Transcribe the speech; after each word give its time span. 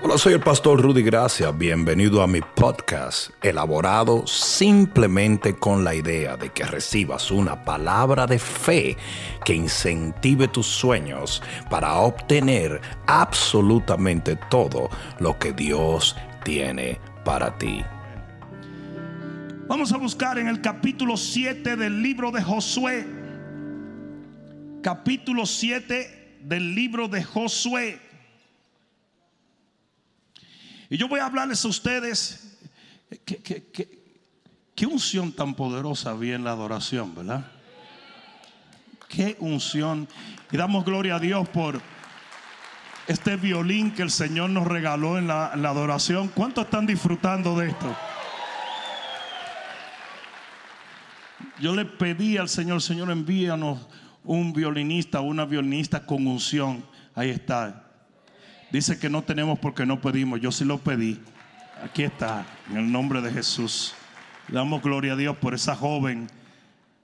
Hola, 0.00 0.16
soy 0.16 0.34
el 0.34 0.40
pastor 0.40 0.80
Rudy 0.80 1.02
Gracia. 1.02 1.50
Bienvenido 1.50 2.22
a 2.22 2.28
mi 2.28 2.40
podcast, 2.40 3.30
elaborado 3.42 4.24
simplemente 4.28 5.56
con 5.56 5.82
la 5.82 5.92
idea 5.92 6.36
de 6.36 6.50
que 6.50 6.62
recibas 6.62 7.32
una 7.32 7.64
palabra 7.64 8.24
de 8.24 8.38
fe 8.38 8.96
que 9.44 9.54
incentive 9.54 10.46
tus 10.46 10.66
sueños 10.66 11.42
para 11.68 11.96
obtener 11.96 12.80
absolutamente 13.08 14.36
todo 14.48 14.88
lo 15.18 15.36
que 15.36 15.52
Dios 15.52 16.14
tiene 16.44 17.00
para 17.24 17.58
ti. 17.58 17.82
Vamos 19.66 19.92
a 19.92 19.96
buscar 19.96 20.38
en 20.38 20.46
el 20.46 20.60
capítulo 20.60 21.16
7 21.16 21.74
del 21.74 22.04
libro 22.04 22.30
de 22.30 22.40
Josué. 22.40 23.04
Capítulo 24.80 25.44
7 25.44 26.38
del 26.44 26.76
libro 26.76 27.08
de 27.08 27.24
Josué. 27.24 28.07
Y 30.90 30.96
yo 30.96 31.08
voy 31.08 31.20
a 31.20 31.26
hablarles 31.26 31.64
a 31.64 31.68
ustedes 31.68 32.58
qué, 33.24 34.86
unción 34.86 35.32
tan 35.32 35.54
poderosa 35.54 36.10
había 36.10 36.34
en 36.34 36.44
la 36.44 36.52
adoración, 36.52 37.14
¿verdad? 37.14 37.44
Qué 39.08 39.36
unción. 39.40 40.08
Y 40.50 40.56
damos 40.56 40.84
gloria 40.84 41.16
a 41.16 41.18
Dios 41.18 41.48
por 41.50 41.80
este 43.06 43.36
violín 43.36 43.92
que 43.92 44.02
el 44.02 44.10
Señor 44.10 44.50
nos 44.50 44.66
regaló 44.66 45.18
en 45.18 45.26
la, 45.26 45.50
en 45.52 45.62
la 45.62 45.70
adoración. 45.70 46.28
¿Cuántos 46.28 46.64
están 46.64 46.86
disfrutando 46.86 47.58
de 47.58 47.68
esto? 47.68 47.96
Yo 51.60 51.74
le 51.74 51.84
pedí 51.84 52.36
al 52.36 52.48
Señor, 52.48 52.80
Señor, 52.80 53.10
envíanos 53.10 53.86
un 54.24 54.52
violinista, 54.52 55.20
una 55.20 55.44
violinista 55.44 56.06
con 56.06 56.26
unción. 56.26 56.84
Ahí 57.14 57.30
está. 57.30 57.87
Dice 58.70 58.98
que 58.98 59.08
no 59.08 59.22
tenemos 59.22 59.58
porque 59.58 59.86
no 59.86 60.00
pedimos. 60.00 60.40
Yo 60.40 60.52
sí 60.52 60.64
lo 60.64 60.78
pedí. 60.78 61.20
Aquí 61.82 62.02
está, 62.02 62.44
en 62.70 62.76
el 62.76 62.92
nombre 62.92 63.22
de 63.22 63.32
Jesús. 63.32 63.94
damos 64.48 64.82
gloria 64.82 65.12
a 65.12 65.16
Dios 65.16 65.36
por 65.38 65.54
esa 65.54 65.74
joven 65.74 66.28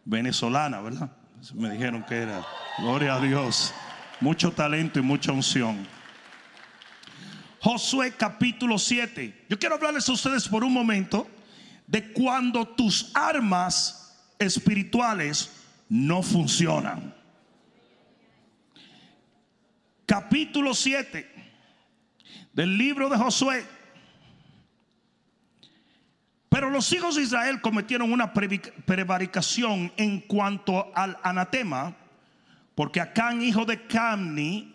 venezolana, 0.05 0.81
¿verdad? 0.81 1.11
Me 1.55 1.71
dijeron 1.71 2.05
que 2.05 2.17
era. 2.17 2.45
Gloria 2.79 3.15
a 3.15 3.21
Dios. 3.21 3.73
Mucho 4.21 4.53
talento 4.53 4.99
y 4.99 5.03
mucha 5.03 5.33
unción. 5.33 5.87
Josué 7.61 8.13
capítulo 8.13 8.79
7. 8.79 9.47
Yo 9.49 9.59
quiero 9.59 9.77
hablarles 9.77 10.07
a 10.09 10.13
ustedes 10.13 10.47
por 10.47 10.65
un 10.65 10.73
momento 10.73 11.27
de 11.87 12.13
cuando 12.13 12.69
tus 12.69 13.11
armas 13.15 14.19
espirituales 14.39 15.65
no 15.89 16.23
funcionan. 16.23 17.15
Capítulo 20.05 20.75
7 20.75 21.34
del 22.55 22.79
libro 22.79 23.09
de 23.09 23.19
Josué. 23.19 23.65
Pero 26.49 26.71
los 26.71 26.93
hijos 26.93 27.17
de 27.17 27.23
Israel 27.23 27.61
cometieron 27.61 28.13
una 28.13 28.33
prevaricación 28.33 29.93
en 29.97 30.21
cuanto 30.21 30.93
al 30.95 31.19
anatema, 31.23 31.97
porque 32.77 33.01
Acán, 33.01 33.43
hijo 33.43 33.65
de 33.65 33.87
Camni, 33.87 34.75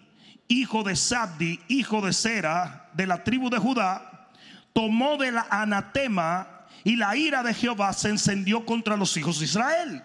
hijo 0.49 0.83
de 0.83 0.95
Sabdi, 0.95 1.59
hijo 1.69 2.02
de 2.02 2.11
Sera, 2.11 2.89
de 2.94 3.08
la 3.08 3.23
tribu 3.23 3.49
de 3.49 3.58
Judá, 3.58 4.30
tomó 4.73 5.17
del 5.17 5.38
anatema 5.49 6.66
y 6.83 6.97
la 6.97 7.16
ira 7.16 7.43
de 7.43 7.53
Jehová 7.53 7.93
se 7.93 8.09
encendió 8.09 8.66
contra 8.66 8.97
los 8.97 9.16
hijos 9.16 9.39
de 9.39 9.45
Israel. 9.45 10.03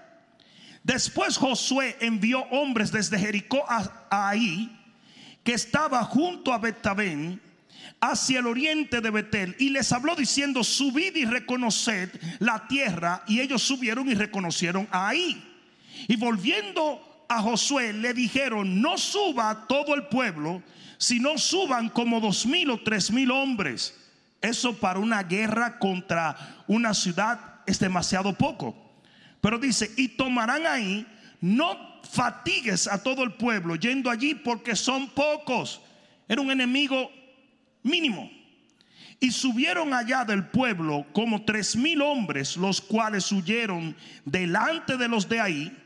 Después 0.84 1.38
Josué 1.38 1.96
envió 2.00 2.42
hombres 2.50 2.92
desde 2.92 3.18
Jericó 3.18 3.64
a, 3.68 4.06
Ahí, 4.10 4.70
que 5.42 5.54
estaba 5.54 6.04
junto 6.04 6.52
a 6.52 6.58
Betabén, 6.58 7.40
hacia 8.10 8.40
el 8.40 8.46
oriente 8.46 9.00
de 9.00 9.10
Betel 9.10 9.56
y 9.58 9.70
les 9.70 9.90
habló 9.92 10.14
diciendo, 10.14 10.62
subid 10.62 11.16
y 11.16 11.24
reconoced 11.24 12.10
la 12.38 12.66
tierra. 12.68 13.22
Y 13.26 13.40
ellos 13.40 13.62
subieron 13.62 14.08
y 14.10 14.14
reconocieron 14.14 14.86
ahí. 14.90 15.42
Y 16.06 16.16
volviendo 16.16 17.24
a 17.28 17.40
Josué 17.40 17.92
le 17.92 18.12
dijeron, 18.12 18.80
no 18.82 18.98
suba 18.98 19.66
todo 19.66 19.94
el 19.94 20.06
pueblo, 20.08 20.62
sino 20.98 21.38
suban 21.38 21.88
como 21.88 22.20
dos 22.20 22.44
mil 22.44 22.70
o 22.70 22.80
tres 22.82 23.10
mil 23.10 23.30
hombres. 23.30 23.98
Eso 24.42 24.76
para 24.76 24.98
una 24.98 25.22
guerra 25.22 25.78
contra 25.78 26.64
una 26.66 26.92
ciudad 26.92 27.62
es 27.66 27.78
demasiado 27.78 28.34
poco. 28.34 28.76
Pero 29.40 29.58
dice, 29.58 29.90
y 29.96 30.08
tomarán 30.08 30.66
ahí, 30.66 31.06
no 31.40 32.02
fatigues 32.10 32.86
a 32.86 33.02
todo 33.02 33.22
el 33.24 33.32
pueblo 33.32 33.76
yendo 33.76 34.10
allí 34.10 34.34
porque 34.34 34.76
son 34.76 35.08
pocos. 35.08 35.80
Era 36.28 36.42
un 36.42 36.50
enemigo 36.50 37.10
mínimo. 37.84 38.28
Y 39.20 39.30
subieron 39.30 39.94
allá 39.94 40.24
del 40.24 40.48
pueblo 40.48 41.06
como 41.12 41.44
tres 41.44 41.76
mil 41.76 42.02
hombres, 42.02 42.56
los 42.56 42.80
cuales 42.80 43.30
huyeron 43.30 43.96
delante 44.24 44.96
de 44.96 45.06
los 45.06 45.28
de 45.28 45.40
ahí. 45.40 45.78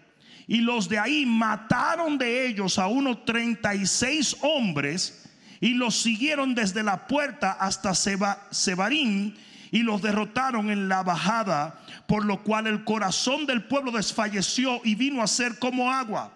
Y 0.46 0.62
los 0.62 0.88
de 0.88 0.98
ahí 0.98 1.26
mataron 1.26 2.16
de 2.16 2.46
ellos 2.46 2.78
a 2.78 2.86
unos 2.86 3.26
treinta 3.26 3.74
y 3.74 3.86
seis 3.86 4.34
hombres 4.40 5.28
y 5.60 5.74
los 5.74 5.96
siguieron 5.96 6.54
desde 6.54 6.82
la 6.82 7.06
puerta 7.06 7.52
hasta 7.52 7.94
Sebarín 7.94 9.36
y 9.70 9.80
los 9.80 10.00
derrotaron 10.00 10.70
en 10.70 10.88
la 10.88 11.02
bajada, 11.02 11.78
por 12.06 12.24
lo 12.24 12.42
cual 12.42 12.66
el 12.66 12.84
corazón 12.84 13.44
del 13.46 13.64
pueblo 13.64 13.90
desfalleció 13.90 14.80
y 14.84 14.94
vino 14.94 15.22
a 15.22 15.26
ser 15.26 15.58
como 15.58 15.92
agua. 15.92 16.32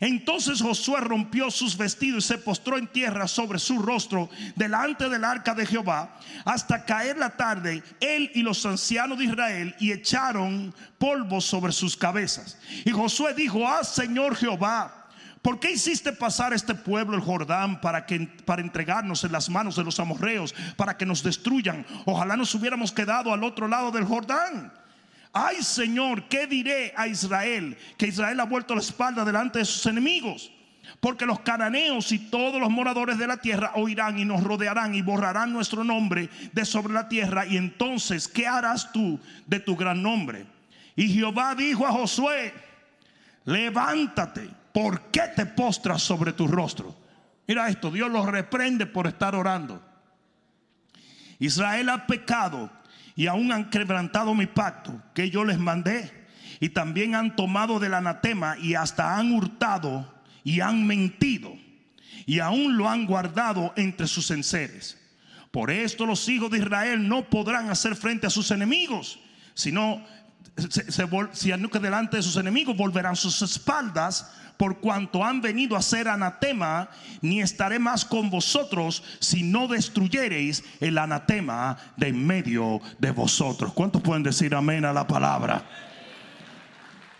Entonces 0.00 0.62
Josué 0.62 1.00
rompió 1.00 1.50
sus 1.50 1.76
vestidos 1.76 2.24
y 2.24 2.28
se 2.28 2.38
postró 2.38 2.78
en 2.78 2.86
tierra 2.86 3.28
sobre 3.28 3.58
su 3.58 3.78
rostro 3.78 4.30
delante 4.56 5.10
del 5.10 5.24
arca 5.24 5.54
de 5.54 5.66
Jehová 5.66 6.18
hasta 6.46 6.86
caer 6.86 7.18
la 7.18 7.36
tarde, 7.36 7.82
él 8.00 8.30
y 8.34 8.42
los 8.42 8.64
ancianos 8.64 9.18
de 9.18 9.26
Israel, 9.26 9.74
y 9.78 9.92
echaron 9.92 10.74
polvo 10.96 11.42
sobre 11.42 11.72
sus 11.72 11.96
cabezas. 11.96 12.58
Y 12.86 12.90
Josué 12.90 13.34
dijo, 13.34 13.68
ah 13.68 13.84
Señor 13.84 14.36
Jehová, 14.36 14.96
¿Por 15.42 15.58
qué 15.58 15.70
hiciste 15.70 16.12
pasar 16.12 16.52
este 16.52 16.74
pueblo 16.74 17.16
el 17.16 17.22
Jordán 17.22 17.80
para 17.80 18.04
que 18.04 18.28
para 18.44 18.60
entregarnos 18.60 19.24
en 19.24 19.32
las 19.32 19.48
manos 19.48 19.74
de 19.74 19.84
los 19.84 19.98
amorreos, 19.98 20.54
para 20.76 20.98
que 20.98 21.06
nos 21.06 21.22
destruyan? 21.22 21.86
Ojalá 22.04 22.36
nos 22.36 22.54
hubiéramos 22.54 22.92
quedado 22.92 23.32
al 23.32 23.42
otro 23.42 23.66
lado 23.66 23.90
del 23.90 24.04
Jordán. 24.04 24.70
Ay 25.32 25.62
Señor, 25.62 26.28
¿qué 26.28 26.46
diré 26.46 26.92
a 26.96 27.06
Israel? 27.06 27.76
Que 27.96 28.08
Israel 28.08 28.40
ha 28.40 28.44
vuelto 28.44 28.74
la 28.74 28.80
espalda 28.80 29.24
delante 29.24 29.60
de 29.60 29.64
sus 29.64 29.86
enemigos. 29.86 30.52
Porque 30.98 31.24
los 31.24 31.40
cananeos 31.40 32.10
y 32.12 32.18
todos 32.18 32.60
los 32.60 32.70
moradores 32.70 33.16
de 33.16 33.26
la 33.26 33.36
tierra 33.36 33.72
oirán 33.76 34.18
y 34.18 34.24
nos 34.24 34.42
rodearán 34.42 34.94
y 34.94 35.02
borrarán 35.02 35.52
nuestro 35.52 35.84
nombre 35.84 36.28
de 36.52 36.64
sobre 36.64 36.92
la 36.92 37.08
tierra. 37.08 37.46
Y 37.46 37.56
entonces, 37.56 38.26
¿qué 38.26 38.46
harás 38.46 38.92
tú 38.92 39.18
de 39.46 39.60
tu 39.60 39.76
gran 39.76 40.02
nombre? 40.02 40.46
Y 40.96 41.08
Jehová 41.08 41.54
dijo 41.54 41.86
a 41.86 41.92
Josué, 41.92 42.52
levántate, 43.44 44.50
¿por 44.72 45.10
qué 45.10 45.22
te 45.34 45.46
postras 45.46 46.02
sobre 46.02 46.32
tu 46.32 46.48
rostro? 46.48 46.94
Mira 47.46 47.68
esto, 47.68 47.90
Dios 47.90 48.10
los 48.10 48.26
reprende 48.26 48.86
por 48.86 49.06
estar 49.06 49.34
orando. 49.34 49.82
Israel 51.38 51.88
ha 51.88 52.06
pecado 52.06 52.70
y 53.16 53.26
aún 53.26 53.52
han 53.52 53.70
quebrantado 53.70 54.34
mi 54.34 54.46
pacto 54.46 55.02
que 55.14 55.30
yo 55.30 55.44
les 55.44 55.58
mandé. 55.58 56.18
Y 56.60 56.70
también 56.70 57.14
han 57.14 57.36
tomado 57.36 57.78
del 57.78 57.94
anatema 57.94 58.56
y 58.58 58.74
hasta 58.74 59.16
han 59.16 59.32
hurtado 59.32 60.12
y 60.44 60.60
han 60.60 60.86
mentido. 60.86 61.54
Y 62.26 62.40
aún 62.40 62.76
lo 62.76 62.88
han 62.88 63.06
guardado 63.06 63.72
entre 63.76 64.06
sus 64.06 64.30
enseres. 64.30 64.98
Por 65.50 65.70
esto 65.70 66.06
los 66.06 66.28
hijos 66.28 66.50
de 66.50 66.58
Israel 66.58 67.08
no 67.08 67.28
podrán 67.28 67.70
hacer 67.70 67.96
frente 67.96 68.26
a 68.26 68.30
sus 68.30 68.50
enemigos, 68.50 69.18
sino 69.54 70.04
se, 70.56 70.92
se, 70.92 71.08
si 71.32 71.50
delante 71.50 72.18
de 72.18 72.22
sus 72.22 72.36
enemigos 72.36 72.76
volverán 72.76 73.16
sus 73.16 73.40
espaldas 73.42 74.30
por 74.60 74.78
cuanto 74.78 75.24
han 75.24 75.40
venido 75.40 75.74
a 75.74 75.80
ser 75.80 76.06
anatema, 76.06 76.90
ni 77.22 77.40
estaré 77.40 77.78
más 77.78 78.04
con 78.04 78.28
vosotros 78.28 79.02
si 79.18 79.42
no 79.42 79.66
destruyereis 79.66 80.62
el 80.80 80.98
anatema 80.98 81.78
de 81.96 82.08
en 82.08 82.26
medio 82.26 82.78
de 82.98 83.10
vosotros. 83.10 83.72
¿Cuántos 83.72 84.02
pueden 84.02 84.22
decir 84.22 84.54
amén 84.54 84.84
a 84.84 84.92
la 84.92 85.06
palabra? 85.06 85.62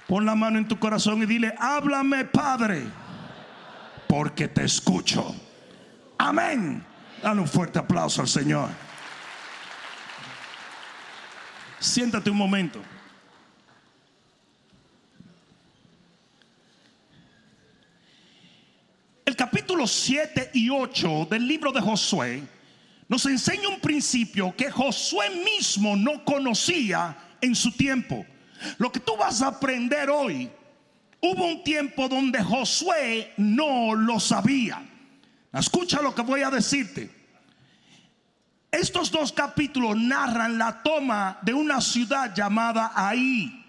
Pon 0.06 0.26
la 0.26 0.35
mano 0.35 0.59
en 0.59 0.69
tu 0.69 0.79
corazón 0.79 1.23
y 1.23 1.25
dile, 1.25 1.55
háblame 1.59 2.26
Padre, 2.26 2.82
porque 4.06 4.47
te 4.47 4.64
escucho. 4.64 5.35
Amén. 6.19 6.85
Dale 7.23 7.41
un 7.41 7.49
fuerte 7.49 7.79
aplauso 7.79 8.20
al 8.20 8.29
Señor. 8.29 8.69
Siéntate 11.79 12.29
un 12.29 12.37
momento. 12.37 12.82
Capítulos 19.37 19.91
7 19.91 20.50
y 20.55 20.71
8 20.71 21.29
del 21.31 21.47
libro 21.47 21.73
de 21.73 21.81
Josué 21.81 22.43
nos 23.09 23.27
enseña 23.27 23.69
un 23.69 23.81
principio 23.81 24.55
que 24.56 24.71
Josué 24.71 25.31
mismo 25.44 25.97
no 25.97 26.25
conocía 26.25 27.17
en 27.41 27.55
su 27.55 27.73
tiempo. 27.73 28.25
Lo 28.79 28.93
que 28.93 29.00
tú 29.00 29.17
vas 29.17 29.43
a 29.43 29.49
aprender 29.49 30.09
hoy, 30.11 30.49
hubo 31.21 31.44
un 31.44 31.65
tiempo 31.65 32.09
donde 32.09 32.43
Josué 32.43 33.32
no 33.37 33.94
lo 33.94 34.21
sabía. 34.21 34.81
Escucha 35.53 36.00
lo 36.00 36.15
que 36.15 36.23
voy 36.23 36.43
a 36.43 36.50
decirte. 36.50 37.11
Estos 38.71 39.11
dos 39.11 39.33
capítulos 39.33 39.97
narran 39.97 40.56
la 40.56 40.83
toma 40.83 41.38
de 41.43 41.53
una 41.53 41.81
ciudad 41.81 42.33
llamada 42.35 42.93
Ahí. 42.94 43.60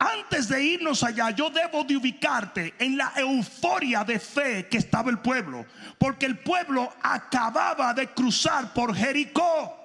Antes 0.00 0.48
de 0.48 0.64
irnos 0.64 1.02
allá, 1.02 1.28
yo 1.28 1.50
debo 1.50 1.84
de 1.84 1.94
ubicarte 1.94 2.72
en 2.78 2.96
la 2.96 3.12
euforia 3.16 4.02
de 4.02 4.18
fe 4.18 4.66
que 4.66 4.78
estaba 4.78 5.10
el 5.10 5.18
pueblo, 5.18 5.66
porque 5.98 6.24
el 6.24 6.38
pueblo 6.38 6.90
acababa 7.02 7.92
de 7.92 8.08
cruzar 8.08 8.72
por 8.72 8.96
Jericó. 8.96 9.76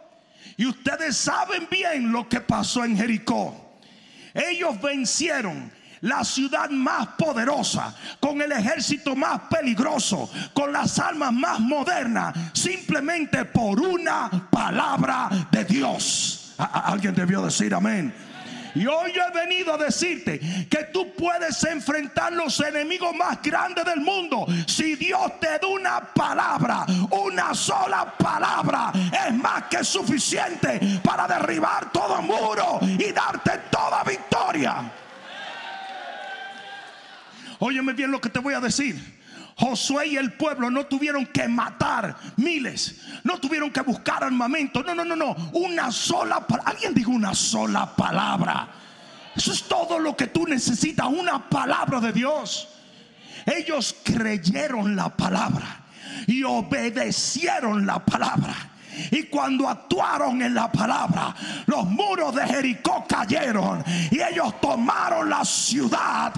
Y 0.55 0.67
ustedes 0.67 1.17
saben 1.17 1.67
bien 1.69 2.13
lo 2.13 2.29
que 2.29 2.39
pasó 2.39 2.85
en 2.85 2.95
Jericó. 2.95 3.77
Ellos 4.33 4.81
vencieron 4.81 5.69
la 5.99 6.23
ciudad 6.23 6.69
más 6.69 7.07
poderosa, 7.17 7.93
con 8.21 8.41
el 8.41 8.53
ejército 8.53 9.17
más 9.17 9.41
peligroso, 9.49 10.31
con 10.53 10.71
las 10.71 10.97
armas 10.97 11.33
más 11.33 11.59
modernas, 11.59 12.33
simplemente 12.53 13.43
por 13.43 13.81
una 13.81 14.29
palabra 14.49 15.27
de 15.51 15.65
Dios. 15.65 16.53
Alguien 16.57 17.13
debió 17.13 17.41
decir 17.41 17.73
amén. 17.73 18.13
Y 18.75 18.85
hoy 18.87 19.13
yo 19.13 19.21
he 19.21 19.31
venido 19.31 19.73
a 19.73 19.77
decirte 19.77 20.39
que 20.69 20.89
tú 20.91 21.13
puedes 21.13 21.63
enfrentar 21.63 22.33
los 22.33 22.59
enemigos 22.59 23.15
más 23.15 23.41
grandes 23.41 23.85
del 23.85 24.01
mundo 24.01 24.45
si 24.67 24.95
Dios 24.95 25.39
te 25.39 25.47
da 25.47 25.67
una 25.67 26.01
palabra, 26.01 26.85
una 27.09 27.53
sola 27.53 28.13
palabra 28.17 28.91
es 29.27 29.33
más 29.33 29.63
que 29.63 29.83
suficiente 29.83 30.99
para 31.03 31.25
derribar 31.25 31.89
todo 31.91 32.21
muro 32.21 32.79
y 32.81 33.11
darte 33.13 33.51
toda 33.71 34.03
victoria. 34.03 34.91
Óyeme 37.59 37.93
bien 37.93 38.11
lo 38.11 38.19
que 38.19 38.29
te 38.29 38.39
voy 38.39 38.53
a 38.53 38.59
decir. 38.59 39.15
Josué 39.57 40.07
y 40.07 40.17
el 40.17 40.33
pueblo 40.33 40.69
no 40.69 40.85
tuvieron 40.85 41.25
que 41.27 41.47
matar 41.47 42.17
miles, 42.35 43.01
no 43.23 43.39
tuvieron 43.39 43.71
que 43.71 43.81
buscar 43.81 44.23
armamento. 44.23 44.83
No, 44.83 44.93
no, 44.93 45.05
no, 45.05 45.15
no. 45.15 45.35
Una 45.53 45.91
sola 45.91 46.45
palabra. 46.45 46.71
Alguien 46.71 46.93
diga 46.93 47.09
una 47.09 47.33
sola 47.33 47.95
palabra. 47.95 48.67
Eso 49.33 49.53
es 49.53 49.63
todo 49.63 49.97
lo 49.97 50.15
que 50.15 50.27
tú 50.27 50.45
necesitas, 50.45 51.07
una 51.07 51.49
palabra 51.49 52.01
de 52.01 52.11
Dios. 52.11 52.67
Ellos 53.45 53.95
creyeron 54.03 54.95
la 54.95 55.09
palabra 55.09 55.85
y 56.27 56.43
obedecieron 56.43 57.85
la 57.85 57.99
palabra. 57.99 58.55
Y 59.11 59.23
cuando 59.23 59.69
actuaron 59.69 60.41
en 60.41 60.53
la 60.53 60.71
palabra, 60.71 61.33
los 61.65 61.85
muros 61.85 62.35
de 62.35 62.45
Jericó 62.45 63.05
cayeron 63.07 63.83
y 64.11 64.21
ellos 64.21 64.59
tomaron 64.59 65.29
la 65.29 65.43
ciudad 65.45 66.33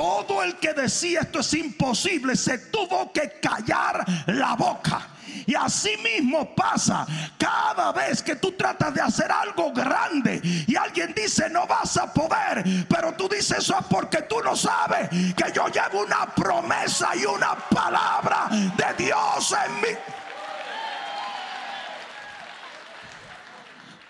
todo 0.00 0.42
el 0.42 0.56
que 0.56 0.72
decía 0.72 1.20
esto 1.20 1.40
es 1.40 1.52
imposible 1.52 2.34
se 2.34 2.56
tuvo 2.56 3.12
que 3.12 3.38
callar 3.38 4.02
la 4.28 4.54
boca. 4.54 5.08
Y 5.46 5.54
así 5.54 5.94
mismo 5.98 6.54
pasa 6.54 7.06
cada 7.36 7.92
vez 7.92 8.22
que 8.22 8.36
tú 8.36 8.52
tratas 8.52 8.94
de 8.94 9.02
hacer 9.02 9.30
algo 9.30 9.74
grande 9.74 10.40
y 10.42 10.74
alguien 10.74 11.12
dice 11.14 11.50
no 11.50 11.66
vas 11.66 11.98
a 11.98 12.10
poder, 12.14 12.64
pero 12.88 13.12
tú 13.12 13.28
dices 13.28 13.58
eso 13.58 13.76
es 13.78 13.84
porque 13.90 14.22
tú 14.22 14.36
no 14.42 14.56
sabes 14.56 15.10
que 15.10 15.52
yo 15.52 15.68
llevo 15.68 16.02
una 16.02 16.34
promesa 16.34 17.14
y 17.14 17.26
una 17.26 17.54
palabra 17.56 18.48
de 18.50 19.04
Dios 19.04 19.54
en 19.66 19.80
mí. 19.82 19.98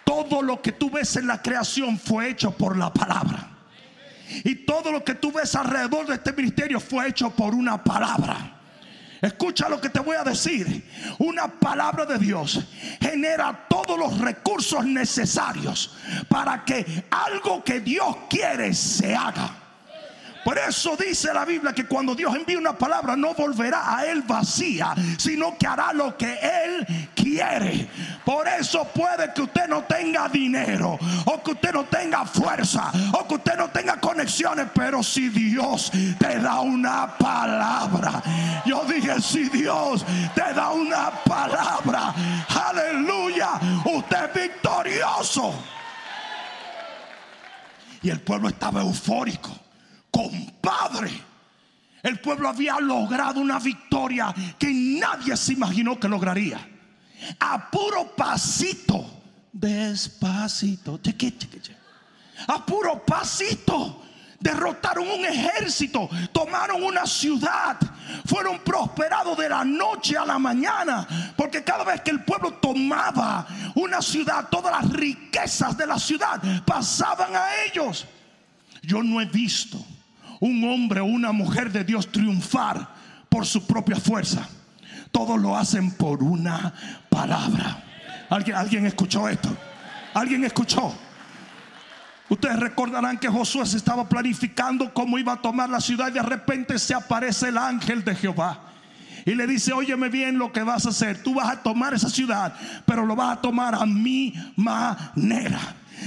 Todo 0.04 0.40
lo 0.40 0.62
que 0.62 0.70
tú 0.70 0.88
ves 0.88 1.16
en 1.16 1.26
la 1.26 1.42
creación 1.42 1.98
fue 1.98 2.30
hecho 2.30 2.52
por 2.52 2.76
la 2.76 2.92
palabra. 2.92 3.49
Y 4.44 4.54
todo 4.56 4.92
lo 4.92 5.04
que 5.04 5.14
tú 5.14 5.32
ves 5.32 5.54
alrededor 5.54 6.06
de 6.06 6.14
este 6.14 6.32
ministerio 6.32 6.80
fue 6.80 7.08
hecho 7.08 7.30
por 7.30 7.54
una 7.54 7.82
palabra. 7.82 8.56
Escucha 9.20 9.68
lo 9.68 9.80
que 9.80 9.90
te 9.90 10.00
voy 10.00 10.16
a 10.16 10.24
decir. 10.24 10.88
Una 11.18 11.46
palabra 11.46 12.06
de 12.06 12.18
Dios 12.18 12.60
genera 13.00 13.66
todos 13.68 13.98
los 13.98 14.18
recursos 14.18 14.84
necesarios 14.84 15.94
para 16.28 16.64
que 16.64 17.04
algo 17.10 17.62
que 17.62 17.80
Dios 17.80 18.16
quiere 18.28 18.72
se 18.72 19.14
haga. 19.14 19.56
Por 20.44 20.56
eso 20.58 20.96
dice 20.96 21.34
la 21.34 21.44
Biblia 21.44 21.74
que 21.74 21.86
cuando 21.86 22.14
Dios 22.14 22.34
envía 22.34 22.58
una 22.58 22.76
palabra 22.76 23.14
no 23.14 23.34
volverá 23.34 23.98
a 23.98 24.06
él 24.06 24.22
vacía, 24.22 24.94
sino 25.18 25.58
que 25.58 25.66
hará 25.66 25.92
lo 25.92 26.16
que 26.16 26.38
él 26.40 27.10
quiere. 27.14 27.79
Por 28.30 28.46
eso 28.46 28.84
puede 28.84 29.32
que 29.34 29.42
usted 29.42 29.66
no 29.66 29.82
tenga 29.82 30.28
dinero, 30.28 30.96
o 31.24 31.42
que 31.42 31.50
usted 31.50 31.72
no 31.72 31.86
tenga 31.86 32.24
fuerza, 32.24 32.92
o 33.12 33.26
que 33.26 33.34
usted 33.34 33.56
no 33.56 33.70
tenga 33.70 33.96
conexiones, 33.98 34.68
pero 34.72 35.02
si 35.02 35.30
Dios 35.30 35.90
te 36.16 36.38
da 36.38 36.60
una 36.60 37.18
palabra, 37.18 38.22
yo 38.64 38.84
dije, 38.84 39.20
si 39.20 39.48
Dios 39.48 40.06
te 40.32 40.54
da 40.54 40.70
una 40.70 41.10
palabra, 41.24 42.14
aleluya, 42.68 43.58
usted 43.84 44.24
es 44.26 44.42
victorioso. 44.48 45.52
Y 48.02 48.10
el 48.10 48.20
pueblo 48.20 48.48
estaba 48.48 48.80
eufórico 48.82 49.50
compadre. 50.08 51.10
El 52.00 52.20
pueblo 52.20 52.48
había 52.48 52.78
logrado 52.78 53.40
una 53.40 53.58
victoria 53.58 54.32
que 54.56 54.70
nadie 54.72 55.36
se 55.36 55.54
imaginó 55.54 55.98
que 55.98 56.06
lograría. 56.06 56.79
A 57.38 57.70
puro 57.70 58.14
pasito, 58.16 59.22
despacito, 59.52 60.98
a 62.46 62.64
puro 62.64 63.04
pasito. 63.04 64.02
Derrotaron 64.40 65.06
un 65.06 65.22
ejército, 65.26 66.08
tomaron 66.32 66.82
una 66.82 67.04
ciudad, 67.04 67.76
fueron 68.24 68.58
prosperados 68.60 69.36
de 69.36 69.50
la 69.50 69.66
noche 69.66 70.16
a 70.16 70.24
la 70.24 70.38
mañana, 70.38 71.06
porque 71.36 71.62
cada 71.62 71.84
vez 71.84 72.00
que 72.00 72.10
el 72.10 72.24
pueblo 72.24 72.54
tomaba 72.54 73.46
una 73.74 74.00
ciudad, 74.00 74.48
todas 74.50 74.72
las 74.72 74.90
riquezas 74.90 75.76
de 75.76 75.86
la 75.86 75.98
ciudad 75.98 76.40
pasaban 76.64 77.36
a 77.36 77.64
ellos. 77.66 78.06
Yo 78.82 79.02
no 79.02 79.20
he 79.20 79.26
visto 79.26 79.76
un 80.40 80.64
hombre 80.64 81.00
o 81.00 81.04
una 81.04 81.32
mujer 81.32 81.70
de 81.70 81.84
Dios 81.84 82.10
triunfar 82.10 82.88
por 83.28 83.44
su 83.44 83.66
propia 83.66 83.96
fuerza. 83.96 84.48
Todos 85.10 85.40
lo 85.40 85.56
hacen 85.56 85.90
por 85.92 86.22
una 86.22 86.72
palabra. 87.08 87.82
¿Alguien, 88.28 88.56
alguien 88.56 88.86
escuchó 88.86 89.28
esto? 89.28 89.48
¿Alguien 90.14 90.44
escuchó? 90.44 90.94
Ustedes 92.28 92.60
recordarán 92.60 93.18
que 93.18 93.28
Josué 93.28 93.66
se 93.66 93.76
estaba 93.76 94.08
planificando 94.08 94.94
cómo 94.94 95.18
iba 95.18 95.32
a 95.32 95.42
tomar 95.42 95.68
la 95.68 95.80
ciudad 95.80 96.08
y 96.08 96.12
de 96.12 96.22
repente 96.22 96.78
se 96.78 96.94
aparece 96.94 97.48
el 97.48 97.58
ángel 97.58 98.04
de 98.04 98.14
Jehová. 98.14 98.70
Y 99.26 99.34
le 99.34 99.46
dice, 99.46 99.72
óyeme 99.72 100.08
bien 100.08 100.38
lo 100.38 100.52
que 100.52 100.62
vas 100.62 100.86
a 100.86 100.90
hacer. 100.90 101.22
Tú 101.22 101.34
vas 101.34 101.48
a 101.48 101.62
tomar 101.62 101.92
esa 101.92 102.08
ciudad, 102.08 102.54
pero 102.86 103.04
lo 103.04 103.16
vas 103.16 103.36
a 103.36 103.40
tomar 103.40 103.74
a 103.74 103.84
mi 103.84 104.32
manera. 104.56 105.58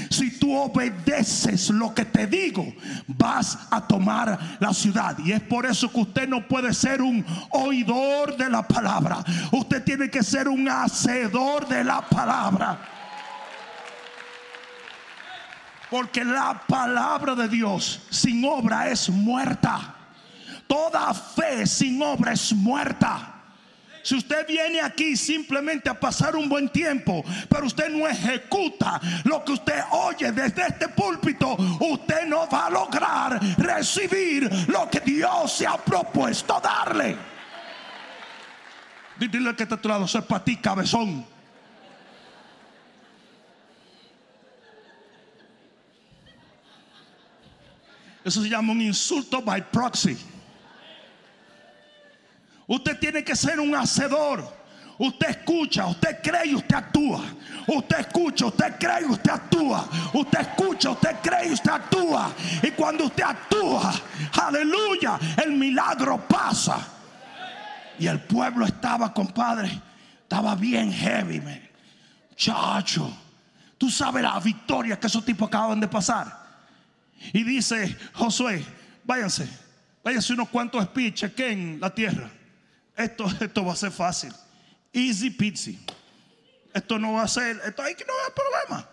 Si 0.09 0.37
tú 0.39 0.55
obedeces 0.55 1.69
lo 1.69 1.93
que 1.93 2.05
te 2.05 2.27
digo, 2.27 2.65
vas 3.07 3.57
a 3.69 3.85
tomar 3.87 4.57
la 4.59 4.73
ciudad. 4.73 5.17
Y 5.19 5.31
es 5.31 5.41
por 5.41 5.65
eso 5.65 5.91
que 5.91 5.99
usted 5.99 6.27
no 6.27 6.47
puede 6.47 6.73
ser 6.73 7.01
un 7.01 7.25
oidor 7.51 8.37
de 8.37 8.49
la 8.49 8.67
palabra. 8.67 9.23
Usted 9.51 9.83
tiene 9.83 10.09
que 10.09 10.23
ser 10.23 10.47
un 10.47 10.67
hacedor 10.67 11.67
de 11.67 11.83
la 11.83 12.01
palabra. 12.01 12.79
Porque 15.89 16.23
la 16.25 16.59
palabra 16.67 17.35
de 17.35 17.47
Dios 17.47 18.01
sin 18.09 18.43
obra 18.45 18.89
es 18.89 19.09
muerta. 19.09 19.95
Toda 20.67 21.13
fe 21.13 21.67
sin 21.67 22.01
obra 22.01 22.33
es 22.33 22.51
muerta. 22.51 23.32
Si 24.03 24.15
usted 24.15 24.45
viene 24.45 24.81
aquí 24.81 25.15
simplemente 25.15 25.89
a 25.89 25.97
pasar 25.97 26.35
un 26.35 26.49
buen 26.49 26.67
tiempo, 26.67 27.23
pero 27.47 27.65
usted 27.65 27.89
no 27.89 28.05
ejecuta 28.05 28.99
lo 29.23 29.43
que 29.45 29.53
usted 29.53 29.81
oye 29.91 30.29
desde 30.33 30.67
este 30.67 30.89
púlpito, 30.89 31.55
usted 31.79 32.27
no 32.27 32.47
va 32.49 32.65
a 32.65 32.69
lograr 32.69 33.39
recibir 33.57 34.49
lo 34.67 34.89
que 34.89 34.99
Dios 34.99 35.53
se 35.53 35.65
ha 35.65 35.77
propuesto 35.77 36.59
darle. 36.61 37.17
Dile 39.17 39.55
que 39.55 39.63
está 39.63 39.77
tu 39.77 39.87
lado, 39.87 40.03
es 40.03 40.11
para 40.11 40.43
ti, 40.43 40.57
cabezón. 40.57 41.25
Eso 48.25 48.41
se 48.41 48.49
llama 48.49 48.73
un 48.73 48.81
insulto 48.81 49.41
by 49.41 49.61
proxy. 49.71 50.17
Usted 52.67 52.99
tiene 52.99 53.23
que 53.23 53.35
ser 53.35 53.59
un 53.59 53.75
hacedor. 53.75 54.63
Usted 54.97 55.29
escucha, 55.29 55.87
usted 55.87 56.21
cree 56.21 56.51
y 56.51 56.55
usted 56.55 56.75
actúa. 56.75 57.23
Usted 57.67 57.99
escucha, 57.99 58.45
usted 58.45 58.75
cree 58.79 59.01
y 59.01 59.11
usted 59.11 59.31
actúa. 59.31 59.89
Usted 60.13 60.39
escucha, 60.39 60.91
usted 60.91 61.15
cree 61.21 61.49
y 61.49 61.53
usted 61.53 61.71
actúa. 61.71 62.31
Y 62.61 62.71
cuando 62.71 63.05
usted 63.05 63.23
actúa, 63.23 63.93
aleluya, 64.41 65.19
el 65.43 65.53
milagro 65.53 66.25
pasa. 66.27 66.87
Y 67.99 68.07
el 68.07 68.21
pueblo 68.21 68.65
estaba, 68.65 69.13
compadre, 69.13 69.81
estaba 70.21 70.55
bien 70.55 70.91
heavy. 70.91 71.41
Chacho, 72.35 73.11
tú 73.77 73.89
sabes 73.89 74.23
la 74.23 74.39
victoria 74.39 74.99
que 74.99 75.07
esos 75.07 75.25
tipos 75.25 75.47
acaban 75.47 75.79
de 75.79 75.87
pasar. 75.87 76.43
Y 77.31 77.43
dice 77.43 77.97
Josué, 78.13 78.63
váyanse, 79.03 79.47
váyanse 80.03 80.33
unos 80.33 80.49
cuantos 80.49 80.83
speech, 80.83 81.23
en 81.37 81.79
la 81.79 81.89
tierra. 81.89 82.29
Esto, 82.95 83.25
esto 83.39 83.65
va 83.65 83.73
a 83.73 83.75
ser 83.75 83.91
fácil. 83.91 84.33
Easy 84.91 85.29
peasy. 85.29 85.79
Esto 86.73 86.97
no 86.97 87.13
va 87.13 87.23
a 87.23 87.27
ser, 87.27 87.59
esto 87.65 87.81
hay 87.81 87.95
que 87.95 88.05
no 88.05 88.13
haber 88.13 88.33
problema. 88.33 88.89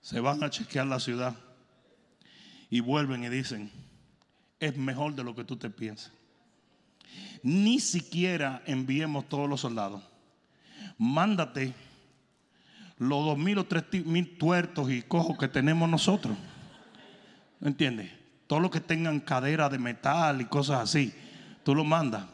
Se 0.00 0.20
van 0.20 0.42
a 0.42 0.50
chequear 0.50 0.86
la 0.86 1.00
ciudad 1.00 1.34
y 2.70 2.80
vuelven 2.80 3.24
y 3.24 3.28
dicen, 3.28 3.70
es 4.60 4.76
mejor 4.76 5.14
de 5.14 5.24
lo 5.24 5.34
que 5.34 5.44
tú 5.44 5.56
te 5.56 5.70
piensas. 5.70 6.12
Ni 7.42 7.80
siquiera 7.80 8.62
enviemos 8.66 9.28
todos 9.28 9.48
los 9.48 9.60
soldados. 9.60 10.02
Mándate 10.98 11.74
los 12.98 13.24
dos 13.24 13.38
mil 13.38 13.58
o 13.58 13.66
tres 13.66 13.84
mil 14.04 14.38
tuertos 14.38 14.90
y 14.90 15.02
cojos 15.02 15.36
que 15.38 15.48
tenemos 15.48 15.88
nosotros. 15.88 16.36
¿Me 17.60 17.68
entiendes? 17.68 18.10
Todo 18.46 18.60
lo 18.60 18.70
que 18.70 18.80
tengan 18.80 19.20
cadera 19.20 19.68
de 19.68 19.78
metal 19.78 20.40
y 20.40 20.44
cosas 20.44 20.80
así, 20.80 21.14
tú 21.62 21.74
lo 21.74 21.84
mandas. 21.84 22.24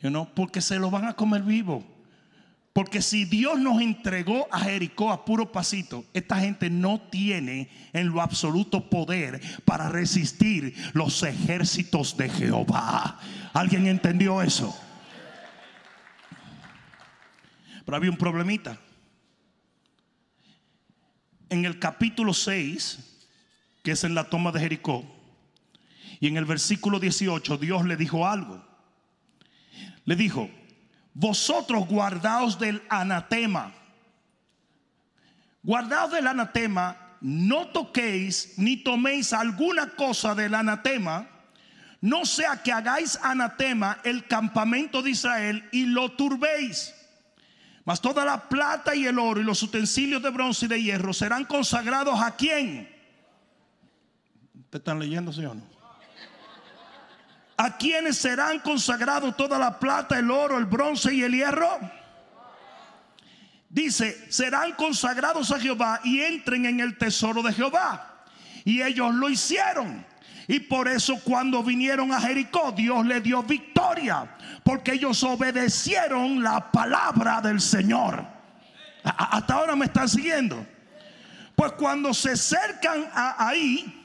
You 0.00 0.28
porque 0.34 0.60
se 0.60 0.78
lo 0.78 0.90
van 0.90 1.06
a 1.06 1.14
comer 1.14 1.42
vivo. 1.42 1.84
Porque 2.72 3.00
si 3.00 3.24
Dios 3.24 3.58
nos 3.58 3.80
entregó 3.80 4.46
a 4.50 4.60
Jericó 4.60 5.10
a 5.10 5.24
puro 5.24 5.50
pasito, 5.50 6.04
esta 6.12 6.38
gente 6.38 6.68
no 6.68 7.00
tiene 7.00 7.70
en 7.94 8.10
lo 8.10 8.20
absoluto 8.20 8.90
poder 8.90 9.40
para 9.64 9.88
resistir 9.88 10.74
los 10.92 11.22
ejércitos 11.22 12.18
de 12.18 12.28
Jehová. 12.28 13.18
¿Alguien 13.54 13.86
entendió 13.86 14.42
eso? 14.42 14.78
Pero 17.86 17.96
había 17.96 18.10
un 18.10 18.18
problemita. 18.18 18.78
En 21.48 21.64
el 21.64 21.78
capítulo 21.78 22.34
6, 22.34 22.98
que 23.82 23.92
es 23.92 24.04
en 24.04 24.14
la 24.14 24.24
toma 24.24 24.52
de 24.52 24.60
Jericó, 24.60 25.15
y 26.20 26.28
en 26.28 26.36
el 26.36 26.44
versículo 26.44 26.98
18, 26.98 27.58
Dios 27.58 27.84
le 27.84 27.96
dijo 27.96 28.26
algo. 28.26 28.64
Le 30.04 30.16
dijo, 30.16 30.50
vosotros 31.14 31.86
guardaos 31.86 32.58
del 32.58 32.82
anatema. 32.88 33.72
Guardaos 35.62 36.12
del 36.12 36.26
anatema, 36.26 37.16
no 37.20 37.68
toquéis 37.68 38.54
ni 38.56 38.76
toméis 38.76 39.32
alguna 39.32 39.90
cosa 39.90 40.34
del 40.34 40.54
anatema, 40.54 41.28
no 42.00 42.24
sea 42.24 42.62
que 42.62 42.72
hagáis 42.72 43.18
anatema 43.22 43.98
el 44.04 44.26
campamento 44.26 45.02
de 45.02 45.10
Israel 45.10 45.68
y 45.72 45.86
lo 45.86 46.12
turbéis. 46.12 46.94
Mas 47.84 48.00
toda 48.00 48.24
la 48.24 48.48
plata 48.48 48.94
y 48.94 49.06
el 49.06 49.18
oro 49.18 49.40
y 49.40 49.44
los 49.44 49.62
utensilios 49.62 50.22
de 50.22 50.30
bronce 50.30 50.66
y 50.66 50.68
de 50.68 50.82
hierro 50.82 51.12
serán 51.12 51.44
consagrados 51.44 52.20
a 52.20 52.36
quién. 52.36 52.88
¿Te 54.70 54.78
están 54.78 54.98
leyendo, 54.98 55.32
señor? 55.32 55.56
¿A 57.56 57.76
quienes 57.76 58.18
serán 58.18 58.60
consagrados 58.60 59.36
toda 59.36 59.58
la 59.58 59.78
plata, 59.78 60.18
el 60.18 60.30
oro, 60.30 60.58
el 60.58 60.66
bronce 60.66 61.14
y 61.14 61.22
el 61.22 61.32
hierro? 61.32 61.78
Dice, 63.68 64.30
serán 64.30 64.72
consagrados 64.72 65.50
a 65.50 65.58
Jehová 65.58 66.00
y 66.04 66.20
entren 66.20 66.66
en 66.66 66.80
el 66.80 66.98
tesoro 66.98 67.42
de 67.42 67.52
Jehová. 67.52 68.24
Y 68.64 68.82
ellos 68.82 69.14
lo 69.14 69.28
hicieron. 69.28 70.04
Y 70.48 70.60
por 70.60 70.86
eso 70.86 71.18
cuando 71.24 71.62
vinieron 71.62 72.12
a 72.12 72.20
Jericó, 72.20 72.72
Dios 72.72 73.04
le 73.06 73.20
dio 73.20 73.42
victoria. 73.42 74.36
Porque 74.62 74.92
ellos 74.92 75.22
obedecieron 75.24 76.42
la 76.42 76.70
palabra 76.70 77.40
del 77.40 77.60
Señor. 77.60 78.24
Hasta 79.02 79.54
ahora 79.54 79.76
me 79.76 79.86
están 79.86 80.08
siguiendo. 80.08 80.66
Pues 81.54 81.72
cuando 81.72 82.12
se 82.12 82.32
acercan 82.32 83.08
a 83.14 83.48
ahí, 83.48 83.95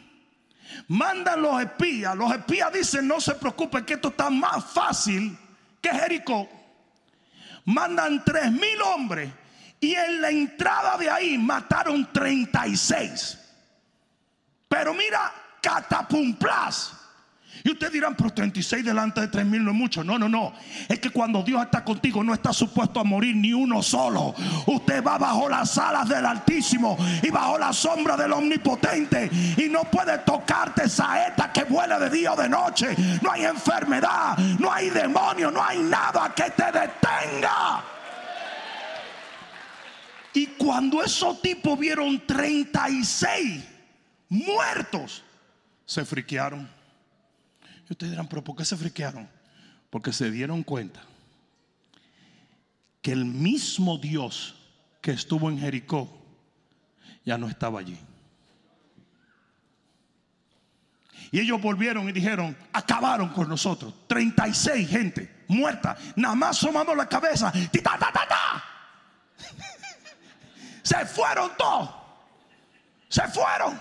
Mandan 0.88 1.42
los 1.42 1.62
espías. 1.62 2.16
Los 2.16 2.32
espías 2.32 2.72
dicen, 2.74 3.08
no 3.08 3.20
se 3.22 3.36
preocupen 3.36 3.86
que 3.86 3.94
esto 3.94 4.10
está 4.10 4.30
más 4.30 4.66
fácil 4.66 5.38
que 5.82 5.90
Jericó. 5.90 6.50
Mandan 7.66 8.24
tres 8.24 8.52
mil 8.52 8.82
hombres 8.82 9.32
y 9.80 9.96
en 9.96 10.22
la 10.22 10.30
entrada 10.30 10.98
de 10.98 11.10
ahí 11.10 11.38
mataron 11.38 12.12
36. 12.14 13.38
Pero 14.68 14.94
mira, 14.94 15.34
catapumplas. 15.62 17.01
Y 17.64 17.72
ustedes 17.72 17.94
dirán, 17.94 18.16
pero 18.16 18.32
36 18.32 18.84
delante 18.84 19.22
de 19.22 19.28
3 19.28 19.46
mil 19.46 19.64
no 19.64 19.72
es 19.72 19.78
mucho. 19.78 20.04
No, 20.04 20.18
no, 20.18 20.28
no. 20.28 20.54
Es 20.88 21.00
que 21.00 21.12
cuando 21.12 21.44
Dios 21.44 21.62
está 21.62 21.84
contigo 21.84 22.24
no 22.24 22.34
está 22.34 22.54
supuesto 22.54 23.00
a 23.00 23.04
morir 23.04 23.36
ni 23.36 23.54
uno 23.54 23.84
solo. 23.84 24.34
Usted 24.66 25.04
va 25.04 25.18
bajo 25.18 25.48
las 25.48 25.78
alas 25.78 26.10
del 26.10 26.26
Altísimo 26.26 26.98
y 27.22 27.30
bajo 27.30 27.58
la 27.58 27.72
sombra 27.72 28.18
del 28.18 28.34
Omnipotente. 28.34 29.30
Y 29.58 29.70
no 29.70 29.84
puede 29.84 30.18
tocarte 30.20 30.90
saeta 30.90 31.52
que 31.52 31.64
vuela 31.66 32.00
de 32.00 32.10
día 32.10 32.34
o 32.34 32.36
de 32.36 32.50
noche. 32.50 32.96
No 33.22 33.32
hay 33.32 33.46
enfermedad, 33.46 34.38
no 34.60 34.72
hay 34.72 34.90
demonio, 34.90 35.52
no 35.52 35.64
hay 35.64 35.80
nada 35.80 36.34
que 36.34 36.50
te 36.52 36.66
detenga. 36.66 37.84
Y 40.34 40.48
cuando 40.48 41.04
esos 41.04 41.42
tipos 41.42 41.78
vieron 41.78 42.26
36 42.26 43.64
muertos, 44.30 45.24
se 45.86 46.06
friquearon 46.06 46.81
ustedes 47.94 48.12
dirán, 48.12 48.28
pero 48.28 48.44
¿por 48.44 48.56
qué 48.56 48.66
se 48.66 48.78
friquearon? 48.78 49.30
Porque 49.90 50.14
se 50.14 50.32
dieron 50.32 50.64
cuenta 50.64 51.02
que 53.02 53.12
el 53.12 53.26
mismo 53.26 53.98
Dios 53.98 54.56
que 55.02 55.12
estuvo 55.12 55.50
en 55.50 55.60
Jericó 55.60 56.22
ya 57.26 57.38
no 57.38 57.48
estaba 57.50 57.80
allí. 57.80 57.98
Y 61.32 61.40
ellos 61.40 61.62
volvieron 61.62 62.10
y 62.10 62.12
dijeron, 62.12 62.58
acabaron 62.74 63.30
con 63.30 63.48
nosotros. 63.48 63.94
36 64.08 64.90
gente 64.90 65.44
muerta, 65.48 65.98
nada 66.16 66.36
más 66.36 66.58
asomando 66.58 66.94
la 66.94 67.08
cabeza. 67.08 67.52
Se 70.84 71.06
fueron 71.06 71.52
todos. 71.58 71.90
Se 73.08 73.28
fueron. 73.28 73.80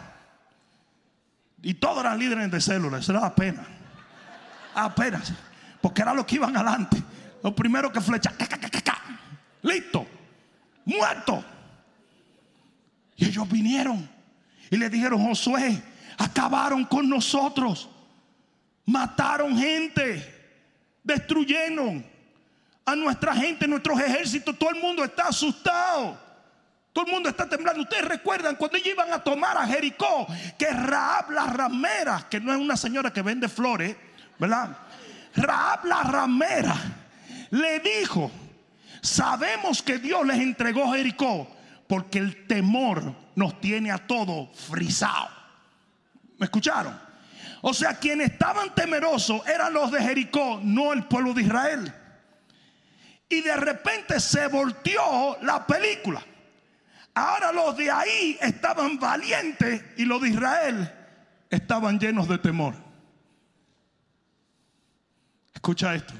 Y 1.63 1.75
todos 1.75 2.01
eran 2.01 2.19
líderes 2.19 2.51
de 2.51 2.61
células. 2.61 3.03
Eso 3.03 3.13
era 3.13 3.35
pena. 3.35 3.80
Apenas. 4.75 5.33
Porque 5.81 6.03
era 6.03 6.15
lo 6.15 6.27
que 6.27 6.37
iban 6.37 6.57
adelante. 6.57 7.03
Lo 7.43 7.55
primero 7.55 7.91
que 7.93 8.01
flecha. 8.01 8.33
Listo. 9.63 10.07
Muerto. 10.85 11.45
Y 13.17 13.27
ellos 13.27 13.49
vinieron 13.49 14.09
y 14.71 14.77
le 14.77 14.89
dijeron, 14.89 15.23
Josué, 15.23 15.83
acabaron 16.19 16.85
con 16.85 17.09
nosotros. 17.09 17.89
Mataron 18.87 19.57
gente. 19.57 20.39
Destruyeron 21.03 22.05
a 22.85 22.97
nuestra 22.97 23.35
gente, 23.35 23.67
nuestros 23.67 24.01
ejércitos. 24.01 24.59
Todo 24.59 24.71
el 24.71 24.81
mundo 24.81 25.05
está 25.05 25.29
asustado. 25.29 26.19
Todo 26.93 27.07
el 27.07 27.13
mundo 27.13 27.29
está 27.29 27.49
temblando. 27.49 27.83
Ustedes 27.83 28.05
recuerdan 28.05 28.57
cuando 28.57 28.77
ellos 28.77 28.93
iban 28.93 29.13
a 29.13 29.23
tomar 29.23 29.57
a 29.57 29.67
Jericó, 29.67 30.27
que 30.59 30.67
Raab 30.67 31.31
la 31.31 31.47
ramera, 31.47 32.27
que 32.29 32.41
no 32.41 32.53
es 32.53 32.59
una 32.59 32.77
señora 32.77 33.13
que 33.13 33.23
vende 33.23 33.49
flores, 33.49 33.97
¿verdad? 34.41 34.77
Raab 35.37 35.85
la 35.85 36.03
ramera 36.03 36.75
le 37.51 37.81
dijo, 37.81 38.31
sabemos 39.03 39.83
que 39.83 39.99
Dios 39.99 40.27
les 40.27 40.39
entregó 40.39 40.93
Jericó 40.93 41.49
porque 41.87 42.19
el 42.19 42.47
temor 42.47 43.15
nos 43.35 43.61
tiene 43.61 43.91
a 43.91 43.99
todos 43.99 44.49
frisados. 44.59 45.31
¿Me 46.39 46.47
escucharon? 46.47 46.99
O 47.63 47.75
sea, 47.75 47.99
quienes 47.99 48.31
estaban 48.31 48.75
temerosos 48.75 49.47
eran 49.47 49.75
los 49.75 49.91
de 49.91 50.01
Jericó, 50.01 50.61
no 50.63 50.93
el 50.93 51.05
pueblo 51.05 51.35
de 51.35 51.43
Israel. 51.43 51.95
Y 53.29 53.43
de 53.43 53.57
repente 53.57 54.19
se 54.19 54.47
volteó 54.47 55.37
la 55.43 55.67
película. 55.67 56.25
Ahora 57.15 57.53
los 57.53 57.77
de 57.77 57.91
ahí 57.91 58.39
estaban 58.41 58.99
valientes 58.99 59.85
y 59.99 60.05
los 60.05 60.23
de 60.23 60.31
Israel 60.31 60.93
estaban 61.51 61.99
llenos 61.99 62.29
de 62.29 62.39
temor. 62.39 62.90
Escucha 65.61 65.95
esto. 65.95 66.15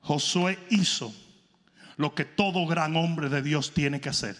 Josué 0.00 0.58
hizo 0.70 1.14
lo 1.98 2.16
que 2.16 2.24
todo 2.24 2.66
gran 2.66 2.96
hombre 2.96 3.28
de 3.28 3.42
Dios 3.42 3.72
tiene 3.72 4.00
que 4.00 4.08
hacer. 4.08 4.36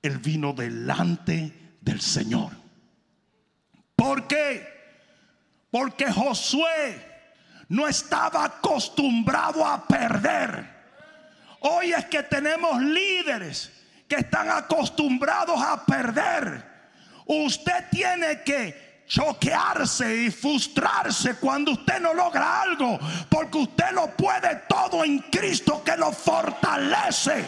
Él 0.00 0.18
vino 0.18 0.52
delante 0.52 1.52
del 1.80 2.00
Señor. 2.00 2.52
¿Por 3.96 4.28
qué? 4.28 4.68
Porque 5.72 6.12
Josué 6.12 7.26
no 7.68 7.88
estaba 7.88 8.44
acostumbrado 8.44 9.66
a 9.66 9.84
perder. 9.84 10.64
Hoy 11.58 11.92
es 11.92 12.04
que 12.04 12.22
tenemos 12.22 12.80
líderes 12.80 13.72
que 14.06 14.14
están 14.14 14.48
acostumbrados 14.48 15.60
a 15.60 15.84
perder. 15.84 16.64
Usted 17.26 17.90
tiene 17.90 18.44
que 18.44 18.89
choquearse 19.10 20.24
y 20.24 20.30
frustrarse 20.30 21.34
cuando 21.34 21.72
usted 21.72 22.00
no 22.00 22.14
logra 22.14 22.62
algo, 22.62 22.96
porque 23.28 23.58
usted 23.58 23.90
lo 23.92 24.16
puede 24.16 24.62
todo 24.68 25.04
en 25.04 25.18
Cristo 25.18 25.82
que 25.84 25.96
lo 25.96 26.12
fortalece. 26.12 27.44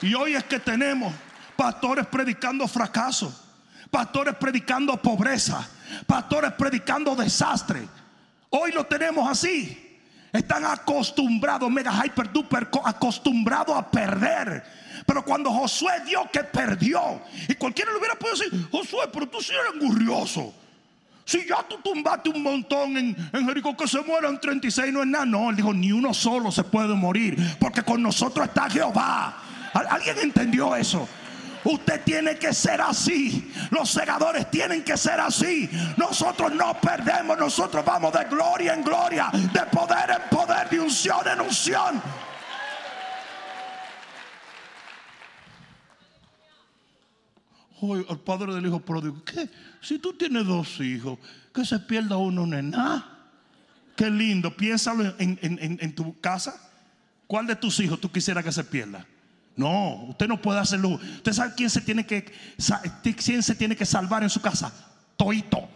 Y 0.00 0.14
hoy 0.14 0.34
es 0.34 0.44
que 0.44 0.58
tenemos 0.58 1.12
pastores 1.54 2.06
predicando 2.06 2.66
fracaso, 2.66 3.30
pastores 3.90 4.34
predicando 4.36 4.96
pobreza, 4.96 5.68
pastores 6.06 6.52
predicando 6.52 7.14
desastre. 7.14 7.86
Hoy 8.48 8.72
lo 8.72 8.86
tenemos 8.86 9.30
así. 9.30 9.86
Están 10.32 10.64
acostumbrados, 10.64 11.70
mega 11.70 11.92
hyper 12.06 12.32
duper, 12.32 12.70
acostumbrados 12.84 13.76
a 13.76 13.90
perder. 13.90 14.79
Pero 15.10 15.24
cuando 15.24 15.50
Josué 15.50 15.90
dio 16.06 16.30
que 16.32 16.44
perdió, 16.44 17.20
y 17.48 17.56
cualquiera 17.56 17.90
le 17.90 17.98
hubiera 17.98 18.14
podido 18.14 18.36
decir, 18.36 18.68
Josué, 18.70 19.08
pero 19.12 19.26
tú 19.28 19.40
sí 19.40 19.50
eres 19.52 19.82
engurrioso. 19.82 20.54
Si 21.24 21.44
ya 21.48 21.64
tú 21.68 21.78
tumbaste 21.82 22.28
un 22.28 22.40
montón 22.40 22.96
en, 22.96 23.16
en 23.32 23.44
Jericó 23.44 23.76
que 23.76 23.88
se 23.88 24.00
mueran 24.02 24.40
36, 24.40 24.92
no 24.92 25.00
es 25.00 25.08
nada. 25.08 25.26
No, 25.26 25.50
él 25.50 25.56
dijo, 25.56 25.74
ni 25.74 25.90
uno 25.90 26.14
solo 26.14 26.52
se 26.52 26.62
puede 26.62 26.94
morir, 26.94 27.36
porque 27.58 27.82
con 27.82 28.00
nosotros 28.00 28.46
está 28.46 28.70
Jehová. 28.70 29.36
¿Alguien 29.72 30.16
entendió 30.22 30.76
eso? 30.76 31.08
Usted 31.64 32.02
tiene 32.04 32.36
que 32.36 32.54
ser 32.54 32.80
así. 32.80 33.52
Los 33.70 33.90
segadores 33.90 34.48
tienen 34.48 34.84
que 34.84 34.96
ser 34.96 35.18
así. 35.18 35.68
Nosotros 35.96 36.54
no 36.54 36.80
perdemos. 36.80 37.36
Nosotros 37.36 37.84
vamos 37.84 38.12
de 38.12 38.26
gloria 38.26 38.74
en 38.74 38.84
gloria, 38.84 39.28
de 39.32 39.62
poder 39.72 40.10
en 40.10 40.28
poder, 40.30 40.70
de 40.70 40.78
unción 40.78 41.26
en 41.26 41.40
unción. 41.40 42.00
Hoy 47.80 48.04
el 48.08 48.18
padre 48.18 48.54
del 48.54 48.66
hijo 48.66 48.80
pródigo, 48.80 49.22
¿qué? 49.24 49.48
Si 49.80 49.98
tú 49.98 50.12
tienes 50.12 50.46
dos 50.46 50.80
hijos, 50.80 51.18
que 51.54 51.64
se 51.64 51.78
pierda 51.78 52.16
uno 52.16 52.46
no 52.46 52.56
es 52.56 52.64
nada. 52.64 53.18
Qué 53.96 54.10
lindo, 54.10 54.54
piénsalo 54.56 55.14
en, 55.18 55.38
en 55.40 55.94
tu 55.94 56.18
casa. 56.20 56.70
¿Cuál 57.26 57.46
de 57.46 57.56
tus 57.56 57.78
hijos 57.80 58.00
tú 58.00 58.10
quisieras 58.10 58.42
que 58.42 58.52
se 58.52 58.64
pierda? 58.64 59.06
No, 59.56 60.04
usted 60.08 60.26
no 60.26 60.40
puede 60.40 60.58
hacerlo. 60.58 60.88
¿Usted 60.90 61.32
sabe 61.32 61.52
quién 61.56 61.70
se 61.70 61.80
tiene 61.80 62.06
que, 62.06 62.32
quién 63.02 63.42
se 63.42 63.54
tiene 63.54 63.76
que 63.76 63.84
salvar 63.84 64.22
en 64.22 64.30
su 64.30 64.40
casa? 64.40 64.72
Toito. 65.16 65.68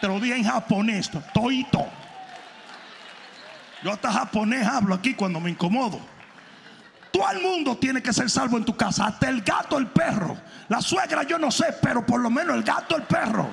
Te 0.00 0.08
lo 0.08 0.20
dije 0.20 0.36
en 0.36 0.44
japonés, 0.44 1.10
toito. 1.32 1.86
Yo 3.82 3.92
hasta 3.92 4.12
japonés 4.12 4.66
hablo 4.66 4.94
aquí 4.94 5.14
cuando 5.14 5.40
me 5.40 5.50
incomodo. 5.50 6.00
Todo 7.12 7.30
el 7.30 7.42
mundo 7.42 7.76
tiene 7.76 8.02
que 8.02 8.12
ser 8.12 8.30
salvo 8.30 8.56
en 8.56 8.64
tu 8.64 8.76
casa, 8.76 9.06
hasta 9.06 9.28
el 9.28 9.42
gato, 9.42 9.76
el 9.78 9.88
perro. 9.88 10.36
La 10.68 10.80
suegra 10.80 11.22
yo 11.24 11.38
no 11.38 11.50
sé, 11.50 11.66
pero 11.82 12.04
por 12.06 12.20
lo 12.20 12.30
menos 12.30 12.56
el 12.56 12.62
gato, 12.62 12.96
el 12.96 13.02
perro. 13.02 13.52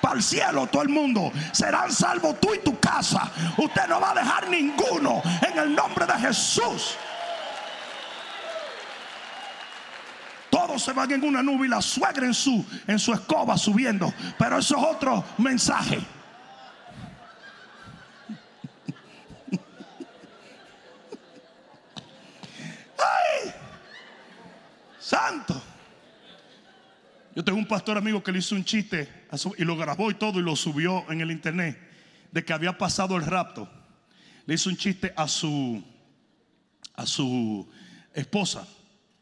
Para 0.00 0.16
el 0.16 0.22
cielo 0.22 0.66
todo 0.66 0.82
el 0.82 0.90
mundo. 0.90 1.32
Serán 1.52 1.90
salvos 1.90 2.38
tú 2.38 2.52
y 2.54 2.58
tu 2.58 2.78
casa. 2.78 3.30
Usted 3.56 3.86
no 3.88 3.98
va 3.98 4.10
a 4.10 4.14
dejar 4.14 4.50
ninguno 4.50 5.22
en 5.50 5.58
el 5.58 5.74
nombre 5.74 6.04
de 6.04 6.12
Jesús. 6.12 6.96
Todos 10.50 10.82
se 10.82 10.92
van 10.92 11.10
en 11.10 11.24
una 11.24 11.42
nube 11.42 11.66
y 11.66 11.68
la 11.68 11.80
suegra 11.82 12.26
en 12.26 12.34
su, 12.34 12.64
en 12.86 12.98
su 12.98 13.12
escoba 13.12 13.56
subiendo. 13.56 14.12
Pero 14.38 14.58
eso 14.58 14.76
es 14.76 14.84
otro 14.84 15.24
mensaje. 15.38 15.98
¡Ay! 22.98 23.54
Santo. 25.00 25.60
Yo 27.34 27.42
tengo 27.42 27.53
un 27.64 27.68
pastor 27.68 27.96
amigo 27.96 28.22
que 28.22 28.30
le 28.30 28.40
hizo 28.40 28.54
un 28.54 28.64
chiste 28.64 29.08
y 29.56 29.64
lo 29.64 29.74
grabó 29.74 30.10
y 30.10 30.14
todo 30.14 30.38
y 30.38 30.42
lo 30.42 30.54
subió 30.54 31.10
en 31.10 31.22
el 31.22 31.30
internet 31.30 31.78
de 32.30 32.44
que 32.44 32.52
había 32.52 32.76
pasado 32.76 33.16
el 33.16 33.24
rapto. 33.24 33.66
Le 34.44 34.54
hizo 34.54 34.68
un 34.68 34.76
chiste 34.76 35.14
a 35.16 35.26
su 35.26 35.82
a 36.94 37.06
su 37.06 37.66
esposa 38.12 38.68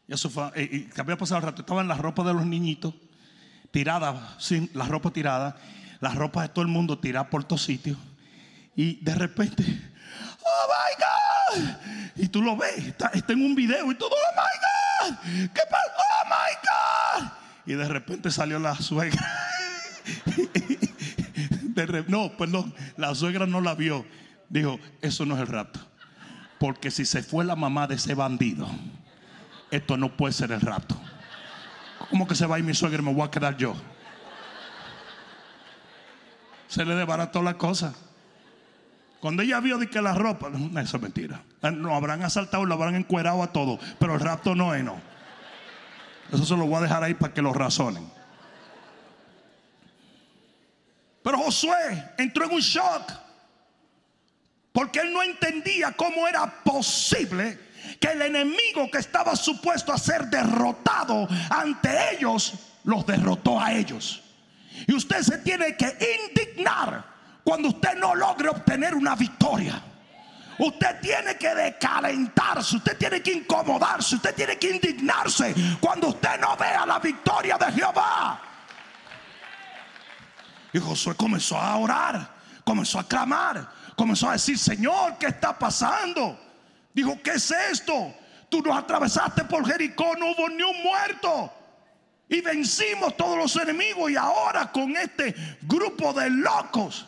y 0.07 0.13
eso 0.13 0.29
fue, 0.29 0.51
eh, 0.55 0.89
que 0.93 1.01
había 1.01 1.17
pasado 1.17 1.39
el 1.39 1.45
rato, 1.45 1.61
estaban 1.61 1.87
las 1.87 1.99
ropas 1.99 2.25
de 2.25 2.33
los 2.33 2.45
niñitos 2.45 2.93
tiradas, 3.71 4.43
sin 4.43 4.69
la 4.73 4.85
ropa 4.85 5.11
tirada, 5.11 5.55
las 6.01 6.15
ropas 6.15 6.43
de 6.43 6.49
todo 6.49 6.63
el 6.63 6.67
mundo 6.67 6.99
tiradas 6.99 7.29
por 7.29 7.45
todos 7.45 7.63
sitios. 7.63 7.97
Y 8.75 9.03
de 9.03 9.15
repente, 9.15 9.63
oh 9.63 10.67
my 10.67 11.61
God, 11.63 11.75
y 12.17 12.27
tú 12.27 12.41
lo 12.41 12.57
ves, 12.57 12.77
está, 12.77 13.09
en 13.13 13.41
un 13.41 13.55
video 13.55 13.89
y 13.89 13.95
todo, 13.95 14.11
oh 14.11 14.35
my 14.35 14.51
God. 14.59 15.49
Y 17.65 17.73
de 17.73 17.87
repente 17.87 18.31
salió 18.31 18.59
la 18.59 18.75
suegra. 18.75 19.25
no, 22.07 22.35
perdón, 22.37 22.73
la 22.97 23.15
suegra 23.15 23.45
no 23.45 23.61
la 23.61 23.75
vio. 23.75 24.05
Dijo, 24.49 24.79
eso 25.01 25.25
no 25.25 25.35
es 25.35 25.41
el 25.41 25.47
rato. 25.47 25.79
Porque 26.59 26.91
si 26.91 27.05
se 27.05 27.23
fue 27.23 27.45
la 27.45 27.55
mamá 27.55 27.87
de 27.87 27.95
ese 27.95 28.13
bandido, 28.13 28.67
esto 29.71 29.97
no 29.97 30.15
puede 30.15 30.33
ser 30.33 30.51
el 30.51 30.61
rapto. 30.61 30.99
¿Cómo 32.09 32.27
que 32.27 32.35
se 32.35 32.45
va 32.45 32.57
a 32.57 32.59
mi 32.59 32.73
suegra 32.73 33.01
y 33.01 33.05
me 33.05 33.13
voy 33.13 33.25
a 33.25 33.31
quedar 33.31 33.57
yo? 33.57 33.75
Se 36.67 36.85
le 36.85 36.95
desbarató 36.95 37.41
la 37.41 37.55
cosa. 37.55 37.93
Cuando 39.19 39.41
ella 39.41 39.59
vio 39.61 39.77
de 39.77 39.89
que 39.89 40.01
la 40.01 40.13
ropa, 40.13 40.51
eso 40.81 40.97
es 40.97 41.03
mentira. 41.03 41.41
No 41.61 41.95
habrán 41.95 42.23
asaltado, 42.23 42.65
lo 42.65 42.73
habrán 42.73 42.95
encuerado 42.95 43.41
a 43.41 43.53
todo, 43.53 43.79
pero 43.97 44.15
el 44.15 44.19
rapto 44.19 44.53
no 44.53 44.75
es 44.75 44.83
no. 44.83 45.12
Eso 46.33 46.45
se 46.45 46.57
lo 46.57 46.65
voy 46.65 46.77
a 46.77 46.81
dejar 46.81 47.03
ahí 47.03 47.13
para 47.13 47.33
que 47.33 47.41
lo 47.41 47.53
razonen. 47.53 48.09
Pero 51.23 51.37
Josué 51.37 52.11
entró 52.17 52.45
en 52.45 52.53
un 52.53 52.59
shock 52.59 53.13
porque 54.71 54.99
él 54.99 55.13
no 55.13 55.21
entendía 55.21 55.91
cómo 55.91 56.27
era 56.27 56.63
posible 56.63 57.59
que 57.99 58.07
el 58.07 58.23
enemigo 58.23 58.89
que 58.91 58.97
estaba 58.97 59.35
supuesto 59.35 59.93
a 59.93 59.97
ser 59.97 60.25
derrotado 60.25 61.27
ante 61.49 62.15
ellos, 62.15 62.53
los 62.83 63.05
derrotó 63.05 63.59
a 63.59 63.71
ellos. 63.71 64.23
Y 64.87 64.93
usted 64.95 65.21
se 65.21 65.37
tiene 65.37 65.77
que 65.77 65.95
indignar 66.27 67.05
cuando 67.43 67.69
usted 67.69 67.95
no 67.97 68.15
logre 68.15 68.49
obtener 68.49 68.95
una 68.95 69.15
victoria. 69.15 69.81
Usted 70.59 70.99
tiene 71.01 71.35
que 71.35 71.53
decalentarse, 71.53 72.75
usted 72.75 72.97
tiene 72.97 73.21
que 73.21 73.33
incomodarse, 73.33 74.15
usted 74.15 74.35
tiene 74.35 74.57
que 74.57 74.71
indignarse 74.71 75.53
cuando 75.79 76.09
usted 76.09 76.39
no 76.39 76.55
vea 76.55 76.85
la 76.85 76.99
victoria 76.99 77.57
de 77.57 77.71
Jehová. 77.71 78.41
Y 80.71 80.79
Josué 80.79 81.15
comenzó 81.15 81.57
a 81.57 81.77
orar, 81.77 82.29
comenzó 82.63 82.99
a 82.99 83.07
clamar, 83.07 83.67
comenzó 83.95 84.29
a 84.29 84.33
decir, 84.33 84.57
Señor, 84.57 85.17
¿qué 85.17 85.27
está 85.27 85.57
pasando? 85.57 86.39
Dijo, 86.93 87.19
¿qué 87.23 87.31
es 87.31 87.51
esto? 87.51 88.13
Tú 88.49 88.61
nos 88.61 88.77
atravesaste 88.77 89.45
por 89.45 89.65
Jericó, 89.65 90.15
no 90.17 90.31
hubo 90.31 90.49
ni 90.49 90.61
un 90.61 90.83
muerto. 90.83 91.51
Y 92.29 92.41
vencimos 92.41 93.15
todos 93.17 93.37
los 93.37 93.55
enemigos. 93.55 94.11
Y 94.11 94.15
ahora 94.15 94.71
con 94.71 94.95
este 94.95 95.35
grupo 95.61 96.13
de 96.13 96.29
locos, 96.29 97.05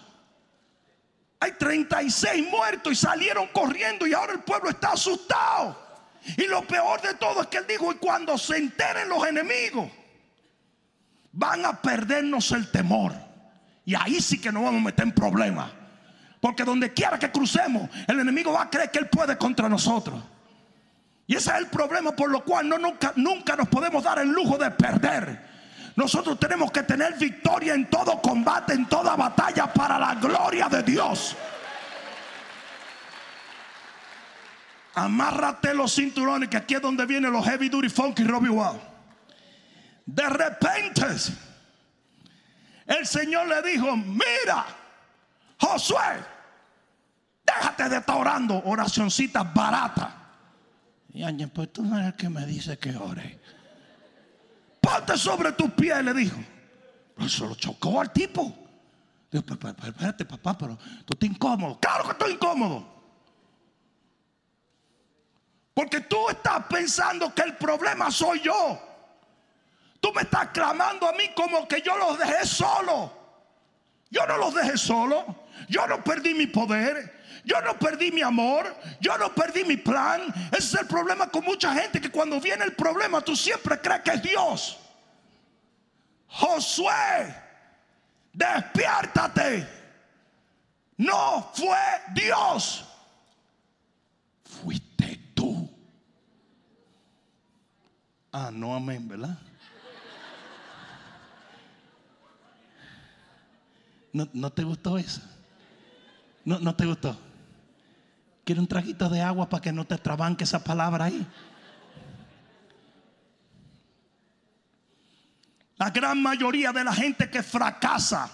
hay 1.39 1.52
36 1.52 2.48
muertos 2.50 2.93
y 2.93 2.95
salieron 2.95 3.48
corriendo 3.48 4.08
y 4.08 4.13
ahora 4.13 4.34
el 4.34 4.39
pueblo 4.39 4.69
está 4.69 4.91
asustado. 4.93 5.84
Y 6.38 6.48
lo 6.48 6.65
peor 6.65 7.02
de 7.02 7.13
todo 7.15 7.41
es 7.41 7.48
que 7.48 7.58
él 7.58 7.67
dijo, 7.67 7.91
y 7.91 7.95
cuando 7.95 8.38
se 8.38 8.58
enteren 8.58 9.10
los 9.10 9.28
enemigos, 9.28 9.89
van 11.32 11.65
a 11.65 11.82
perdernos 11.82 12.52
el 12.52 12.71
temor. 12.71 13.13
Y 13.86 13.93
ahí 13.93 14.19
sí 14.19 14.41
que 14.41 14.52
nos 14.52 14.63
vamos 14.63 14.82
a 14.82 14.86
meter 14.86 15.06
en 15.06 15.12
problemas. 15.12 15.71
Porque 16.39 16.63
donde 16.63 16.93
quiera 16.93 17.19
que 17.19 17.32
crucemos, 17.32 17.89
el 18.08 18.19
enemigo 18.19 18.52
va 18.54 18.63
a 18.63 18.69
creer 18.69 18.89
que 18.89 19.00
él 19.00 19.08
puede 19.08 19.38
contra 19.38 19.69
nosotros. 19.69 20.24
Y 21.28 21.36
ese 21.36 21.52
es 21.52 21.58
el 21.58 21.67
problema 21.67 22.15
por 22.15 22.30
lo 22.30 22.43
cual 22.43 22.69
no, 22.69 22.78
nunca, 22.78 23.13
nunca 23.15 23.56
nos 23.56 23.67
podemos 23.67 24.04
dar 24.04 24.19
el 24.19 24.30
lujo 24.30 24.58
de 24.58 24.71
perder. 24.71 25.55
Nosotros 25.95 26.39
tenemos 26.39 26.71
que 26.71 26.84
tener 26.84 27.17
victoria 27.17 27.73
en 27.73 27.89
todo 27.89 28.21
combate, 28.21 28.73
en 28.73 28.86
toda 28.86 29.15
batalla, 29.15 29.71
para 29.71 29.97
la 29.97 30.15
gloria 30.15 30.67
de 30.67 30.84
Dios. 30.84 31.36
Amárrate 34.95 35.73
los 35.73 35.93
cinturones, 35.93 36.49
que 36.49 36.58
aquí 36.58 36.75
es 36.75 36.81
donde 36.81 37.05
vienen 37.05 37.31
los 37.31 37.45
heavy 37.45 37.69
duty 37.69 37.89
funky 37.89 38.23
Robbie 38.23 38.49
Wow. 38.49 38.79
De 40.05 40.29
repente, 40.29 41.05
el 42.86 43.08
Señor 43.08 43.47
le 43.47 43.62
dijo: 43.62 43.95
Mira, 43.95 44.65
Josué, 45.60 46.36
Déjate 47.45 47.89
de 47.89 47.97
estar 47.97 48.17
orando 48.17 48.62
oracioncitas 48.65 49.53
baratas. 49.53 50.10
Y 51.13 51.23
alguien, 51.23 51.49
pues 51.49 51.71
tú 51.71 51.84
no 51.84 51.97
eres 51.97 52.10
el 52.10 52.15
que 52.15 52.29
me 52.29 52.45
dice 52.45 52.77
que 52.77 52.95
ore. 52.95 53.39
Ponte 54.86 55.17
sobre 55.17 55.52
tu 55.54 55.67
pie, 55.71 56.04
le 56.04 56.13
dijo. 56.13 56.38
Eso 57.17 57.48
lo 57.48 57.56
chocó 57.56 58.00
al 58.00 58.13
tipo. 58.13 58.56
Dijo, 59.32 59.43
espérate, 59.52 60.26
papá, 60.26 60.56
pero 60.56 60.78
tú 61.06 61.13
estás 61.13 61.28
incómodo. 61.30 61.80
Claro 61.80 62.04
que 62.04 62.12
estoy 62.12 62.34
incómodo. 62.34 62.88
Porque 65.74 66.02
tú 66.02 66.30
estás 66.30 66.65
pensando 66.69 67.34
que 67.34 67.41
el 67.41 67.58
problema 67.58 68.12
soy 68.12 68.41
yo. 68.41 68.80
Tú 70.00 70.13
me 70.13 70.21
estás 70.21 70.50
clamando 70.50 71.08
a 71.08 71.13
mí 71.13 71.30
como 71.36 71.67
que 71.67 71.82
yo 71.82 71.98
los 71.98 72.19
dejé 72.19 72.45
solo. 72.45 73.12
Yo 74.12 74.24
no 74.28 74.38
los 74.38 74.54
dejé 74.54 74.78
solo. 74.78 75.48
Yo 75.67 75.88
no 75.88 76.04
perdí 76.04 76.36
mi 76.36 76.45
poder. 76.45 77.14
Yo 77.45 77.62
no 77.62 77.77
perdí 77.77 78.12
mi 78.12 78.23
amor, 78.23 78.75
yo 78.99 79.15
no 79.19 79.34
perdí 79.34 79.63
mi 79.63 79.77
plan. 79.77 80.21
Ese 80.51 80.58
es 80.58 80.81
el 80.81 80.88
problema 80.88 81.29
con 81.29 81.45
mucha 81.45 81.73
gente 81.73 82.01
que 82.01 82.10
cuando 82.10 82.41
viene 82.41 82.65
el 82.65 82.73
problema 82.73 83.21
tú 83.21 83.36
siempre 83.36 83.79
crees 83.79 84.01
que 84.01 84.12
es 84.12 84.23
Dios. 84.23 84.79
Josué 86.27 87.36
despiértate. 88.34 89.67
No 90.97 91.51
fue 91.53 91.77
Dios. 92.13 92.84
Fuiste 94.43 95.19
tú. 95.36 95.69
Ah, 98.31 98.49
no, 98.51 98.75
amén, 98.75 99.08
¿verdad? 99.08 99.38
¿No, 104.12 104.27
no 104.34 104.51
te 104.51 104.63
gustó 104.63 104.97
eso? 104.97 105.21
¿No, 106.43 106.58
¿No 106.60 106.75
te 106.75 106.86
gustó? 106.86 107.15
¿Quiere 108.45 108.62
un 108.62 108.67
traguito 108.67 109.10
de 109.10 109.21
agua 109.21 109.49
para 109.49 109.62
que 109.62 109.73
no 109.73 109.86
te 109.86 109.97
trabanque 109.97 110.43
esa 110.43 110.63
palabra 110.63 111.05
ahí? 111.05 111.27
La 115.77 115.89
gran 115.89 116.21
mayoría 116.21 116.71
de 116.71 116.84
la 116.84 116.93
gente 116.93 117.29
que 117.29 117.41
fracasa, 117.41 118.29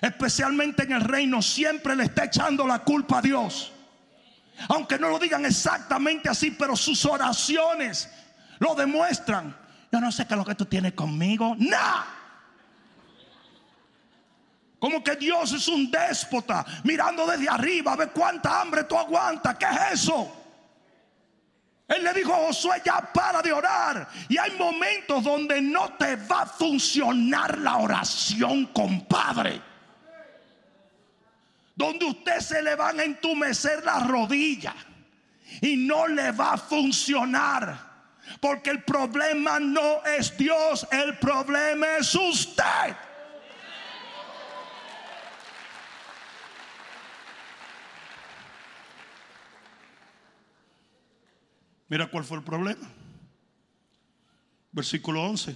especialmente 0.00 0.84
en 0.84 0.92
el 0.92 1.00
reino, 1.00 1.42
siempre 1.42 1.96
le 1.96 2.04
está 2.04 2.24
echando 2.24 2.66
la 2.68 2.78
culpa 2.78 3.18
a 3.18 3.22
Dios. 3.22 3.72
Aunque 4.68 4.96
no 4.96 5.08
lo 5.08 5.18
digan 5.18 5.44
exactamente 5.44 6.28
así, 6.28 6.52
pero 6.52 6.76
sus 6.76 7.04
oraciones 7.04 8.08
lo 8.60 8.76
demuestran. 8.76 9.56
Yo 9.90 10.00
no 10.00 10.12
sé 10.12 10.24
qué 10.24 10.34
es 10.34 10.38
lo 10.38 10.44
que 10.44 10.54
tú 10.54 10.66
tienes 10.66 10.92
conmigo. 10.92 11.56
¡Nah! 11.58 12.21
Como 14.82 15.00
que 15.00 15.14
Dios 15.14 15.52
es 15.52 15.68
un 15.68 15.88
déspota 15.92 16.66
mirando 16.82 17.24
desde 17.24 17.48
arriba 17.48 17.92
a 17.92 17.96
ver 17.96 18.10
cuánta 18.10 18.60
hambre 18.60 18.82
tú 18.82 18.98
aguantas. 18.98 19.56
¿Qué 19.56 19.64
es 19.64 20.02
eso? 20.02 20.28
Él 21.86 22.02
le 22.02 22.12
dijo 22.12 22.34
a 22.34 22.48
Josué, 22.48 22.82
ya 22.84 23.00
para 23.12 23.40
de 23.42 23.52
orar. 23.52 24.08
Y 24.28 24.36
hay 24.36 24.50
momentos 24.58 25.22
donde 25.22 25.62
no 25.62 25.90
te 25.90 26.16
va 26.16 26.42
a 26.42 26.46
funcionar 26.46 27.58
la 27.58 27.76
oración, 27.76 28.66
compadre. 28.72 29.62
Donde 31.76 32.04
usted 32.04 32.40
se 32.40 32.60
le 32.60 32.74
van 32.74 32.98
a 32.98 33.04
entumecer 33.04 33.84
las 33.84 34.04
rodillas 34.08 34.74
y 35.60 35.76
no 35.76 36.08
le 36.08 36.32
va 36.32 36.54
a 36.54 36.58
funcionar. 36.58 37.78
Porque 38.40 38.70
el 38.70 38.82
problema 38.82 39.60
no 39.60 40.04
es 40.04 40.36
Dios, 40.36 40.88
el 40.90 41.16
problema 41.18 41.98
es 41.98 42.12
usted. 42.16 42.96
Mira 51.92 52.06
cuál 52.06 52.24
fue 52.24 52.38
el 52.38 52.42
problema. 52.42 52.88
Versículo 54.72 55.24
11. 55.24 55.54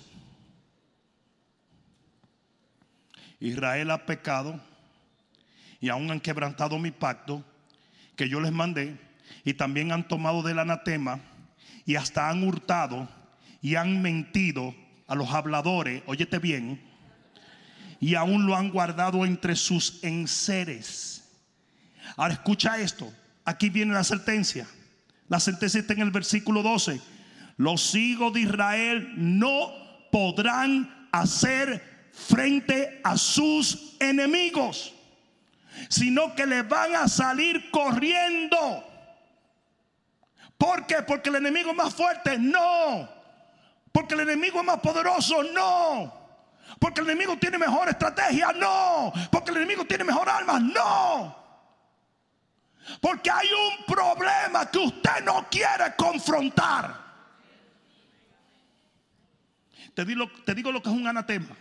Israel 3.41 3.91
ha 3.91 4.05
pecado 4.05 4.61
y 5.81 5.89
aún 5.89 6.11
han 6.11 6.21
quebrantado 6.21 6.79
mi 6.79 6.91
pacto 6.91 7.43
que 8.17 8.29
yo 8.29 8.39
les 8.43 8.53
mandé 8.53 9.01
y 9.45 9.55
también 9.55 9.93
han 9.93 10.09
tomado 10.09 10.43
del 10.43 10.59
anatema 10.59 11.21
y 11.87 11.97
hasta 11.97 12.29
han 12.29 12.47
hurtado 12.47 13.09
y 13.63 13.77
han 13.77 14.03
mentido 14.03 14.75
a 15.07 15.15
los 15.15 15.31
habladores, 15.31 16.03
óyete 16.05 16.39
bien, 16.39 16.83
y 17.99 18.15
aún 18.15 18.45
lo 18.45 18.57
han 18.57 18.71
guardado 18.71 19.25
entre 19.25 19.57
sus 19.57 20.05
enseres. 20.05 21.33
Ahora 22.15 22.35
escucha 22.35 22.79
esto, 22.79 23.11
aquí 23.43 23.71
viene 23.71 23.95
la 23.95 24.05
sentencia. 24.05 24.67
La 25.29 25.41
sentencia 25.41 25.81
está 25.81 25.93
en 25.93 26.01
el 26.01 26.11
versículo 26.11 26.63
12. 26.63 27.01
Los 27.57 27.95
hijos 27.95 28.33
de 28.33 28.41
Israel 28.41 29.13
no 29.17 29.73
podrán 30.13 31.09
hacer 31.13 32.11
frente 32.13 33.01
a 33.03 33.17
sus 33.17 33.97
enemigos, 34.01 34.95
sino 35.89 36.35
que 36.35 36.47
le 36.47 36.63
van 36.63 36.95
a 36.95 37.09
salir 37.09 37.71
corriendo. 37.71 38.85
¿Por 40.57 40.87
qué? 40.87 41.03
Porque 41.03 41.29
el 41.29 41.37
enemigo 41.37 41.71
es 41.71 41.77
más 41.77 41.95
fuerte. 41.95 42.39
No. 42.39 43.09
Porque 43.93 44.15
el 44.15 44.21
enemigo 44.21 44.61
es 44.61 44.67
más 44.67 44.81
poderoso. 44.81 45.43
No. 45.43 46.13
Porque 46.79 47.01
el 47.01 47.11
enemigo 47.11 47.37
tiene 47.37 47.59
mejor 47.59 47.89
estrategia. 47.89 48.53
No. 48.53 49.13
Porque 49.31 49.51
el 49.51 49.59
enemigo 49.59 49.85
tiene 49.85 50.05
mejor 50.05 50.29
armas. 50.29 50.63
No. 50.63 51.46
Porque 53.01 53.31
hay 53.31 53.49
un 53.49 53.85
problema 53.85 54.71
que 54.71 54.79
usted 54.79 55.25
no 55.25 55.47
quiere 55.51 55.95
confrontar. 55.97 57.07
Te 59.95 60.05
digo, 60.05 60.73
lo 60.73 60.83
que 60.83 60.91
es 60.91 60.95
un 60.95 61.07
anatema. 61.07 61.57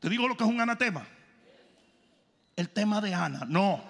Te 0.00 0.08
digo 0.08 0.28
lo 0.28 0.36
que 0.36 0.44
es 0.44 0.50
un 0.50 0.60
anatema. 0.60 1.06
El 2.54 2.68
tema 2.68 3.00
de 3.00 3.14
Ana, 3.14 3.46
no. 3.48 3.82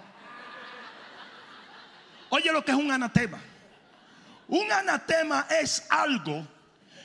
Oye 2.30 2.52
lo 2.52 2.64
que 2.64 2.70
es 2.70 2.76
un 2.76 2.92
anatema. 2.92 3.40
Un 4.46 4.70
anatema 4.70 5.46
es 5.60 5.86
algo 5.90 6.46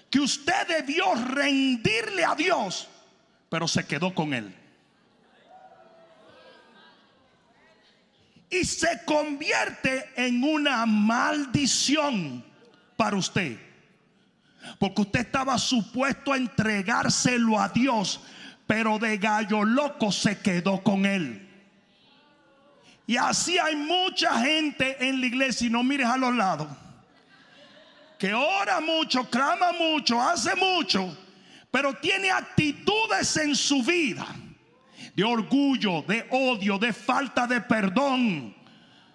que 0.10 0.19
usted 0.19 0.67
debió 0.67 1.15
rendirle 1.15 2.23
a 2.23 2.36
Dios, 2.36 2.88
pero 3.49 3.67
se 3.67 3.86
quedó 3.88 4.13
con 4.13 4.34
él. 4.34 4.53
Y 8.54 8.66
se 8.66 9.04
convierte 9.04 10.12
en 10.16 10.44
una 10.44 10.86
maldición 10.86 12.46
para 12.96 13.18
usted. 13.18 13.58
Porque 14.80 15.02
usted 15.02 15.22
estaba 15.22 15.58
supuesto 15.58 16.32
a 16.32 16.38
entregárselo 16.38 17.60
a 17.60 17.70
Dios, 17.70 18.22
pero 18.68 19.00
de 19.00 19.18
gallo 19.18 19.63
loco 19.63 20.12
se 20.12 20.39
quedó 20.39 20.84
con 20.84 21.06
él. 21.06 21.50
Y 23.08 23.18
así 23.18 23.58
hay 23.58 23.76
mucha 23.76 24.39
gente 24.39 24.98
en 25.06 25.20
la 25.20 25.28
iglesia, 25.28 25.68
y 25.68 25.70
no 25.70 25.84
mires 25.84 26.08
a 26.08 26.18
los 26.18 26.34
lados, 26.36 26.68
que 28.18 28.34
ora 28.34 28.80
mucho, 28.80 29.30
clama 29.30 29.74
mucho, 29.74 30.22
hace 30.22 30.56
mucho, 30.56 31.18
pero 31.72 31.94
tiene 31.96 32.32
actitudes 32.32 33.36
en 33.36 33.56
su 33.56 33.84
vida 33.84 34.26
de 35.15 35.23
orgullo, 35.23 36.02
de 36.02 36.26
odio, 36.32 36.78
de 36.78 36.91
falta 36.91 37.45
de 37.47 37.62
perdón, 37.62 38.56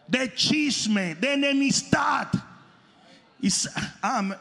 de 0.06 0.32
chisme, 0.34 1.14
de 1.16 1.34
enemistad. 1.34 2.28
Ah, 4.02 4.22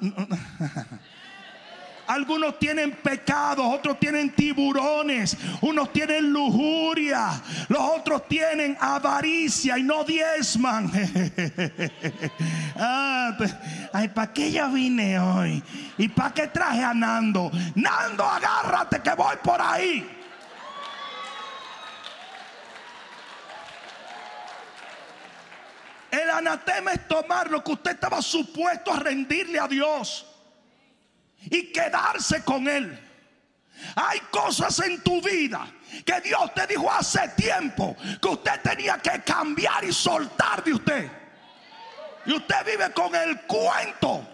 algunos 2.07 2.57
tienen 2.57 2.91
pecados, 2.91 3.65
otros 3.65 3.99
tienen 3.99 4.29
tiburones, 4.31 5.37
unos 5.61 5.91
tienen 5.91 6.31
lujuria, 6.31 7.29
los 7.67 7.81
otros 7.81 8.27
tienen 8.27 8.77
avaricia 8.79 9.77
y 9.77 9.83
no 9.83 10.03
diezman. 10.03 10.91
Ah, 12.79 13.35
ay, 13.91 14.07
¿para 14.09 14.31
qué 14.31 14.51
ya 14.51 14.67
vine 14.67 15.19
hoy? 15.19 15.63
¿Y 15.97 16.07
para 16.09 16.31
qué 16.31 16.45
traje 16.45 16.83
a 16.83 16.93
Nando? 16.93 17.49
Nando, 17.73 18.23
agárrate 18.23 19.01
que 19.01 19.15
voy 19.15 19.35
por 19.43 19.59
ahí. 19.59 20.16
El 26.17 26.29
anatema 26.31 26.93
es 26.93 27.07
tomar 27.07 27.51
lo 27.51 27.63
que 27.63 27.73
usted 27.73 27.91
estaba 27.91 28.21
supuesto 28.21 28.91
a 28.91 28.99
rendirle 28.99 29.59
a 29.59 29.67
Dios 29.67 30.25
y 31.41 31.71
quedarse 31.71 32.43
con 32.43 32.67
Él. 32.67 32.99
Hay 33.95 34.19
cosas 34.31 34.79
en 34.79 35.03
tu 35.03 35.21
vida 35.21 35.71
que 36.03 36.19
Dios 36.21 36.53
te 36.55 36.65
dijo 36.65 36.91
hace 36.91 37.27
tiempo 37.29 37.95
que 38.19 38.27
usted 38.27 38.61
tenía 38.61 38.97
que 38.97 39.21
cambiar 39.21 39.83
y 39.83 39.93
soltar 39.93 40.63
de 40.63 40.73
usted. 40.73 41.11
Y 42.25 42.33
usted 42.33 42.65
vive 42.65 42.91
con 42.93 43.13
el 43.15 43.41
cuento 43.41 44.27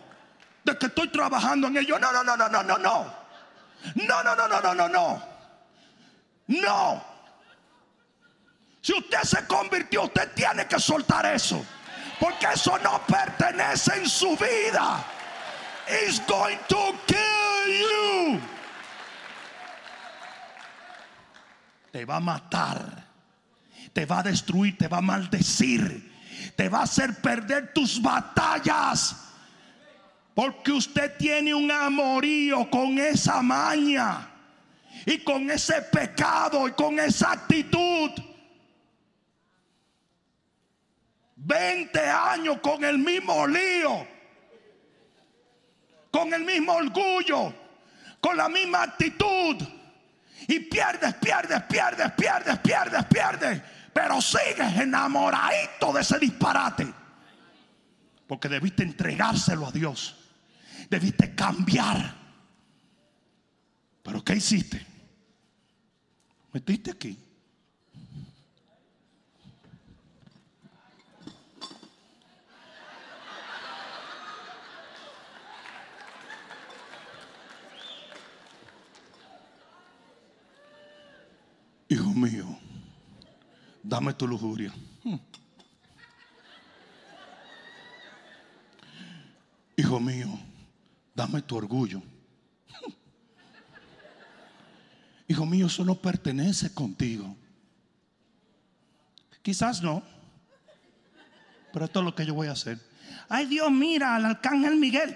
de 0.63 0.77
que 0.77 0.85
estoy 0.85 1.09
trabajando 1.09 1.67
en 1.67 1.77
ello. 1.77 1.99
No, 1.99 2.11
no, 2.13 2.23
no, 2.23 2.37
no, 2.37 2.47
no, 2.47 2.63
no, 2.63 2.77
no. 2.77 3.23
No, 3.95 4.23
no, 4.23 4.35
no, 4.35 4.47
no, 4.47 4.61
no, 4.61 4.73
no, 4.73 4.89
no. 4.89 5.23
No. 6.47 7.12
Si 8.83 8.91
usted 8.91 9.21
se 9.23 9.47
convirtió, 9.47 10.03
usted 10.03 10.33
tiene 10.33 10.67
que 10.67 10.77
soltar 10.77 11.25
eso. 11.25 11.65
Porque 12.19 12.47
eso 12.53 12.77
no 12.79 13.01
pertenece 13.07 13.95
en 13.95 14.09
su 14.09 14.35
vida. 14.35 15.05
It's 15.87 16.19
going 16.27 16.57
to 16.67 16.93
kill 17.07 17.79
you. 17.79 18.41
Te 21.93 22.03
va 22.03 22.17
a 22.17 22.19
matar. 22.19 23.07
Te 23.93 24.05
va 24.05 24.19
a 24.19 24.23
destruir, 24.23 24.77
te 24.77 24.89
va 24.89 24.97
a 24.97 25.01
maldecir. 25.01 26.11
Te 26.57 26.67
va 26.67 26.79
a 26.79 26.83
hacer 26.83 27.21
perder 27.21 27.71
tus 27.71 28.01
batallas. 28.01 29.15
Porque 30.35 30.73
usted 30.73 31.15
tiene 31.17 31.53
un 31.53 31.71
amorío 31.71 32.69
con 32.69 32.99
esa 32.99 33.41
maña. 33.41 34.27
Y 35.05 35.19
con 35.19 35.49
ese 35.49 35.81
pecado 35.83 36.67
y 36.67 36.73
con 36.73 36.99
esa 36.99 37.31
actitud. 37.31 38.32
20 41.45 41.99
años 41.99 42.59
con 42.61 42.83
el 42.83 42.97
mismo 42.97 43.45
lío, 43.47 44.07
con 46.09 46.33
el 46.33 46.43
mismo 46.43 46.73
orgullo, 46.73 47.53
con 48.19 48.37
la 48.37 48.47
misma 48.49 48.83
actitud. 48.83 49.57
Y 50.47 50.59
pierdes, 50.59 51.13
pierdes, 51.15 51.61
pierdes, 51.63 52.11
pierdes, 52.13 52.59
pierdes, 52.59 53.05
pierdes. 53.05 53.61
Pero 53.93 54.21
sigues 54.21 54.79
enamoradito 54.79 55.93
de 55.93 56.01
ese 56.01 56.19
disparate. 56.19 56.93
Porque 58.27 58.49
debiste 58.49 58.83
entregárselo 58.83 59.67
a 59.67 59.71
Dios. 59.71 60.15
Debiste 60.89 61.35
cambiar. 61.35 62.15
Pero 64.01 64.23
¿qué 64.23 64.35
hiciste? 64.35 64.85
Metiste 66.51 66.91
aquí. 66.91 67.22
Hijo 81.93 82.11
mío, 82.11 82.47
dame 83.83 84.15
tu 84.15 84.27
lujuria. 84.27 84.73
Hmm. 85.03 85.19
Hijo 89.77 89.99
mío, 89.99 90.27
dame 91.13 91.43
tu 91.43 91.55
orgullo. 91.55 91.99
Hmm. 91.99 92.93
Hijo 95.27 95.45
mío, 95.45 95.67
eso 95.67 95.85
no 95.85 95.93
pertenece 95.93 96.73
contigo. 96.73 97.37
Quizás 99.43 99.83
no, 99.83 100.01
pero 101.71 101.85
esto 101.85 101.99
es 101.99 102.05
lo 102.05 102.15
que 102.15 102.25
yo 102.25 102.33
voy 102.33 102.47
a 102.47 102.53
hacer. 102.53 102.79
Ay 103.29 103.45
Dios, 103.45 103.69
mira 103.69 104.15
al 104.15 104.25
arcángel 104.25 104.77
Miguel. 104.77 105.15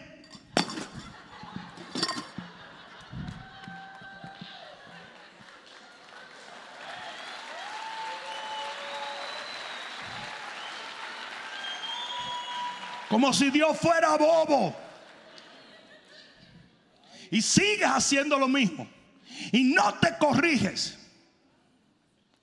Como 13.17 13.33
si 13.33 13.49
Dios 13.49 13.75
fuera 13.79 14.15
bobo. 14.15 14.75
Y 17.31 17.41
sigues 17.41 17.87
haciendo 17.87 18.37
lo 18.37 18.47
mismo. 18.47 18.87
Y 19.51 19.73
no 19.73 19.91
te 19.95 20.15
corriges. 20.19 20.99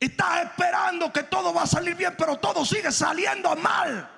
Estás 0.01 0.47
esperando 0.47 1.13
que 1.13 1.23
todo 1.23 1.55
va 1.55 1.63
a 1.63 1.67
salir 1.69 1.95
bien, 1.95 2.17
pero 2.19 2.41
todo 2.41 2.65
sigue 2.65 2.91
saliendo 2.91 3.55
mal. 3.55 4.11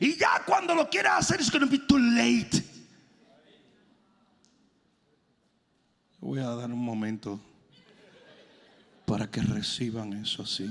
Y 0.00 0.16
ya 0.16 0.42
cuando 0.44 0.74
lo 0.74 0.90
quieres 0.90 1.12
hacer, 1.12 1.40
es 1.40 1.52
going 1.52 1.60
to 1.60 1.70
be 1.70 1.78
too 1.78 1.98
late. 1.98 2.60
Voy 6.18 6.40
a 6.40 6.48
dar 6.50 6.72
un 6.72 6.84
momento 6.84 7.38
para 9.06 9.30
que 9.30 9.40
reciban 9.40 10.14
eso 10.14 10.42
así. 10.42 10.68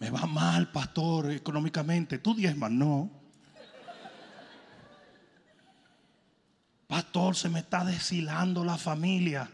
Me 0.00 0.08
va 0.08 0.26
mal, 0.26 0.72
pastor, 0.72 1.30
económicamente. 1.30 2.18
Tú 2.18 2.34
diezmas, 2.34 2.70
no. 2.70 3.10
Pastor, 6.86 7.36
se 7.36 7.50
me 7.50 7.60
está 7.60 7.84
deshilando 7.84 8.64
la 8.64 8.78
familia. 8.78 9.48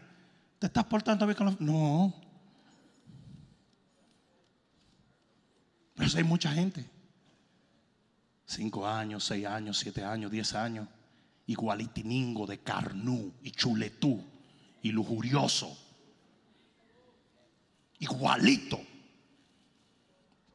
¿Te 0.57 0.67
estás 0.67 0.85
portando 0.85 1.27
bien 1.27 1.37
con 1.37 1.47
la 1.47 1.55
No. 1.59 2.13
Pero 5.95 6.09
hay 6.15 6.23
mucha 6.23 6.51
gente. 6.51 6.89
Cinco 8.45 8.87
años, 8.87 9.25
seis 9.25 9.45
años, 9.45 9.77
siete 9.77 10.05
años, 10.05 10.31
diez 10.31 10.53
años. 10.53 10.87
Igualitiningo 11.45 12.47
de 12.47 12.59
carnú 12.59 13.33
y 13.43 13.51
chuletú 13.51 14.23
y 14.81 14.93
lujurioso. 14.93 15.77
Igualito. 17.99 18.79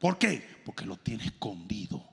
¿Por 0.03 0.17
qué? 0.17 0.45
Porque 0.65 0.85
lo 0.85 0.97
tiene 0.97 1.23
escondido. 1.23 2.03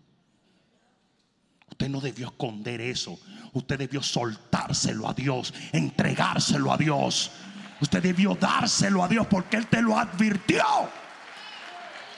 Usted 1.69 1.89
no 1.89 2.01
debió 2.01 2.29
esconder 2.29 2.81
eso. 2.81 3.19
Usted 3.53 3.81
debió 3.81 4.01
soltárselo 4.01 5.09
a 5.09 5.13
Dios, 5.13 5.53
entregárselo 5.73 6.73
a 6.73 6.77
Dios. 6.77 7.33
Usted 7.81 8.01
debió 8.01 8.37
dárselo 8.37 9.03
a 9.03 9.09
Dios 9.09 9.27
porque 9.27 9.57
Él 9.57 9.67
te 9.67 9.83
lo 9.83 9.99
advirtió. 9.99 10.63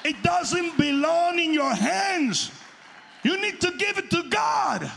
It 0.05 0.17
doesn't 0.23 0.77
belong 0.77 1.39
in 1.39 1.55
your 1.55 1.75
hands. 1.75 2.53
You 3.25 3.41
need 3.41 3.59
to 3.61 3.71
give 3.79 3.99
it 3.99 4.11
to 4.11 4.25
God. 4.25 4.91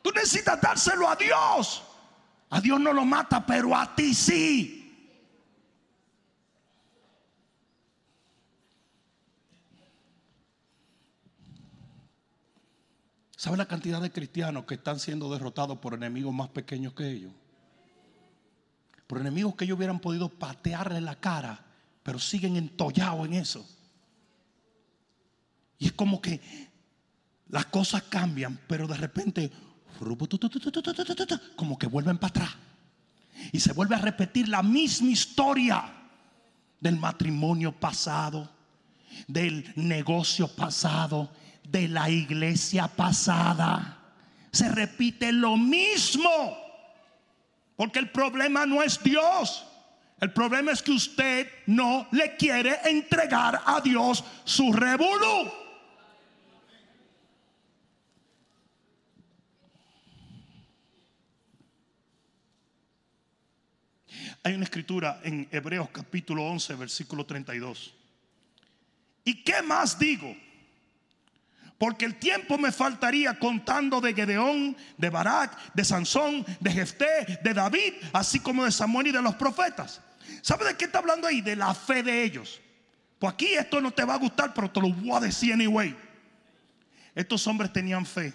Tú 0.00 0.12
necesitas 0.12 0.60
dárselo 0.60 1.08
a 1.08 1.16
Dios. 1.16 1.82
A 2.50 2.60
Dios 2.60 2.78
no 2.78 2.92
lo 2.92 3.04
mata, 3.04 3.44
pero 3.44 3.74
a 3.74 3.96
ti 3.96 4.14
sí. 4.14 4.75
¿Sabe 13.36 13.58
la 13.58 13.66
cantidad 13.66 14.00
de 14.00 14.10
cristianos 14.10 14.64
que 14.64 14.74
están 14.74 14.98
siendo 14.98 15.30
derrotados 15.30 15.78
por 15.78 15.92
enemigos 15.92 16.32
más 16.32 16.48
pequeños 16.48 16.94
que 16.94 17.10
ellos? 17.10 17.32
Por 19.06 19.20
enemigos 19.20 19.54
que 19.54 19.64
ellos 19.64 19.76
hubieran 19.76 20.00
podido 20.00 20.30
patearle 20.30 21.02
la 21.02 21.16
cara, 21.16 21.62
pero 22.02 22.18
siguen 22.18 22.56
entollados 22.56 23.26
en 23.26 23.34
eso. 23.34 23.68
Y 25.78 25.86
es 25.86 25.92
como 25.92 26.22
que 26.22 26.40
las 27.48 27.66
cosas 27.66 28.04
cambian, 28.04 28.58
pero 28.66 28.86
de 28.86 28.96
repente, 28.96 29.52
como 31.56 31.78
que 31.78 31.86
vuelven 31.86 32.16
para 32.16 32.30
atrás. 32.30 32.56
Y 33.52 33.60
se 33.60 33.74
vuelve 33.74 33.96
a 33.96 33.98
repetir 33.98 34.48
la 34.48 34.62
misma 34.62 35.10
historia 35.10 35.92
del 36.80 36.98
matrimonio 36.98 37.72
pasado, 37.72 38.50
del 39.28 39.72
negocio 39.76 40.48
pasado, 40.48 41.30
de 41.70 41.88
la 41.88 42.08
iglesia 42.10 42.88
pasada. 42.88 43.98
Se 44.50 44.68
repite 44.68 45.32
lo 45.32 45.56
mismo. 45.56 46.56
Porque 47.76 47.98
el 47.98 48.10
problema 48.10 48.64
no 48.64 48.82
es 48.82 49.02
Dios. 49.02 49.66
El 50.20 50.32
problema 50.32 50.72
es 50.72 50.82
que 50.82 50.92
usted 50.92 51.48
no 51.66 52.08
le 52.10 52.36
quiere 52.36 52.78
entregar 52.84 53.60
a 53.66 53.80
Dios 53.82 54.24
su 54.44 54.72
revolú. 54.72 55.52
Hay 64.42 64.54
una 64.54 64.64
escritura 64.64 65.20
en 65.24 65.48
Hebreos 65.50 65.88
capítulo 65.90 66.44
11, 66.46 66.74
versículo 66.76 67.26
32. 67.26 67.92
¿Y 69.24 69.42
qué 69.42 69.60
más 69.60 69.98
digo? 69.98 70.34
Porque 71.78 72.06
el 72.06 72.18
tiempo 72.18 72.56
me 72.56 72.72
faltaría 72.72 73.38
contando 73.38 74.00
de 74.00 74.14
Gedeón, 74.14 74.76
de 74.96 75.10
Barak, 75.10 75.74
de 75.74 75.84
Sansón, 75.84 76.44
de 76.58 76.70
Jefté, 76.70 77.40
de 77.42 77.52
David, 77.52 77.94
así 78.12 78.40
como 78.40 78.64
de 78.64 78.72
Samuel 78.72 79.08
y 79.08 79.12
de 79.12 79.20
los 79.20 79.34
profetas. 79.34 80.00
¿Sabe 80.40 80.64
de 80.64 80.76
qué 80.76 80.86
está 80.86 81.00
hablando 81.00 81.26
ahí? 81.26 81.42
De 81.42 81.54
la 81.54 81.74
fe 81.74 82.02
de 82.02 82.24
ellos. 82.24 82.60
Pues 83.18 83.32
aquí 83.34 83.46
esto 83.54 83.80
no 83.80 83.90
te 83.90 84.04
va 84.04 84.14
a 84.14 84.18
gustar, 84.18 84.54
pero 84.54 84.70
te 84.70 84.80
lo 84.80 84.88
voy 84.90 85.10
a 85.16 85.20
decir 85.20 85.52
anyway. 85.52 85.94
Estos 87.14 87.46
hombres 87.46 87.72
tenían 87.72 88.06
fe, 88.06 88.32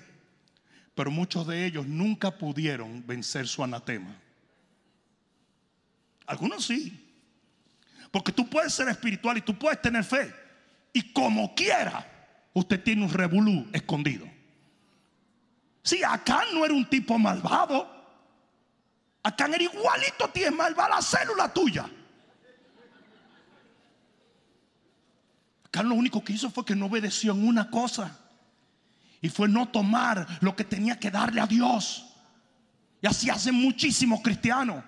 pero 0.93 1.10
muchos 1.10 1.47
de 1.47 1.65
ellos 1.65 1.88
nunca 1.88 2.32
pudieron 2.32 3.06
vencer 3.06 3.47
su 3.47 3.63
anatema. 3.63 4.15
Algunos 6.25 6.65
sí. 6.65 7.08
Porque 8.12 8.32
tú 8.32 8.49
puedes 8.49 8.73
ser 8.73 8.88
espiritual 8.89 9.38
y 9.38 9.41
tú 9.41 9.58
puedes 9.58 9.82
tener 9.82 10.04
fe. 10.04 10.34
Y 10.93 11.13
como 11.13 11.56
quiera, 11.56 12.11
usted 12.54 12.84
tiene 12.84 13.04
un 13.04 13.12
revolú 13.12 13.68
escondido. 13.74 14.28
Si 15.84 16.04
acá 16.04 16.44
no 16.54 16.64
era 16.66 16.74
un 16.74 16.86
tipo 16.86 17.18
malvado. 17.18 18.00
Acá 19.24 19.46
era 19.46 19.64
igualito 19.64 20.30
tiene 20.34 20.52
malvada 20.52 20.96
la 20.96 21.02
célula 21.02 21.52
tuya. 21.54 21.90
Acá 25.66 25.84
lo 25.84 25.96
único 25.96 26.24
que 26.24 26.34
hizo 26.34 26.50
fue 26.50 26.66
que 26.66 26.76
no 26.76 26.88
obedeció 26.88 27.32
en 27.32 27.48
una 27.48 27.70
cosa. 27.70 28.18
Y 29.22 29.30
fue 29.30 29.48
no 29.48 29.70
tomar 29.70 30.28
lo 30.42 30.56
que 30.56 30.64
tenía 30.64 31.00
que 31.00 31.12
darle 31.12 31.42
a 31.42 31.48
Dios. 31.48 32.08
Y 33.02 33.08
así 33.08 33.30
hacen 33.30 33.56
muchísimos 33.56 34.22
cristianos. 34.22 34.84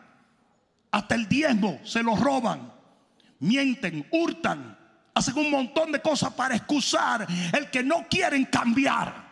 Hasta 0.92 1.16
el 1.16 1.28
diezmo 1.28 1.80
se 1.84 2.04
lo 2.04 2.16
roban. 2.16 2.72
Mienten, 3.40 4.08
hurtan, 4.12 4.78
hacen 5.14 5.38
un 5.38 5.52
montón 5.52 5.92
de 5.92 6.02
cosas 6.02 6.34
para 6.34 6.56
excusar 6.56 7.28
el 7.54 7.70
que 7.70 7.84
no 7.84 8.08
quieren 8.10 8.46
cambiar. 8.46 9.24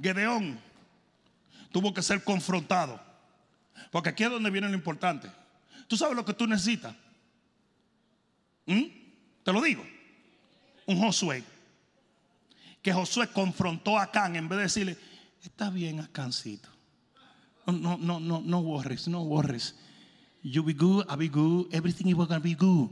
Gedeón 0.00 0.60
tuvo 1.72 1.92
que 1.92 2.02
ser 2.02 2.22
confrontado. 2.22 3.00
Porque 3.90 4.10
aquí 4.10 4.24
es 4.24 4.30
donde 4.30 4.50
viene 4.50 4.68
lo 4.68 4.74
importante. 4.74 5.30
Tú 5.88 5.96
sabes 5.96 6.14
lo 6.16 6.24
que 6.24 6.34
tú 6.34 6.46
necesitas. 6.46 6.94
Te 8.66 9.52
lo 9.52 9.60
digo. 9.62 9.86
Un 10.86 10.98
Josué. 11.00 11.42
Que 12.82 12.92
Josué 12.92 13.28
confrontó 13.28 13.98
a 13.98 14.04
Acán 14.04 14.36
en 14.36 14.48
vez 14.48 14.56
de 14.58 14.62
decirle, 14.64 14.98
está 15.48 15.70
bien 15.70 16.00
Acáncito. 16.00 16.68
No, 17.66 17.96
no, 17.96 18.20
no, 18.20 18.40
no 18.40 18.60
worries, 18.60 19.08
no 19.08 19.22
worries. 19.22 19.74
You 20.42 20.62
be 20.62 20.72
good, 20.72 21.04
I'll 21.08 21.16
be 21.16 21.28
good, 21.28 21.66
everything 21.74 22.08
is 22.08 22.14
gonna 22.14 22.38
be 22.38 22.54
good. 22.54 22.88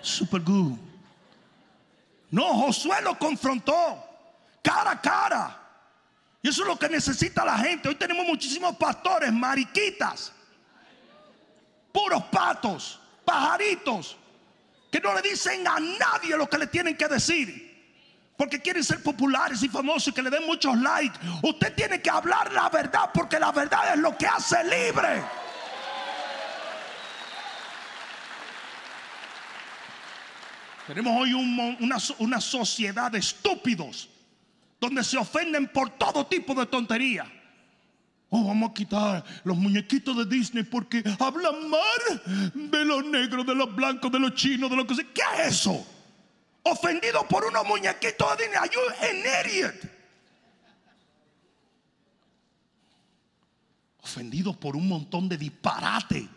Super 0.00 0.38
good. 0.38 0.78
No, 2.30 2.44
Josué 2.54 3.02
lo 3.02 3.14
confrontó 3.18 3.98
cara 4.62 4.92
a 4.92 5.00
cara. 5.00 5.56
Y 6.42 6.48
eso 6.48 6.62
es 6.62 6.68
lo 6.68 6.78
que 6.78 6.88
necesita 6.88 7.44
la 7.44 7.58
gente. 7.58 7.88
Hoy 7.88 7.96
tenemos 7.96 8.24
muchísimos 8.24 8.76
pastores, 8.76 9.32
mariquitas, 9.32 10.32
puros 11.92 12.22
patos, 12.30 13.00
pajaritos, 13.24 14.16
que 14.90 15.00
no 15.00 15.14
le 15.14 15.22
dicen 15.22 15.66
a 15.66 15.78
nadie 15.80 16.36
lo 16.36 16.48
que 16.48 16.58
le 16.58 16.66
tienen 16.68 16.96
que 16.96 17.08
decir. 17.08 17.67
Porque 18.38 18.60
quieren 18.60 18.84
ser 18.84 19.02
populares 19.02 19.60
y 19.64 19.68
famosos 19.68 20.06
y 20.08 20.12
que 20.12 20.22
le 20.22 20.30
den 20.30 20.46
muchos 20.46 20.78
likes. 20.78 21.18
Usted 21.42 21.74
tiene 21.74 22.00
que 22.00 22.08
hablar 22.08 22.52
la 22.52 22.68
verdad 22.70 23.10
porque 23.12 23.36
la 23.36 23.50
verdad 23.50 23.94
es 23.94 23.98
lo 23.98 24.16
que 24.16 24.28
hace 24.28 24.62
libre. 24.62 25.24
Tenemos 30.86 31.20
hoy 31.20 31.34
una, 31.34 32.38
sociedad 32.38 33.10
de 33.10 33.18
estúpidos 33.18 34.08
donde 34.80 35.02
se 35.02 35.18
ofenden 35.18 35.66
por 35.66 35.90
todo 35.98 36.24
tipo 36.24 36.54
de 36.54 36.66
tontería. 36.66 37.26
Oh, 38.30 38.44
vamos 38.44 38.70
a 38.70 38.74
quitar 38.74 39.24
los 39.42 39.56
muñequitos 39.56 40.16
de 40.16 40.26
Disney 40.26 40.62
porque 40.62 41.02
hablan 41.18 41.68
mal 41.68 42.52
de 42.54 42.84
los 42.84 43.04
negros, 43.04 43.44
de 43.44 43.56
los 43.56 43.74
blancos, 43.74 44.12
de 44.12 44.20
los 44.20 44.36
chinos, 44.36 44.70
de 44.70 44.76
lo 44.76 44.86
que 44.86 44.94
sea. 44.94 45.06
¿Qué 45.12 45.22
es 45.42 45.54
eso? 45.54 45.97
Ofendido 46.70 47.26
por 47.26 47.44
unos 47.44 47.66
muñequitos 47.66 48.36
de 48.36 48.44
Disney. 48.44 48.58
Are 48.58 48.70
you 48.70 48.80
an 49.02 49.46
idiot? 49.46 49.74
Ofendido 54.02 54.58
por 54.58 54.76
un 54.76 54.88
montón 54.88 55.28
de 55.28 55.36
disparate. 55.36 56.28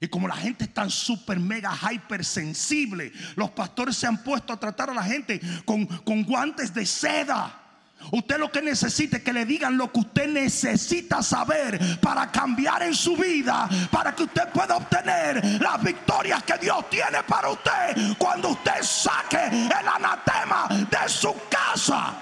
Y 0.00 0.08
como 0.08 0.28
la 0.28 0.36
gente 0.36 0.64
es 0.64 0.74
tan 0.74 0.90
super 0.90 1.40
mega 1.40 1.74
hypersensible, 1.74 3.12
los 3.36 3.50
pastores 3.50 3.96
se 3.96 4.06
han 4.06 4.22
puesto 4.22 4.52
a 4.52 4.60
tratar 4.60 4.90
a 4.90 4.94
la 4.94 5.02
gente 5.02 5.40
con, 5.64 5.86
con 5.86 6.24
guantes 6.24 6.74
de 6.74 6.84
seda. 6.84 7.63
Usted 8.12 8.38
lo 8.38 8.50
que 8.50 8.62
necesita 8.62 9.16
es 9.16 9.22
que 9.22 9.32
le 9.32 9.44
digan 9.44 9.76
lo 9.76 9.90
que 9.90 10.00
usted 10.00 10.28
necesita 10.28 11.22
saber 11.22 11.98
para 12.00 12.30
cambiar 12.30 12.82
en 12.82 12.94
su 12.94 13.16
vida, 13.16 13.68
para 13.90 14.14
que 14.14 14.24
usted 14.24 14.48
pueda 14.50 14.76
obtener 14.76 15.60
las 15.60 15.82
victorias 15.82 16.42
que 16.42 16.58
Dios 16.58 16.88
tiene 16.90 17.22
para 17.26 17.50
usted 17.50 18.16
cuando 18.18 18.50
usted 18.50 18.82
saque 18.82 19.46
el 19.46 19.88
anatema 19.88 20.68
de 20.68 21.08
su 21.08 21.34
casa. 21.48 22.14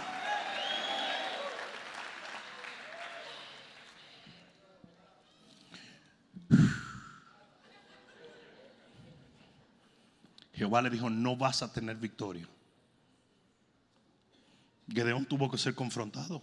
Jehová 10.55 10.81
le 10.83 10.91
dijo, 10.91 11.11
no 11.11 11.37
vas 11.37 11.63
a 11.63 11.73
tener 11.73 11.97
victoria. 11.97 12.47
Gedeón 14.93 15.25
tuvo 15.27 15.51
que 15.51 15.59
ser 15.59 15.75
confrontado. 15.75 16.43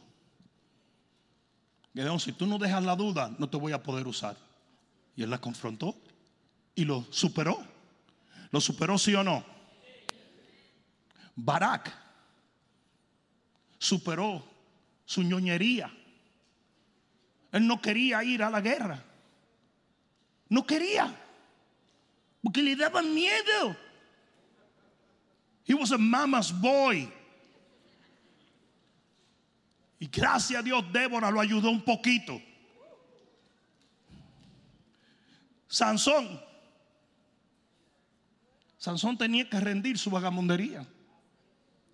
Gedeón, 1.94 2.20
si 2.20 2.32
tú 2.32 2.46
no 2.46 2.58
dejas 2.58 2.84
la 2.84 2.96
duda, 2.96 3.36
no 3.38 3.50
te 3.50 3.58
voy 3.58 3.74
a 3.74 3.84
poder 3.84 4.08
usar. 4.08 4.38
Y 5.16 5.24
él 5.24 5.30
la 5.30 5.40
confrontó 5.40 5.96
y 6.76 6.86
lo 6.86 7.06
superó. 7.12 7.62
¿Lo 8.52 8.62
superó 8.62 8.98
sí 8.98 9.14
o 9.16 9.24
no? 9.24 9.44
Barak 11.36 11.94
superó 13.78 14.44
su 15.06 15.24
ñoñería. 15.24 15.92
Él 17.52 17.68
no 17.68 17.82
quería 17.82 18.24
ir 18.24 18.44
a 18.44 18.50
la 18.50 18.62
guerra. 18.62 19.04
No 20.50 20.66
quería. 20.66 21.16
Porque 22.42 22.62
le 22.62 22.76
daban 22.76 23.14
miedo. 23.14 23.76
He 25.66 25.74
was 25.74 25.92
a 25.92 25.98
mama's 25.98 26.52
boy. 26.52 27.12
Y 30.00 30.08
gracias 30.08 30.60
a 30.60 30.64
Dios, 30.64 30.84
Débora 30.94 31.30
lo 31.30 31.42
ayudó 31.42 31.70
un 31.70 31.84
poquito. 31.84 32.42
Sansón. 35.68 36.42
Sansón 38.78 39.18
tenía 39.18 39.50
que 39.50 39.60
rendir 39.60 39.98
su 39.98 40.10
vagamundería. 40.10 40.86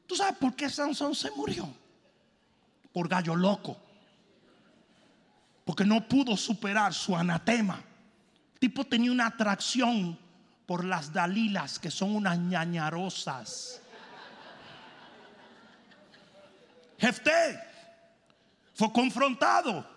¿Tú 0.06 0.16
sabes 0.16 0.38
por 0.38 0.56
qué 0.56 0.70
Sansón 0.70 1.16
se 1.16 1.32
murió? 1.32 1.68
Por 2.94 3.10
gallo 3.10 3.36
loco. 3.36 3.76
Porque 5.66 5.84
no 5.84 6.08
pudo 6.08 6.38
superar 6.38 6.94
su 6.94 7.16
anatema. 7.16 7.84
El 8.54 8.60
tipo 8.60 8.86
tenía 8.86 9.12
una 9.12 9.28
atracción 9.28 10.18
por 10.68 10.86
las 10.86 11.12
Dalilas, 11.12 11.80
que 11.80 11.90
son 11.90 12.16
unas 12.16 12.38
ñañarosas. 12.38 13.82
Jefté 17.00 17.75
fue 18.76 18.92
confrontado. 18.94 19.96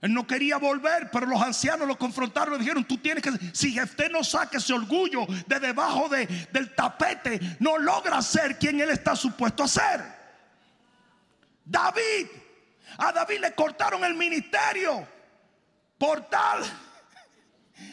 Él 0.00 0.14
no 0.14 0.26
quería 0.26 0.58
volver, 0.58 1.10
pero 1.10 1.26
los 1.26 1.42
ancianos 1.42 1.88
lo 1.88 1.98
confrontaron 1.98 2.54
y 2.54 2.58
dijeron, 2.58 2.84
tú 2.84 2.98
tienes 2.98 3.22
que, 3.22 3.32
si 3.52 3.72
Jefté 3.72 4.08
no 4.08 4.22
saque 4.22 4.58
ese 4.58 4.72
orgullo 4.72 5.26
de 5.46 5.58
debajo 5.58 6.08
de, 6.08 6.26
del 6.52 6.74
tapete, 6.74 7.40
no 7.58 7.78
logra 7.78 8.22
ser 8.22 8.58
quien 8.58 8.80
él 8.80 8.90
está 8.90 9.16
supuesto 9.16 9.64
a 9.64 9.68
ser. 9.68 10.18
David, 11.64 12.26
a 12.98 13.12
David 13.12 13.40
le 13.40 13.54
cortaron 13.54 14.04
el 14.04 14.14
ministerio 14.14 15.06
por 15.98 16.28
tal 16.28 16.62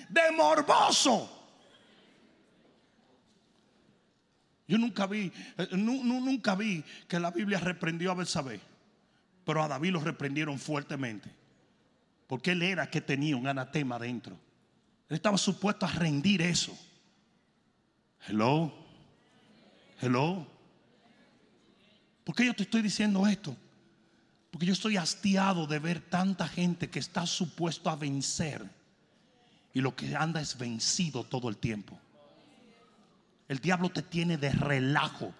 de 0.10 0.32
morboso. 0.32 1.32
Yo 4.68 4.78
nunca 4.78 5.06
vi, 5.06 5.32
eh, 5.58 5.68
nunca 5.72 6.56
vi 6.56 6.84
que 7.08 7.20
la 7.20 7.32
Biblia 7.32 7.60
reprendió 7.60 8.12
a 8.12 8.16
Belsabé, 8.16 8.60
pero 9.46 9.64
a 9.64 9.68
David 9.68 9.92
lo 9.92 10.00
reprendieron 10.00 10.60
fuertemente, 10.60 11.30
porque 12.28 12.52
él 12.52 12.64
era 12.64 12.90
que 12.90 13.02
tenía 13.02 13.38
un 13.38 13.48
anatema 13.48 14.00
dentro. 14.00 14.38
Él 15.08 15.16
estaba 15.16 15.38
supuesto 15.38 15.86
a 15.86 15.92
rendir 15.92 16.42
eso. 16.42 16.78
Hello, 18.28 18.74
hello. 20.02 20.48
¿Por 22.24 22.36
qué 22.36 22.48
yo 22.48 22.56
te 22.56 22.64
estoy 22.64 22.82
diciendo 22.82 23.28
esto? 23.28 23.56
Porque 24.50 24.66
yo 24.66 24.74
estoy 24.74 24.98
hastiado 24.98 25.68
de 25.68 25.80
ver 25.80 26.00
tanta 26.00 26.48
gente 26.48 26.90
que 26.90 26.98
está 26.98 27.28
supuesto 27.28 27.90
a 27.90 27.96
vencer 27.96 28.68
y 29.74 29.82
lo 29.82 29.96
que 29.96 30.16
anda 30.16 30.42
es 30.42 30.58
vencido 30.58 31.24
todo 31.26 31.50
el 31.50 31.58
tiempo. 31.58 32.00
El 33.48 33.60
diablo 33.60 33.90
te 33.90 34.02
tiene 34.02 34.38
de 34.38 34.50
relajo. 34.50 35.34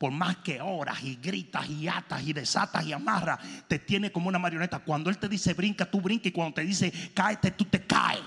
Por 0.00 0.12
más 0.12 0.38
que 0.38 0.62
oras 0.62 1.02
y 1.02 1.16
gritas 1.16 1.68
y 1.68 1.86
atas 1.86 2.22
y 2.22 2.32
desatas 2.32 2.86
y 2.86 2.92
amarras, 2.94 3.38
te 3.68 3.78
tiene 3.78 4.10
como 4.10 4.30
una 4.30 4.38
marioneta. 4.38 4.78
Cuando 4.78 5.10
él 5.10 5.18
te 5.18 5.28
dice 5.28 5.52
brinca, 5.52 5.84
tú 5.84 6.00
brinca. 6.00 6.26
Y 6.26 6.32
cuando 6.32 6.54
te 6.54 6.62
dice 6.62 6.90
cáete, 7.12 7.50
tú 7.50 7.66
te 7.66 7.86
caes. 7.86 8.22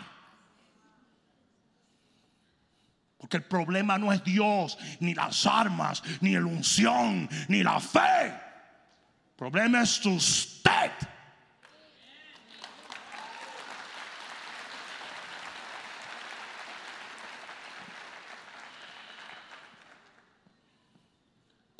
Porque 3.17 3.37
el 3.37 3.43
problema 3.45 3.97
no 3.97 4.13
es 4.13 4.23
Dios, 4.23 4.77
ni 4.99 5.15
las 5.15 5.47
armas, 5.47 6.03
ni 6.21 6.33
la 6.33 6.45
unción, 6.45 7.27
ni 7.47 7.63
la 7.63 7.79
fe. 7.79 8.27
El 8.27 9.35
problema 9.35 9.81
es 9.81 10.05
usted. 10.05 10.91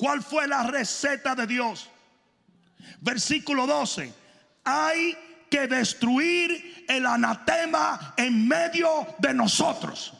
¿Cuál 0.04 0.22
fue 0.22 0.46
la 0.46 0.64
receta 0.64 1.34
de 1.34 1.46
Dios? 1.46 1.88
Versículo 3.00 3.66
12. 3.66 4.12
Hay 4.62 5.16
que 5.48 5.66
destruir 5.66 6.84
el 6.86 7.06
anatema 7.06 8.12
en 8.18 8.46
medio 8.46 9.06
de 9.16 9.32
nosotros. 9.32 10.12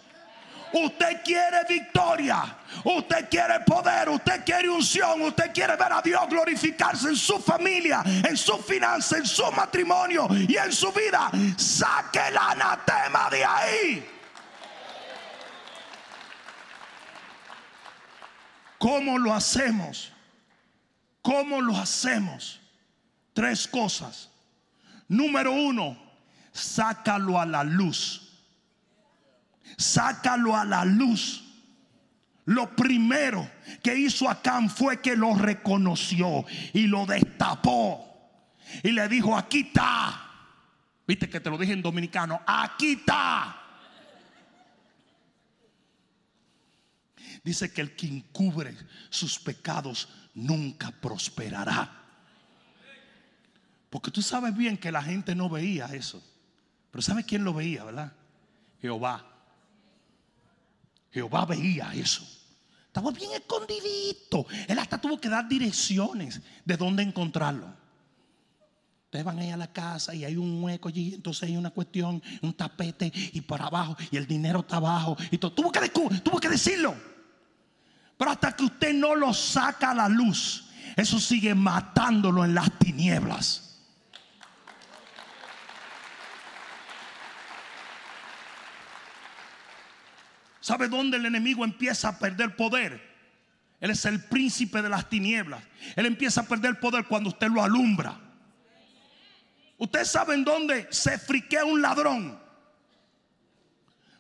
Usted 0.73 1.23
quiere 1.23 1.67
victoria, 1.69 2.57
usted 2.83 3.29
quiere 3.29 3.61
poder, 3.61 4.09
usted 4.09 4.43
quiere 4.43 4.71
unción, 4.71 5.21
usted 5.21 5.53
quiere 5.53 5.77
ver 5.77 5.93
a 5.93 6.01
Dios 6.01 6.23
glorificarse 6.31 7.09
en 7.09 7.17
su 7.17 7.39
familia, 7.39 8.03
en 8.07 8.39
su 8.39 8.57
finanza, 8.57 9.19
en 9.19 9.27
su 9.27 9.45
matrimonio 9.53 10.29
y 10.31 10.57
en 10.57 10.73
su 10.73 10.91
vida. 10.93 11.31
Saque 11.59 12.21
el 12.29 12.39
anatema 12.39 13.29
de 13.29 13.45
ahí. 13.45 14.15
¿Cómo 18.85 19.19
lo 19.19 19.33
hacemos? 19.33 20.13
¿Cómo 21.23 21.63
lo 21.63 21.75
hacemos? 21.75 22.61
Tres 23.33 23.67
cosas. 23.67 24.29
Número 25.09 25.53
uno, 25.53 25.97
sácalo 26.53 27.41
a 27.41 27.47
la 27.47 27.65
luz. 27.65 28.31
Sácalo 29.79 30.55
a 30.55 30.67
la 30.67 30.85
luz. 30.85 31.43
Lo 32.45 32.77
primero 32.77 33.51
que 33.83 33.97
hizo 33.97 34.29
Acán 34.29 34.69
fue 34.69 35.01
que 35.01 35.17
lo 35.17 35.35
reconoció 35.35 36.45
y 36.75 36.87
lo 36.87 37.07
destapó. 37.07 38.07
Y 38.83 38.91
le 38.91 39.09
dijo, 39.09 39.35
aquí 39.35 39.61
está. 39.61 40.31
Viste 41.07 41.31
que 41.31 41.41
te 41.41 41.49
lo 41.49 41.57
dije 41.57 41.73
en 41.73 41.81
dominicano, 41.81 42.39
aquí 42.47 42.93
está. 42.93 43.64
Dice 47.45 47.71
que 47.71 47.83
el 47.83 47.95
que 47.95 48.07
encubre 48.07 48.75
sus 49.11 49.39
pecados 49.39 50.09
nunca 50.35 50.91
prosperará. 50.91 52.03
Porque 53.91 54.11
tú 54.11 54.23
sabes 54.23 54.57
bien 54.57 54.79
que 54.79 54.91
la 54.91 55.03
gente 55.03 55.35
no 55.35 55.51
veía 55.51 55.87
eso. 55.87 56.23
Pero 56.91 57.03
¿sabes 57.03 57.27
quién 57.27 57.45
lo 57.45 57.53
veía, 57.53 57.85
verdad? 57.85 58.13
Jehová. 58.81 59.25
Jehová 61.13 61.45
veía 61.45 61.93
eso. 61.95 62.27
Estaba 62.87 63.11
bien 63.11 63.33
escondidito. 63.33 64.47
Él 64.67 64.79
hasta 64.79 64.99
tuvo 64.99 65.21
que 65.21 65.29
dar 65.29 65.47
direcciones 65.47 66.41
de 66.65 66.77
dónde 66.77 67.03
encontrarlo. 67.03 67.67
Ustedes 69.05 69.25
van 69.25 69.39
ahí 69.39 69.51
a 69.51 69.57
la 69.57 69.73
casa 69.73 70.15
y 70.15 70.25
hay 70.25 70.37
un 70.37 70.63
hueco 70.65 70.89
allí, 70.89 71.15
entonces 71.15 71.45
hay 71.45 71.57
una 71.57 71.71
cuestión, 71.71 72.21
un 72.43 72.55
tapete 72.55 73.13
y 73.33 73.41
para 73.43 73.67
abajo 73.67 73.97
y 74.11 74.17
el 74.17 74.27
dinero 74.27 74.61
está 74.61 74.77
abajo 74.77 75.17
y 75.31 75.39
tuvo 75.39 75.71
que 75.71 76.49
decirlo. 76.49 77.14
Pero 78.17 78.31
hasta 78.31 78.55
que 78.55 78.65
usted 78.65 78.95
no 78.95 79.15
lo 79.15 79.35
saca 79.35 79.91
a 79.91 79.95
la 79.95 80.09
luz, 80.09 80.71
eso 80.97 81.19
sigue 81.19 81.55
matándolo 81.55 82.45
en 82.45 82.55
las 82.55 82.79
tinieblas. 82.79 83.65
¿Sabe 90.61 90.89
dónde 90.89 91.19
el 91.19 91.27
enemigo 91.27 91.65
empieza 91.65 92.09
a 92.09 92.19
perder 92.19 92.57
poder? 92.57 93.15
Él 93.81 93.91
es 93.91 94.05
el 94.07 94.25
príncipe 94.25 94.81
de 94.81 94.89
las 94.89 95.11
tinieblas. 95.11 95.63
Él 95.95 96.07
empieza 96.07 96.41
a 96.41 96.45
perder 96.45 96.81
poder 96.81 97.05
cuando 97.05 97.29
usted 97.29 97.49
lo 97.49 97.63
alumbra. 97.63 98.19
Ustedes 99.77 100.11
saben 100.11 100.43
dónde 100.43 100.89
se 100.91 101.19
friquea 101.19 101.67
un 101.67 101.83
ladrón. 101.83 102.39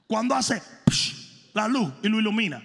Cuando 0.07 0.34
hace 0.34 0.62
la 1.55 1.66
luz 1.66 1.90
y 2.03 2.09
lo 2.09 2.18
ilumina. 2.18 2.62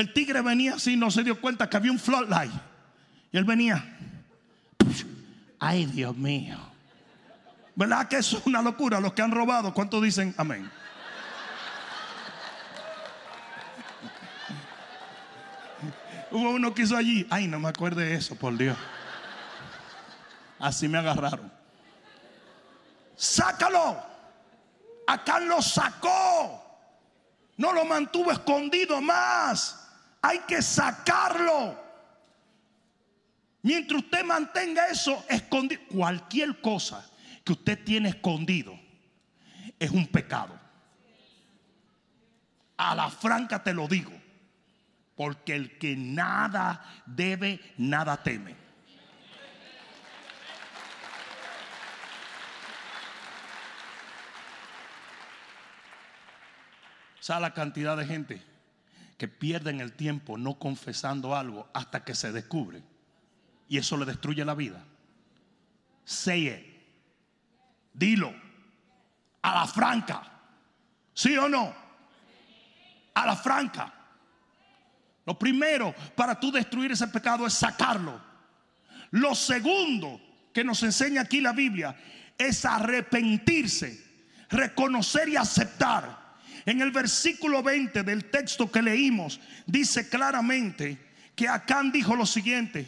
El 0.00 0.12
tigre 0.12 0.40
venía 0.40 0.74
así, 0.74 0.96
no 0.96 1.10
se 1.10 1.22
dio 1.22 1.40
cuenta 1.40 1.68
que 1.68 1.76
había 1.76 1.92
un 1.92 1.98
floodlight. 1.98 2.52
Y 3.32 3.38
él 3.38 3.44
venía. 3.44 3.84
Ay, 5.58 5.86
Dios 5.86 6.16
mío. 6.16 6.58
¿Verdad 7.74 8.08
que 8.08 8.16
eso 8.16 8.38
es 8.38 8.46
una 8.46 8.62
locura? 8.62 9.00
Los 9.00 9.12
que 9.12 9.22
han 9.22 9.30
robado, 9.30 9.72
¿cuántos 9.74 10.02
dicen 10.02 10.34
amén? 10.36 10.70
Hubo 16.30 16.50
uno 16.50 16.74
que 16.74 16.82
hizo 16.82 16.96
allí. 16.96 17.26
Ay, 17.30 17.46
no 17.46 17.58
me 17.58 17.68
acuerdo 17.68 18.00
de 18.00 18.14
eso, 18.14 18.34
por 18.36 18.56
Dios. 18.56 18.76
Así 20.58 20.88
me 20.88 20.98
agarraron 20.98 21.60
sácalo. 23.20 24.02
Acá 25.06 25.38
lo 25.40 25.60
sacó. 25.60 26.64
No 27.58 27.72
lo 27.72 27.84
mantuvo 27.84 28.32
escondido 28.32 29.00
más. 29.02 29.79
Hay 30.22 30.40
que 30.40 30.60
sacarlo. 30.60 31.78
Mientras 33.62 34.02
usted 34.02 34.24
mantenga 34.24 34.86
eso 34.88 35.24
escondido, 35.28 35.82
cualquier 35.90 36.60
cosa 36.60 37.06
que 37.44 37.52
usted 37.52 37.82
tiene 37.84 38.10
escondido 38.10 38.78
es 39.78 39.90
un 39.90 40.06
pecado. 40.06 40.58
A 42.76 42.94
la 42.94 43.10
franca 43.10 43.62
te 43.62 43.74
lo 43.74 43.86
digo. 43.86 44.12
Porque 45.14 45.54
el 45.54 45.76
que 45.76 45.96
nada 45.96 46.82
debe, 47.04 47.60
nada 47.76 48.22
teme. 48.22 48.56
¿Sabe 57.20 57.42
la 57.42 57.52
cantidad 57.52 57.98
de 57.98 58.06
gente 58.06 58.42
que 59.20 59.28
pierden 59.28 59.82
el 59.82 59.92
tiempo 59.92 60.38
no 60.38 60.58
confesando 60.58 61.36
algo 61.36 61.68
hasta 61.74 62.02
que 62.04 62.14
se 62.14 62.32
descubre? 62.32 62.82
Y 63.68 63.76
eso 63.76 63.98
le 63.98 64.06
destruye 64.06 64.42
la 64.46 64.54
vida. 64.54 64.82
Say. 66.06 66.82
Dilo. 67.92 68.32
A 69.42 69.56
la 69.56 69.66
franca. 69.66 70.22
¿Sí 71.12 71.36
o 71.36 71.50
no? 71.50 71.70
A 73.12 73.26
la 73.26 73.36
franca. 73.36 73.92
Lo 75.26 75.38
primero 75.38 75.94
para 76.16 76.40
tú 76.40 76.50
destruir 76.50 76.92
ese 76.92 77.08
pecado 77.08 77.46
es 77.46 77.52
sacarlo. 77.52 78.18
Lo 79.10 79.34
segundo 79.34 80.18
que 80.50 80.64
nos 80.64 80.82
enseña 80.82 81.20
aquí 81.20 81.42
la 81.42 81.52
Biblia 81.52 81.94
es 82.38 82.64
arrepentirse, 82.64 84.02
reconocer 84.48 85.28
y 85.28 85.36
aceptar 85.36 86.19
en 86.66 86.80
el 86.80 86.90
versículo 86.90 87.62
20 87.62 88.02
del 88.02 88.26
texto 88.26 88.70
que 88.70 88.82
leímos, 88.82 89.40
dice 89.66 90.08
claramente 90.08 90.98
que 91.34 91.48
Acán 91.48 91.90
dijo 91.90 92.14
lo 92.14 92.26
siguiente. 92.26 92.86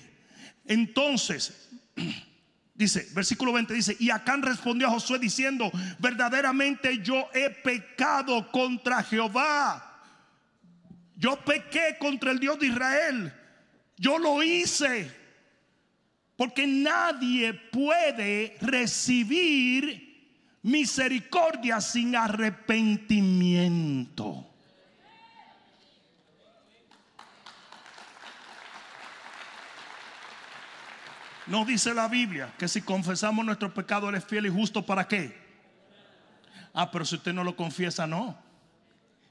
Entonces, 0.64 1.70
dice, 2.74 3.08
versículo 3.14 3.52
20 3.52 3.74
dice, 3.74 3.96
y 3.98 4.10
Acán 4.10 4.42
respondió 4.42 4.88
a 4.88 4.90
Josué 4.90 5.18
diciendo, 5.18 5.70
verdaderamente 5.98 6.98
yo 6.98 7.28
he 7.32 7.50
pecado 7.50 8.50
contra 8.50 9.02
Jehová. 9.02 9.88
Yo 11.16 11.36
pequé 11.44 11.96
contra 12.00 12.32
el 12.32 12.40
Dios 12.40 12.58
de 12.58 12.66
Israel. 12.66 13.32
Yo 13.96 14.18
lo 14.18 14.42
hice. 14.42 15.10
Porque 16.36 16.66
nadie 16.66 17.54
puede 17.54 18.56
recibir 18.60 20.11
misericordia 20.62 21.80
sin 21.80 22.14
arrepentimiento. 22.16 24.48
No 31.46 31.64
dice 31.64 31.92
la 31.92 32.06
Biblia 32.08 32.54
que 32.56 32.68
si 32.68 32.82
confesamos 32.82 33.44
nuestro 33.44 33.74
pecado, 33.74 34.08
Él 34.08 34.14
es 34.14 34.24
fiel 34.24 34.46
y 34.46 34.50
justo 34.50 34.86
para 34.86 35.08
qué. 35.08 35.42
Ah, 36.72 36.88
pero 36.90 37.04
si 37.04 37.16
usted 37.16 37.34
no 37.34 37.44
lo 37.44 37.54
confiesa, 37.56 38.06
no. 38.06 38.38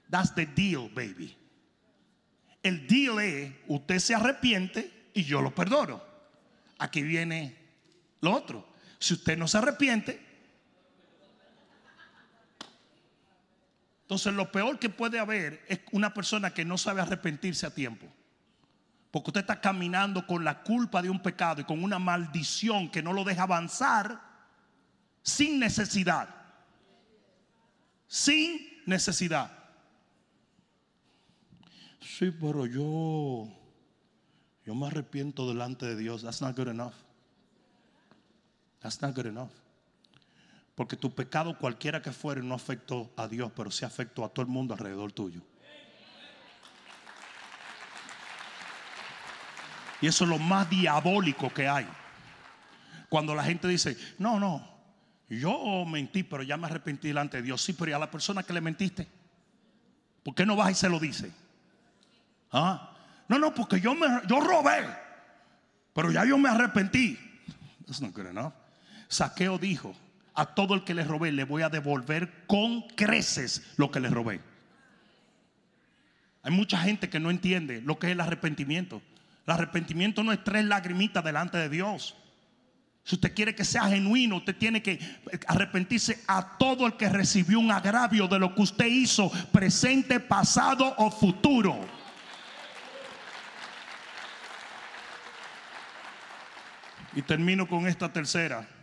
That's 0.09 0.35
the 0.35 0.45
deal, 0.45 0.89
baby. 0.93 1.37
El 2.61 2.85
deal 2.85 3.19
es, 3.19 3.53
usted 3.67 3.99
se 3.99 4.13
arrepiente 4.13 5.09
y 5.13 5.23
yo 5.23 5.41
lo 5.41 5.55
perdono. 5.55 6.03
Aquí 6.77 7.01
viene 7.01 7.55
lo 8.19 8.33
otro. 8.33 8.67
Si 8.99 9.13
usted 9.13 9.37
no 9.37 9.47
se 9.47 9.57
arrepiente, 9.57 10.30
Entonces 14.11 14.33
lo 14.33 14.51
peor 14.51 14.77
que 14.77 14.89
puede 14.89 15.19
haber 15.19 15.63
es 15.69 15.79
una 15.93 16.13
persona 16.13 16.53
que 16.53 16.65
no 16.65 16.77
sabe 16.77 16.99
arrepentirse 16.99 17.65
a 17.65 17.73
tiempo. 17.73 18.05
Porque 19.09 19.29
usted 19.29 19.39
está 19.39 19.61
caminando 19.61 20.27
con 20.27 20.43
la 20.43 20.63
culpa 20.63 21.01
de 21.01 21.09
un 21.09 21.21
pecado 21.21 21.61
y 21.61 21.63
con 21.63 21.81
una 21.81 21.97
maldición 21.97 22.91
que 22.91 23.01
no 23.01 23.13
lo 23.13 23.23
deja 23.23 23.43
avanzar 23.43 24.21
sin 25.23 25.61
necesidad. 25.61 26.27
Sin 28.05 28.83
necesidad. 28.85 29.49
Sí, 32.01 32.31
pero 32.31 32.65
yo 32.65 33.47
yo 34.65 34.75
me 34.75 34.87
arrepiento 34.87 35.47
delante 35.47 35.85
de 35.85 35.95
Dios. 35.95 36.23
That's 36.23 36.41
not 36.41 36.57
good 36.57 36.67
enough. 36.67 36.95
That's 38.81 39.01
not 39.01 39.15
good 39.15 39.27
enough. 39.27 39.60
Porque 40.81 40.97
tu 40.97 41.13
pecado, 41.13 41.55
cualquiera 41.59 42.01
que 42.01 42.11
fuere, 42.11 42.41
no 42.41 42.55
afectó 42.55 43.13
a 43.15 43.27
Dios, 43.27 43.51
pero 43.55 43.69
sí 43.69 43.85
afectó 43.85 44.25
a 44.25 44.29
todo 44.29 44.41
el 44.41 44.51
mundo 44.51 44.73
alrededor 44.73 45.11
tuyo. 45.11 45.39
Y 50.01 50.07
eso 50.07 50.23
es 50.23 50.29
lo 50.31 50.39
más 50.39 50.67
diabólico 50.71 51.53
que 51.53 51.67
hay. 51.67 51.87
Cuando 53.09 53.35
la 53.35 53.43
gente 53.43 53.67
dice, 53.67 53.95
no, 54.17 54.39
no, 54.39 54.67
yo 55.29 55.85
mentí, 55.85 56.23
pero 56.23 56.41
ya 56.41 56.57
me 56.57 56.65
arrepentí 56.65 57.09
delante 57.09 57.37
de 57.37 57.43
Dios. 57.43 57.61
Sí, 57.61 57.73
pero 57.73 57.91
¿y 57.91 57.93
a 57.93 57.99
la 57.99 58.09
persona 58.09 58.41
que 58.41 58.51
le 58.51 58.61
mentiste? 58.61 59.07
¿Por 60.23 60.33
qué 60.33 60.47
no 60.47 60.55
vas 60.55 60.71
y 60.71 60.73
se 60.73 60.89
lo 60.89 60.99
dice? 60.99 61.31
¿Ah? 62.51 62.91
No, 63.27 63.37
no, 63.37 63.53
porque 63.53 63.79
yo, 63.79 63.93
me, 63.93 64.07
yo 64.27 64.39
robé, 64.39 64.83
pero 65.93 66.11
ya 66.11 66.25
yo 66.25 66.39
me 66.39 66.49
arrepentí. 66.49 67.19
That's 67.85 68.01
not 68.01 68.15
good 68.15 68.25
enough. 68.25 68.53
Saqueo 69.09 69.59
dijo, 69.59 69.95
a 70.41 70.55
todo 70.55 70.73
el 70.73 70.83
que 70.83 70.95
le 70.95 71.03
robé 71.03 71.31
le 71.31 71.43
voy 71.43 71.61
a 71.61 71.69
devolver 71.69 72.45
con 72.47 72.81
creces 72.95 73.61
lo 73.77 73.91
que 73.91 73.99
le 73.99 74.09
robé. 74.09 74.41
Hay 76.41 76.51
mucha 76.51 76.79
gente 76.79 77.11
que 77.11 77.19
no 77.19 77.29
entiende 77.29 77.79
lo 77.81 77.99
que 77.99 78.07
es 78.07 78.13
el 78.13 78.21
arrepentimiento. 78.21 79.03
El 79.45 79.53
arrepentimiento 79.53 80.23
no 80.23 80.33
es 80.33 80.43
tres 80.43 80.65
lagrimitas 80.65 81.23
delante 81.23 81.59
de 81.59 81.69
Dios. 81.69 82.15
Si 83.03 83.13
usted 83.13 83.35
quiere 83.35 83.53
que 83.53 83.63
sea 83.63 83.83
genuino, 83.83 84.37
usted 84.37 84.55
tiene 84.55 84.81
que 84.81 84.99
arrepentirse 85.45 86.23
a 86.25 86.57
todo 86.57 86.87
el 86.87 86.97
que 86.97 87.07
recibió 87.07 87.59
un 87.59 87.71
agravio 87.71 88.27
de 88.27 88.39
lo 88.39 88.55
que 88.55 88.63
usted 88.63 88.87
hizo, 88.87 89.31
presente, 89.51 90.19
pasado 90.19 90.95
o 90.97 91.11
futuro. 91.11 91.85
Y 97.13 97.21
termino 97.21 97.67
con 97.67 97.85
esta 97.85 98.11
tercera. 98.11 98.80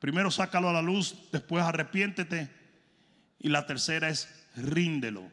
Primero 0.00 0.30
sácalo 0.30 0.70
a 0.70 0.72
la 0.72 0.82
luz, 0.82 1.14
después 1.30 1.62
arrepiéntete. 1.62 2.50
Y 3.38 3.48
la 3.50 3.66
tercera 3.66 4.08
es 4.08 4.28
ríndelo, 4.56 5.30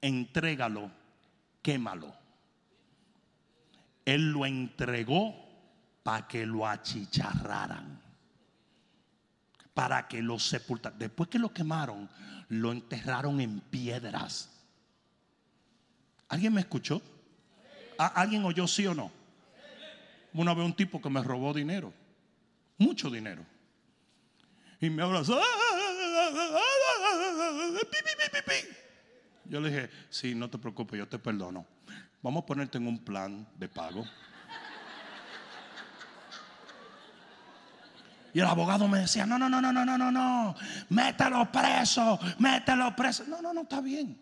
entrégalo, 0.00 0.90
quémalo. 1.62 2.14
Él 4.04 4.30
lo 4.30 4.46
entregó 4.46 5.34
para 6.02 6.26
que 6.26 6.46
lo 6.46 6.66
achicharraran, 6.66 8.00
para 9.74 10.06
que 10.08 10.22
lo 10.22 10.38
sepultaran. 10.38 10.98
Después 10.98 11.28
que 11.28 11.38
lo 11.38 11.52
quemaron, 11.52 12.08
lo 12.48 12.72
enterraron 12.72 13.40
en 13.40 13.60
piedras. 13.60 14.50
¿Alguien 16.28 16.54
me 16.54 16.60
escuchó? 16.60 17.00
¿Alguien 17.96 18.44
oyó 18.44 18.66
sí 18.66 18.86
o 18.86 18.94
no? 18.94 19.10
Una 20.34 20.54
vez 20.54 20.64
un 20.64 20.74
tipo 20.74 21.00
que 21.00 21.10
me 21.10 21.22
robó 21.22 21.52
dinero, 21.52 21.92
mucho 22.76 23.10
dinero. 23.10 23.44
Y 24.80 24.90
me 24.90 25.02
abrazó. 25.02 25.40
Yo 29.44 29.60
le 29.60 29.70
dije, 29.70 29.90
sí, 30.10 30.34
no 30.34 30.50
te 30.50 30.58
preocupes, 30.58 30.98
yo 30.98 31.08
te 31.08 31.18
perdono. 31.18 31.66
Vamos 32.22 32.42
a 32.42 32.46
ponerte 32.46 32.78
en 32.78 32.86
un 32.86 32.98
plan 32.98 33.48
de 33.56 33.68
pago. 33.68 34.04
Y 38.34 38.40
el 38.40 38.46
abogado 38.46 38.86
me 38.86 39.00
decía, 39.00 39.24
no, 39.24 39.38
no, 39.38 39.48
no, 39.48 39.60
no, 39.60 39.72
no, 39.72 39.84
no, 39.84 39.96
no, 39.96 40.12
no, 40.12 40.54
mételo 40.90 41.50
preso, 41.50 42.18
mételo 42.38 42.94
preso. 42.94 43.24
No, 43.26 43.40
no, 43.40 43.54
no, 43.54 43.62
está 43.62 43.80
bien. 43.80 44.20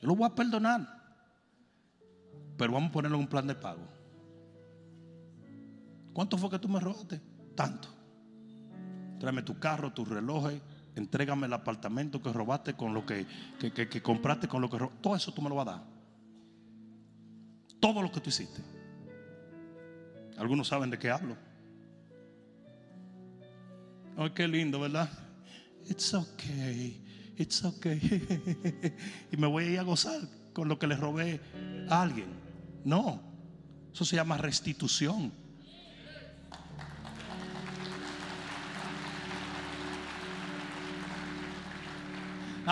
Yo 0.00 0.08
lo 0.08 0.16
voy 0.16 0.26
a 0.26 0.34
perdonar. 0.34 0.80
Pero 2.56 2.72
vamos 2.72 2.88
a 2.88 2.92
ponerlo 2.92 3.18
en 3.18 3.24
un 3.24 3.28
plan 3.28 3.46
de 3.46 3.54
pago. 3.54 3.86
¿Cuánto 6.14 6.38
fue 6.38 6.48
que 6.48 6.58
tú 6.58 6.68
me 6.68 6.80
robaste? 6.80 7.20
Tanto. 7.54 7.95
Tráeme 9.18 9.42
tu 9.42 9.58
carro, 9.58 9.92
tus 9.92 10.08
relojes, 10.08 10.60
entrégame 10.94 11.46
el 11.46 11.52
apartamento 11.52 12.22
que 12.22 12.32
robaste 12.32 12.74
con 12.74 12.94
lo 12.94 13.06
que, 13.06 13.26
que, 13.58 14.02
compraste, 14.02 14.48
con 14.48 14.60
lo 14.60 14.70
que 14.70 14.78
robaste. 14.78 15.02
Todo 15.02 15.16
eso 15.16 15.32
tú 15.32 15.42
me 15.42 15.48
lo 15.48 15.54
vas 15.54 15.68
a 15.68 15.70
dar. 15.70 15.84
Todo 17.80 18.02
lo 18.02 18.10
que 18.10 18.20
tú 18.20 18.30
hiciste. 18.30 18.62
Algunos 20.38 20.68
saben 20.68 20.90
de 20.90 20.98
qué 20.98 21.10
hablo. 21.10 21.36
Ay, 24.16 24.30
qué 24.30 24.48
lindo, 24.48 24.80
¿verdad? 24.80 25.10
It's 25.88 26.14
okay, 26.14 27.02
it's 27.36 27.64
okay. 27.64 28.00
y 29.32 29.36
me 29.36 29.46
voy 29.46 29.64
a 29.64 29.70
ir 29.70 29.78
a 29.78 29.82
gozar 29.82 30.20
con 30.52 30.68
lo 30.68 30.78
que 30.78 30.86
le 30.86 30.96
robé 30.96 31.40
a 31.88 32.02
alguien. 32.02 32.28
No, 32.84 33.20
eso 33.92 34.04
se 34.04 34.16
llama 34.16 34.38
restitución. 34.38 35.32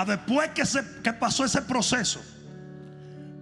Después 0.03 0.51
que, 0.51 0.67
se, 0.67 0.83
que 1.03 1.13
pasó 1.13 1.45
ese 1.45 1.63
proceso, 1.63 2.21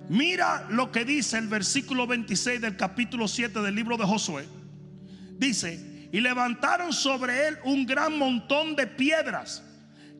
mira 0.08 0.66
lo 0.68 0.92
que 0.92 1.04
dice 1.04 1.38
el 1.38 1.48
versículo 1.48 2.06
26 2.06 2.60
del 2.60 2.76
capítulo 2.76 3.26
7 3.26 3.60
del 3.60 3.74
libro 3.74 3.96
de 3.96 4.04
Josué. 4.04 4.46
Dice, 5.38 6.08
y 6.12 6.20
levantaron 6.20 6.92
sobre 6.92 7.48
él 7.48 7.58
un 7.64 7.86
gran 7.86 8.18
montón 8.18 8.76
de 8.76 8.86
piedras 8.86 9.62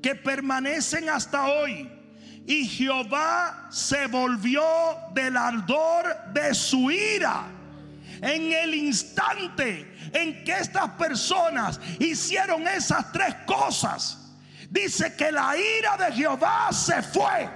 que 0.03 0.15
permanecen 0.15 1.11
hasta 1.11 1.47
hoy. 1.47 1.91
Y 2.47 2.67
Jehová 2.67 3.69
se 3.71 4.07
volvió 4.07 4.65
del 5.15 5.37
ardor 5.37 6.33
de 6.33 6.55
su 6.55 6.91
ira 6.91 7.45
en 8.23 8.53
el 8.53 8.75
instante 8.75 10.11
en 10.13 10.43
que 10.45 10.53
estas 10.53 10.91
personas 10.93 11.79
hicieron 11.99 12.67
esas 12.67 13.13
tres 13.13 13.35
cosas 13.47 14.22
dice 14.73 15.15
que 15.15 15.31
la 15.31 15.55
ira 15.57 15.97
de 15.97 16.13
Jehová 16.13 16.69
se 16.73 17.03
fue. 17.03 17.49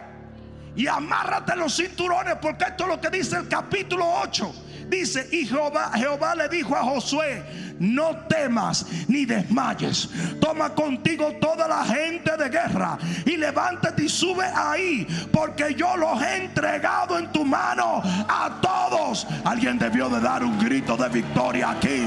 Y 0.76 0.86
amárrate 0.86 1.56
los 1.56 1.74
cinturones 1.74 2.36
porque 2.40 2.64
esto 2.64 2.84
es 2.84 2.90
lo 2.90 3.00
que 3.00 3.08
dice 3.08 3.36
el 3.36 3.48
capítulo 3.48 4.06
8. 4.22 4.54
Dice, 4.88 5.28
y 5.32 5.46
Jehová, 5.46 5.90
Jehová 5.94 6.34
le 6.36 6.48
dijo 6.48 6.76
a 6.76 6.82
Josué, 6.84 7.42
no 7.80 8.16
temas 8.28 8.86
ni 9.08 9.24
desmayes. 9.24 10.08
Toma 10.40 10.74
contigo 10.74 11.32
toda 11.40 11.66
la 11.66 11.84
gente 11.84 12.36
de 12.36 12.48
guerra 12.48 12.96
y 13.24 13.36
levántate 13.36 14.04
y 14.04 14.08
sube 14.08 14.44
ahí, 14.44 15.06
porque 15.32 15.74
yo 15.74 15.96
los 15.96 16.22
he 16.22 16.44
entregado 16.44 17.18
en 17.18 17.32
tu 17.32 17.44
mano 17.44 18.00
a 18.28 18.60
todos. 18.60 19.26
Alguien 19.44 19.78
debió 19.78 20.08
de 20.08 20.20
dar 20.20 20.44
un 20.44 20.56
grito 20.58 20.96
de 20.96 21.08
victoria 21.08 21.70
aquí. 21.70 22.06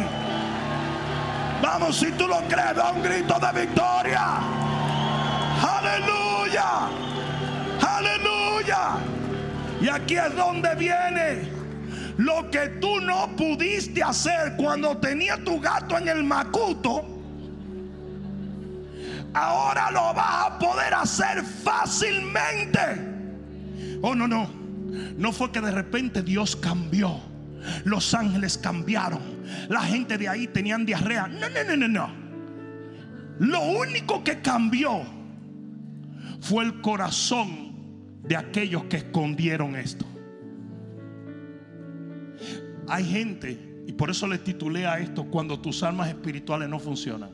Vamos, 1.61 1.97
si 1.97 2.11
tú 2.11 2.27
lo 2.27 2.39
crees, 2.47 2.75
da 2.75 2.91
un 2.91 3.03
grito 3.03 3.37
de 3.39 3.59
victoria. 3.59 4.68
Aleluya. 5.61 6.89
Aleluya. 7.87 8.97
Y 9.81 9.87
aquí 9.87 10.15
es 10.15 10.35
donde 10.35 10.75
viene 10.75 11.49
lo 12.17 12.49
que 12.51 12.67
tú 12.81 12.99
no 12.99 13.33
pudiste 13.35 14.03
hacer 14.03 14.55
cuando 14.57 14.97
tenía 14.97 15.41
tu 15.43 15.59
gato 15.59 15.97
en 15.97 16.07
el 16.07 16.23
macuto. 16.23 17.05
Ahora 19.33 19.91
lo 19.91 20.13
vas 20.13 20.47
a 20.47 20.59
poder 20.59 20.93
hacer 20.93 21.43
fácilmente. 21.43 22.79
Oh, 24.01 24.15
no, 24.15 24.27
no. 24.27 24.49
No 25.17 25.31
fue 25.31 25.51
que 25.51 25.61
de 25.61 25.71
repente 25.71 26.21
Dios 26.23 26.55
cambió. 26.55 27.21
Los 27.83 28.13
ángeles 28.13 28.57
cambiaron. 28.57 29.21
La 29.69 29.81
gente 29.81 30.17
de 30.17 30.27
ahí 30.27 30.47
tenían 30.47 30.85
diarrea. 30.85 31.27
No, 31.27 31.47
no, 31.49 31.63
no, 31.63 31.77
no, 31.77 31.87
no. 31.87 32.09
Lo 33.39 33.61
único 33.61 34.23
que 34.23 34.41
cambió 34.41 35.18
fue 36.39 36.63
el 36.63 36.81
corazón 36.81 37.69
de 38.23 38.35
aquellos 38.35 38.85
que 38.85 38.97
escondieron 38.97 39.75
esto. 39.75 40.05
Hay 42.87 43.05
gente, 43.05 43.83
y 43.85 43.93
por 43.93 44.09
eso 44.09 44.27
le 44.27 44.39
titulé 44.39 44.87
a 44.87 44.99
esto, 44.99 45.25
cuando 45.25 45.59
tus 45.59 45.83
almas 45.83 46.09
espirituales 46.09 46.69
no 46.69 46.79
funcionan. 46.79 47.29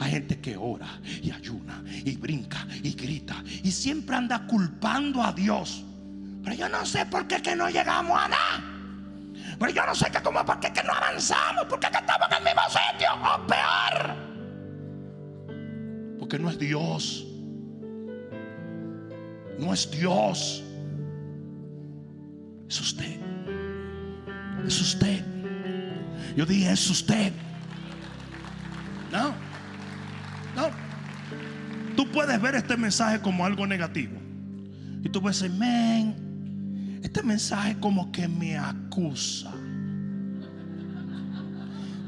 Hay 0.00 0.12
gente 0.12 0.40
que 0.40 0.56
ora 0.56 1.00
y 1.22 1.30
ayuna 1.30 1.84
y 1.86 2.16
brinca 2.16 2.66
y 2.82 2.92
grita 2.92 3.44
y 3.62 3.70
siempre 3.70 4.16
anda 4.16 4.46
culpando 4.46 5.22
a 5.22 5.32
Dios. 5.32 5.84
Pero 6.42 6.56
yo 6.56 6.68
no 6.68 6.84
sé 6.86 7.04
por 7.06 7.26
qué 7.26 7.42
que 7.42 7.54
no 7.54 7.68
llegamos 7.68 8.18
a 8.18 8.28
nada. 8.28 8.74
Pero 9.58 9.72
yo 9.72 9.86
no 9.86 9.94
sé 9.94 10.10
que 10.10 10.22
como 10.22 10.44
por 10.44 10.58
qué 10.60 10.72
que 10.72 10.82
no 10.82 10.92
avanzamos, 10.92 11.64
por 11.66 11.78
qué 11.78 11.88
que 11.90 11.98
estamos 11.98 12.28
en 12.30 12.36
el 12.36 12.44
mismo 12.44 12.62
sitio 12.68 13.08
o 13.14 13.46
peor. 13.46 14.16
Porque 16.18 16.38
no 16.38 16.50
es 16.50 16.58
Dios. 16.58 17.26
No 19.58 19.72
es 19.72 19.90
Dios. 19.90 20.62
Es 22.68 22.80
usted. 22.80 23.20
Es 24.66 24.80
usted. 24.80 25.24
Yo 26.36 26.44
dije, 26.46 26.72
es 26.72 26.90
usted. 26.90 27.32
No. 29.12 29.28
No. 30.56 30.70
Tú 31.96 32.10
puedes 32.10 32.40
ver 32.40 32.56
este 32.56 32.76
mensaje 32.76 33.20
como 33.20 33.44
algo 33.44 33.66
negativo. 33.66 34.18
Y 35.02 35.08
tú 35.08 35.20
puedes 35.20 35.40
decir, 35.40 35.56
men, 35.56 37.00
este 37.02 37.22
mensaje 37.22 37.76
como 37.78 38.10
que 38.10 38.26
me 38.26 38.56
acusa. 38.56 39.52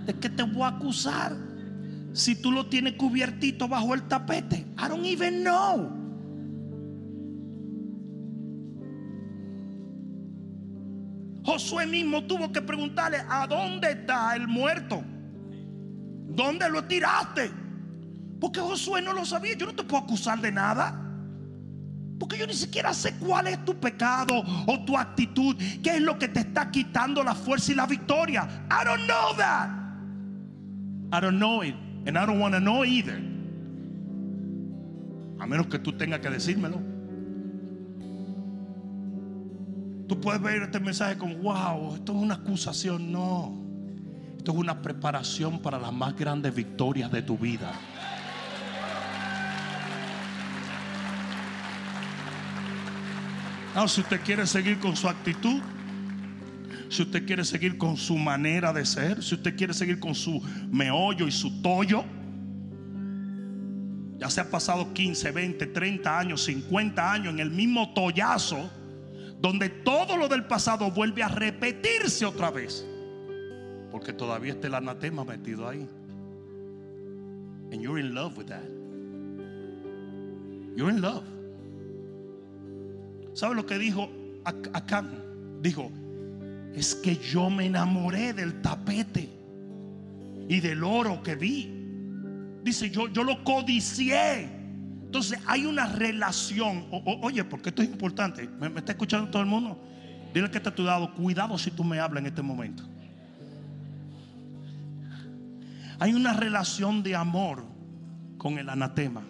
¿De 0.07 0.15
qué 0.15 0.29
te 0.29 0.43
voy 0.43 0.63
a 0.63 0.69
acusar? 0.69 1.37
Si 2.13 2.35
tú 2.35 2.51
lo 2.51 2.67
tienes 2.67 2.95
cubiertito 2.95 3.69
bajo 3.69 3.95
el 3.95 4.03
tapete. 4.03 4.67
I 4.79 4.89
don't 4.89 5.05
even 5.05 5.43
know. 5.43 5.96
Josué 11.47 11.87
mismo 11.87 12.25
tuvo 12.25 12.51
que 12.51 12.61
preguntarle, 12.61 13.19
¿a 13.29 13.47
dónde 13.47 13.93
está 13.93 14.35
el 14.35 14.49
muerto? 14.49 15.05
¿Dónde 16.27 16.69
lo 16.69 16.83
tiraste? 16.85 17.53
Porque 18.41 18.59
Josué 18.59 19.01
no 19.01 19.13
lo 19.13 19.25
sabía. 19.25 19.55
Yo 19.57 19.67
no 19.67 19.75
te 19.75 19.85
puedo 19.85 20.03
acusar 20.03 20.41
de 20.41 20.51
nada. 20.51 21.01
Porque 22.19 22.37
yo 22.37 22.49
ni 22.49 22.55
siquiera 22.55 22.93
sé 22.93 23.15
cuál 23.19 23.47
es 23.47 23.65
tu 23.65 23.77
pecado 23.77 24.43
o 24.67 24.85
tu 24.85 24.99
actitud. 24.99 25.55
¿Qué 25.85 25.91
es 25.91 26.03
lo 26.03 26.19
que 26.19 26.27
te 26.27 26.41
está 26.41 26.69
quitando 26.73 27.23
la 27.23 27.37
fuerza 27.37 27.71
y 27.71 27.77
la 27.77 27.87
victoria? 27.87 28.67
I 28.69 28.85
don't 28.85 29.07
know 29.07 29.37
that. 29.37 29.71
I 31.13 31.21
don't 31.21 31.39
know 31.39 31.63
it. 31.63 31.77
And 32.07 32.19
I 32.19 32.27
don't 32.27 32.41
want 32.41 32.55
to 32.55 32.61
know 32.61 32.85
either. 32.85 33.23
A 35.39 35.47
menos 35.47 35.69
que 35.69 35.79
tú 35.79 35.93
tengas 35.93 36.19
que 36.19 36.29
decírmelo. 36.29 36.96
Tú 40.09 40.21
puedes 40.21 40.41
ver 40.41 40.63
este 40.63 40.79
mensaje 40.79 41.19
como, 41.19 41.35
wow, 41.37 41.97
esto 41.97 42.13
es 42.13 42.19
una 42.19 42.35
acusación. 42.35 43.11
No, 43.11 43.57
esto 44.37 44.53
es 44.53 44.59
una 44.59 44.81
preparación 44.81 45.61
para 45.61 45.79
las 45.79 45.93
más 45.93 46.15
grandes 46.17 46.55
victorias 46.55 47.11
de 47.11 47.23
tu 47.23 47.37
vida. 47.37 47.73
Ahora, 53.75 53.89
si 53.89 54.01
usted 54.01 54.21
quiere 54.23 54.47
seguir 54.47 54.79
con 54.79 54.97
su 54.97 55.09
actitud, 55.09 55.61
si 56.89 57.03
usted 57.03 57.27
quiere 57.27 57.45
seguir 57.45 57.77
con 57.77 57.97
su 57.97 58.17
manera 58.17 58.73
de 58.73 58.87
ser, 58.87 59.23
si 59.23 59.35
usted 59.35 59.57
quiere 59.57 59.75
seguir 59.75 59.99
con 59.99 60.15
su 60.15 60.41
meollo 60.71 61.27
y 61.27 61.33
su 61.33 61.61
tollo. 61.61 62.05
Ya 64.19 64.31
se 64.31 64.41
ha 64.41 64.51
pasado 64.51 64.95
15, 64.95 65.31
20, 65.31 65.67
30 65.67 66.19
años, 66.19 66.45
50 66.45 67.13
años 67.13 67.35
en 67.35 67.41
el 67.41 67.51
mismo 67.51 67.93
tollazo, 67.93 68.71
donde 69.47 69.69
todo 69.69 70.17
lo 70.17 70.27
del 70.27 70.45
pasado 70.45 70.91
vuelve 70.91 71.23
a 71.23 71.29
repetirse 71.29 72.27
otra 72.27 72.51
vez. 72.51 72.85
Porque 73.93 74.13
todavía 74.13 74.55
está 74.55 74.67
el 74.67 74.75
anatema 74.75 75.25
metido 75.25 75.69
ahí. 75.69 75.87
And 77.71 77.81
you're 77.81 78.01
in 78.01 78.13
love 78.13 78.37
with 78.37 78.47
that. 78.47 78.65
You're 80.75 80.91
in 80.91 81.01
love. 81.01 81.23
¿Sabe 83.35 83.55
lo 83.55 83.65
que 83.65 83.79
dijo 83.79 84.11
Acán? 84.45 85.63
Dijo, 85.63 85.93
es 86.75 86.97
que 86.97 87.15
yo 87.15 87.49
me 87.49 87.67
enamoré 87.67 88.33
del 88.33 88.61
tapete 88.63 89.29
y 90.49 90.59
del 90.59 90.83
oro 90.83 91.23
que 91.23 91.37
vi. 91.37 91.71
Dice, 92.65 92.91
yo, 92.91 93.07
yo 93.07 93.23
lo 93.23 93.45
codicié. 93.45 94.56
Entonces 95.17 95.39
hay 95.47 95.65
una 95.65 95.87
relación. 95.87 96.85
oye, 97.23 97.43
porque 97.43 97.71
esto 97.71 97.81
es 97.81 97.89
importante. 97.89 98.47
¿Me, 98.61 98.67
está 98.67 98.93
escuchando 98.93 99.31
todo 99.31 99.41
el 99.41 99.49
mundo? 99.49 99.83
Dile 100.35 100.51
que 100.51 100.59
está 100.59 100.75
tu 100.75 100.83
lado. 100.83 101.15
Cuidado 101.15 101.57
si 101.57 101.71
tú 101.71 101.83
me 101.85 101.99
hablas 101.99 102.21
en 102.21 102.27
este 102.27 102.43
momento. 102.43 102.83
Hay 105.99 106.13
una 106.13 106.35
relación 106.35 107.03
de 107.03 107.17
amor 107.17 107.65
con 108.37 108.59
el 108.59 108.69
anatema. 108.69 109.23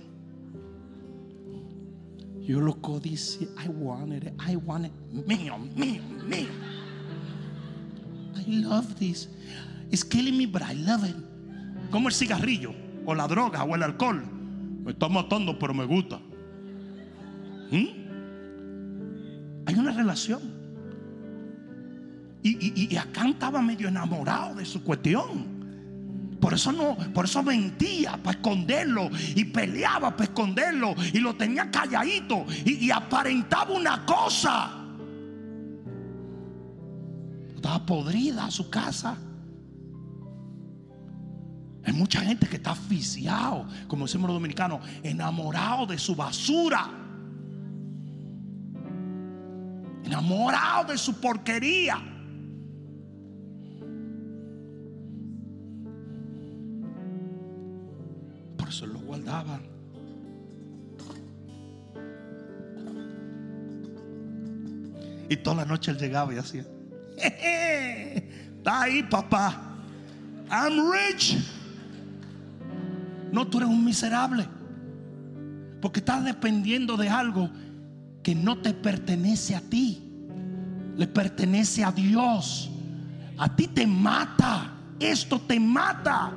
Yo 2.41 2.61
lo 2.61 2.81
codicié. 2.81 3.47
I 3.65 3.69
wanted 3.69 4.25
it. 4.25 4.33
I 4.45 4.57
wanted 4.57 4.91
it. 4.91 5.25
Mío, 5.29 5.57
mío, 5.57 6.03
mío. 6.27 6.49
I 8.35 8.45
love 8.61 8.93
this. 8.97 9.29
It's 9.93 10.03
killing 10.03 10.37
me, 10.37 10.47
but 10.47 10.63
I 10.63 10.75
love 10.75 11.05
it. 11.05 11.15
Como 11.93 12.09
el 12.09 12.15
cigarrillo, 12.15 12.75
o 13.07 13.15
la 13.15 13.29
droga, 13.29 13.63
o 13.63 13.77
el 13.77 13.85
alcohol. 13.85 14.36
Me 14.87 14.93
está 14.93 15.09
matando, 15.09 15.59
pero 15.59 15.75
me 15.75 15.85
gusta. 15.85 16.21
¿Mm? 17.73 17.87
Hay 19.67 19.75
una 19.75 19.91
relación. 19.91 20.41
Y, 22.41 22.93
y, 22.95 22.97
acá 22.97 23.27
estaba 23.27 23.61
medio 23.61 23.89
enamorado 23.89 24.55
de 24.55 24.65
su 24.65 24.85
cuestión. 24.85 26.39
Por 26.41 26.55
eso 26.55 26.71
no, 26.71 26.97
por 27.13 27.25
eso 27.25 27.43
mentía 27.43 28.17
para 28.23 28.37
esconderlo 28.37 29.11
y 29.35 29.47
peleaba 29.47 30.13
para 30.13 30.31
esconderlo 30.31 30.95
y 31.13 31.19
lo 31.19 31.35
tenía 31.35 31.69
calladito 31.69 32.47
y 32.65 32.89
aparentaba 32.93 33.73
una 33.73 34.07
cosa. 34.07 34.71
Estaba 37.57 37.85
podrida 37.85 38.49
su 38.53 38.71
casa. 38.71 39.19
Hay 41.87 41.93
mucha 41.93 42.21
gente 42.21 42.49
que 42.49 42.57
está 42.57 42.73
asfixiado, 42.73 43.65
como 43.87 44.07
decimos 44.07 44.27
los 44.27 44.37
dominicanos, 44.37 44.81
enamorado 45.05 45.87
de 45.87 45.97
su 45.97 46.17
basura. 46.17 46.91
Enamorado 50.05 50.93
de 50.93 50.99
su 50.99 51.15
porquería. 51.21 51.97
Por 58.59 58.69
eso 58.69 58.87
lo 58.89 58.99
guardaban. 58.99 59.63
Y 65.29 65.37
toda 65.37 65.57
la 65.57 65.65
noche 65.65 65.93
él 65.93 65.99
llegaba 65.99 66.35
y 66.35 66.39
hacía. 66.39 66.65
Está 67.17 68.83
ahí, 68.83 69.05
papá. 69.05 69.77
I'm 70.51 70.91
rich. 70.91 71.56
No, 73.33 73.47
tú 73.47 73.59
eres 73.59 73.69
un 73.69 73.85
miserable. 73.85 74.47
Porque 75.81 76.01
estás 76.01 76.25
dependiendo 76.25 76.97
de 76.97 77.09
algo 77.09 77.51
que 78.23 78.35
no 78.35 78.59
te 78.59 78.73
pertenece 78.73 79.55
a 79.55 79.61
ti. 79.61 80.03
Le 80.97 81.07
pertenece 81.07 81.85
a 81.85 81.93
Dios. 81.93 82.71
A 83.39 83.55
ti 83.55 83.69
te 83.69 83.87
mata. 83.87 84.73
Esto 84.99 85.41
te 85.41 85.61
mata. 85.61 86.33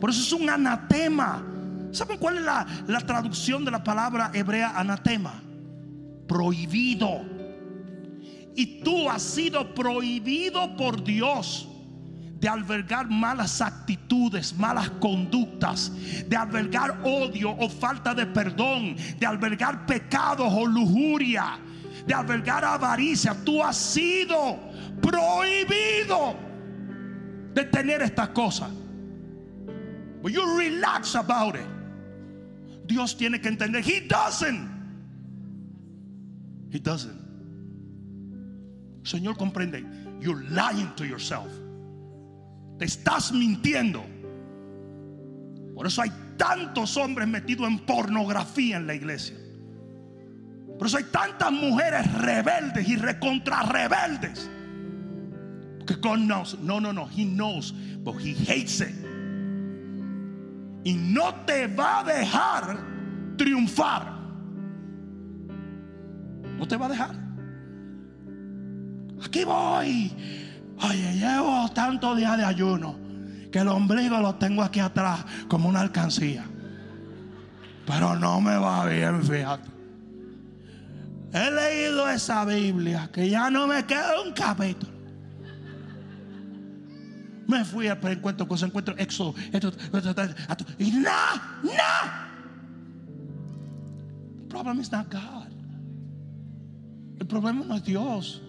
Por 0.00 0.10
eso 0.10 0.20
es 0.20 0.32
un 0.32 0.50
anatema. 0.50 1.42
¿Saben 1.92 2.18
cuál 2.18 2.38
es 2.38 2.44
la, 2.44 2.66
la 2.86 3.00
traducción 3.00 3.64
de 3.64 3.70
la 3.70 3.82
palabra 3.82 4.30
hebrea 4.34 4.78
anatema? 4.78 5.40
Prohibido. 6.26 7.22
Y 8.56 8.80
tú 8.82 9.08
has 9.08 9.22
sido 9.22 9.74
prohibido 9.74 10.76
por 10.76 11.02
Dios 11.02 11.68
de 12.40 12.48
albergar 12.48 13.08
malas 13.10 13.60
actitudes, 13.60 14.56
malas 14.56 14.88
conductas, 14.98 15.92
de 16.26 16.36
albergar 16.36 16.98
odio 17.04 17.50
o 17.50 17.68
falta 17.68 18.14
de 18.14 18.26
perdón, 18.26 18.96
de 19.18 19.26
albergar 19.26 19.84
pecados 19.84 20.50
o 20.50 20.64
lujuria, 20.64 21.58
de 22.06 22.14
albergar 22.14 22.64
avaricia. 22.64 23.34
Tú 23.44 23.62
has 23.62 23.76
sido 23.76 24.58
prohibido 25.02 26.34
de 27.52 27.64
tener 27.64 28.00
estas 28.00 28.30
cosas. 28.30 28.70
But 30.22 30.32
you 30.32 30.58
relax 30.58 31.14
about 31.14 31.56
it. 31.56 31.66
Dios 32.86 33.16
tiene 33.16 33.40
que 33.40 33.48
entender. 33.48 33.82
He 33.82 34.00
doesn't. 34.00 34.68
He 36.70 36.78
doesn't. 36.78 37.20
Señor 39.02 39.36
comprende. 39.36 39.84
You're 40.20 40.42
lying 40.50 40.92
to 40.96 41.06
yourself. 41.06 41.50
Te 42.80 42.86
estás 42.86 43.30
mintiendo. 43.30 44.02
Por 45.74 45.86
eso 45.86 46.00
hay 46.00 46.10
tantos 46.38 46.96
hombres 46.96 47.28
metidos 47.28 47.68
en 47.68 47.78
pornografía 47.80 48.78
en 48.78 48.86
la 48.86 48.94
iglesia. 48.94 49.36
Por 50.78 50.86
eso 50.86 50.96
hay 50.96 51.04
tantas 51.04 51.52
mujeres 51.52 52.10
rebeldes 52.14 52.88
y 52.88 52.96
recontra 52.96 53.64
rebeldes. 53.64 54.50
Porque 55.76 55.94
God 55.96 56.20
knows. 56.20 56.58
No, 56.60 56.80
no, 56.80 56.90
no. 56.90 57.06
He 57.06 57.26
knows. 57.26 57.74
But 58.02 58.14
he 58.18 58.32
hates 58.32 58.80
it. 58.80 58.96
Y 60.82 60.94
no 60.94 61.34
te 61.44 61.66
va 61.66 62.00
a 62.00 62.04
dejar 62.04 62.78
triunfar. 63.36 64.10
No 66.58 66.66
te 66.66 66.78
va 66.78 66.86
a 66.86 66.88
dejar. 66.88 67.14
Aquí 69.22 69.44
voy. 69.44 70.10
Oye, 70.88 71.14
llevo 71.14 71.68
tantos 71.70 72.16
días 72.16 72.36
de 72.36 72.44
ayuno 72.44 72.96
que 73.50 73.58
el 73.58 73.68
ombligo 73.68 74.18
lo 74.20 74.34
tengo 74.36 74.62
aquí 74.62 74.80
atrás 74.80 75.24
como 75.48 75.68
una 75.68 75.80
alcancía. 75.80 76.44
Pero 77.86 78.16
no 78.16 78.40
me 78.40 78.56
va 78.56 78.86
bien, 78.86 79.22
fíjate. 79.22 79.68
He 81.32 81.50
leído 81.50 82.08
esa 82.08 82.44
Biblia 82.44 83.08
que 83.12 83.28
ya 83.28 83.50
no 83.50 83.66
me 83.66 83.84
queda 83.84 84.20
un 84.20 84.32
capítulo. 84.32 84.92
Me 87.46 87.64
fui 87.64 87.88
al 87.88 87.98
encuentro 88.06 88.46
con 88.46 88.56
ese 88.56 88.66
encuentro, 88.66 88.94
Éxodo, 88.96 89.34
y 90.78 90.90
nada, 90.92 91.58
nada. 91.64 92.28
El 94.40 94.46
problema 94.46 94.82
es 94.82 94.92
not 94.92 95.12
God. 95.12 95.48
El 97.18 97.26
problema 97.26 97.64
no 97.64 97.74
es 97.74 97.84
Dios. 97.84 98.42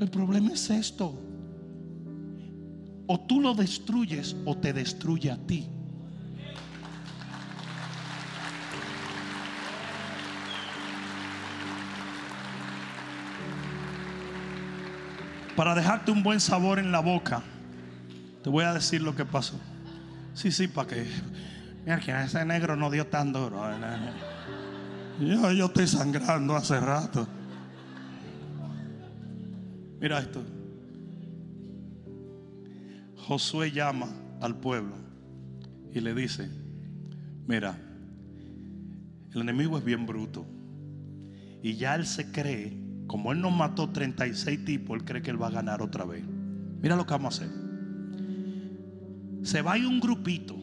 El 0.00 0.10
problema 0.10 0.52
es 0.52 0.70
esto. 0.70 1.20
O 3.06 3.20
tú 3.20 3.40
lo 3.40 3.54
destruyes 3.54 4.34
o 4.44 4.56
te 4.56 4.72
destruye 4.72 5.30
a 5.30 5.36
ti. 5.36 5.68
Para 15.56 15.74
dejarte 15.74 16.10
un 16.10 16.22
buen 16.22 16.40
sabor 16.40 16.78
en 16.80 16.90
la 16.90 16.98
boca, 17.00 17.42
te 18.42 18.50
voy 18.50 18.64
a 18.64 18.74
decir 18.74 19.00
lo 19.02 19.14
que 19.14 19.24
pasó. 19.24 19.60
Sí, 20.34 20.50
sí, 20.50 20.66
para 20.66 20.88
que. 20.88 21.06
Mira, 21.84 22.00
que 22.00 22.10
ese 22.24 22.44
negro 22.44 22.74
no 22.74 22.90
dio 22.90 23.06
tan 23.06 23.32
duro. 23.32 23.62
Yo, 25.20 25.52
yo 25.52 25.66
estoy 25.66 25.86
sangrando 25.86 26.56
hace 26.56 26.80
rato. 26.80 27.28
Mira 30.04 30.18
esto. 30.18 30.42
Josué 33.16 33.72
llama 33.72 34.14
al 34.42 34.54
pueblo 34.54 34.92
y 35.94 36.00
le 36.00 36.14
dice, 36.14 36.46
mira, 37.46 37.74
el 39.32 39.40
enemigo 39.40 39.78
es 39.78 39.84
bien 39.84 40.04
bruto. 40.04 40.44
Y 41.62 41.76
ya 41.76 41.94
él 41.94 42.04
se 42.04 42.30
cree, 42.30 42.76
como 43.06 43.32
él 43.32 43.40
nos 43.40 43.56
mató 43.56 43.88
36 43.88 44.66
tipos, 44.66 44.94
él 44.98 45.06
cree 45.06 45.22
que 45.22 45.30
él 45.30 45.40
va 45.40 45.46
a 45.46 45.52
ganar 45.52 45.80
otra 45.80 46.04
vez. 46.04 46.22
Mira 46.82 46.96
lo 46.96 47.06
que 47.06 47.12
vamos 47.12 47.40
a 47.40 47.44
hacer. 47.44 47.56
Se 49.42 49.62
va 49.62 49.72
a 49.72 49.78
ir 49.78 49.86
un 49.86 50.00
grupito 50.00 50.54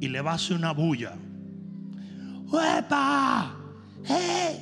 y 0.00 0.08
le 0.08 0.20
va 0.20 0.32
a 0.32 0.34
hacer 0.34 0.54
una 0.54 0.72
bulla. 0.72 1.16
¡Epa! 2.52 3.56
¡Eh! 4.06 4.60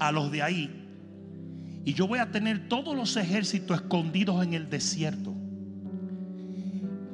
A 0.00 0.10
los 0.10 0.32
de 0.32 0.42
ahí 0.42 1.82
Y 1.84 1.94
yo 1.94 2.08
voy 2.08 2.18
a 2.18 2.30
tener 2.30 2.68
todos 2.68 2.96
los 2.96 3.16
ejércitos 3.16 3.80
escondidos 3.80 4.44
en 4.44 4.54
el 4.54 4.68
desierto. 4.68 5.34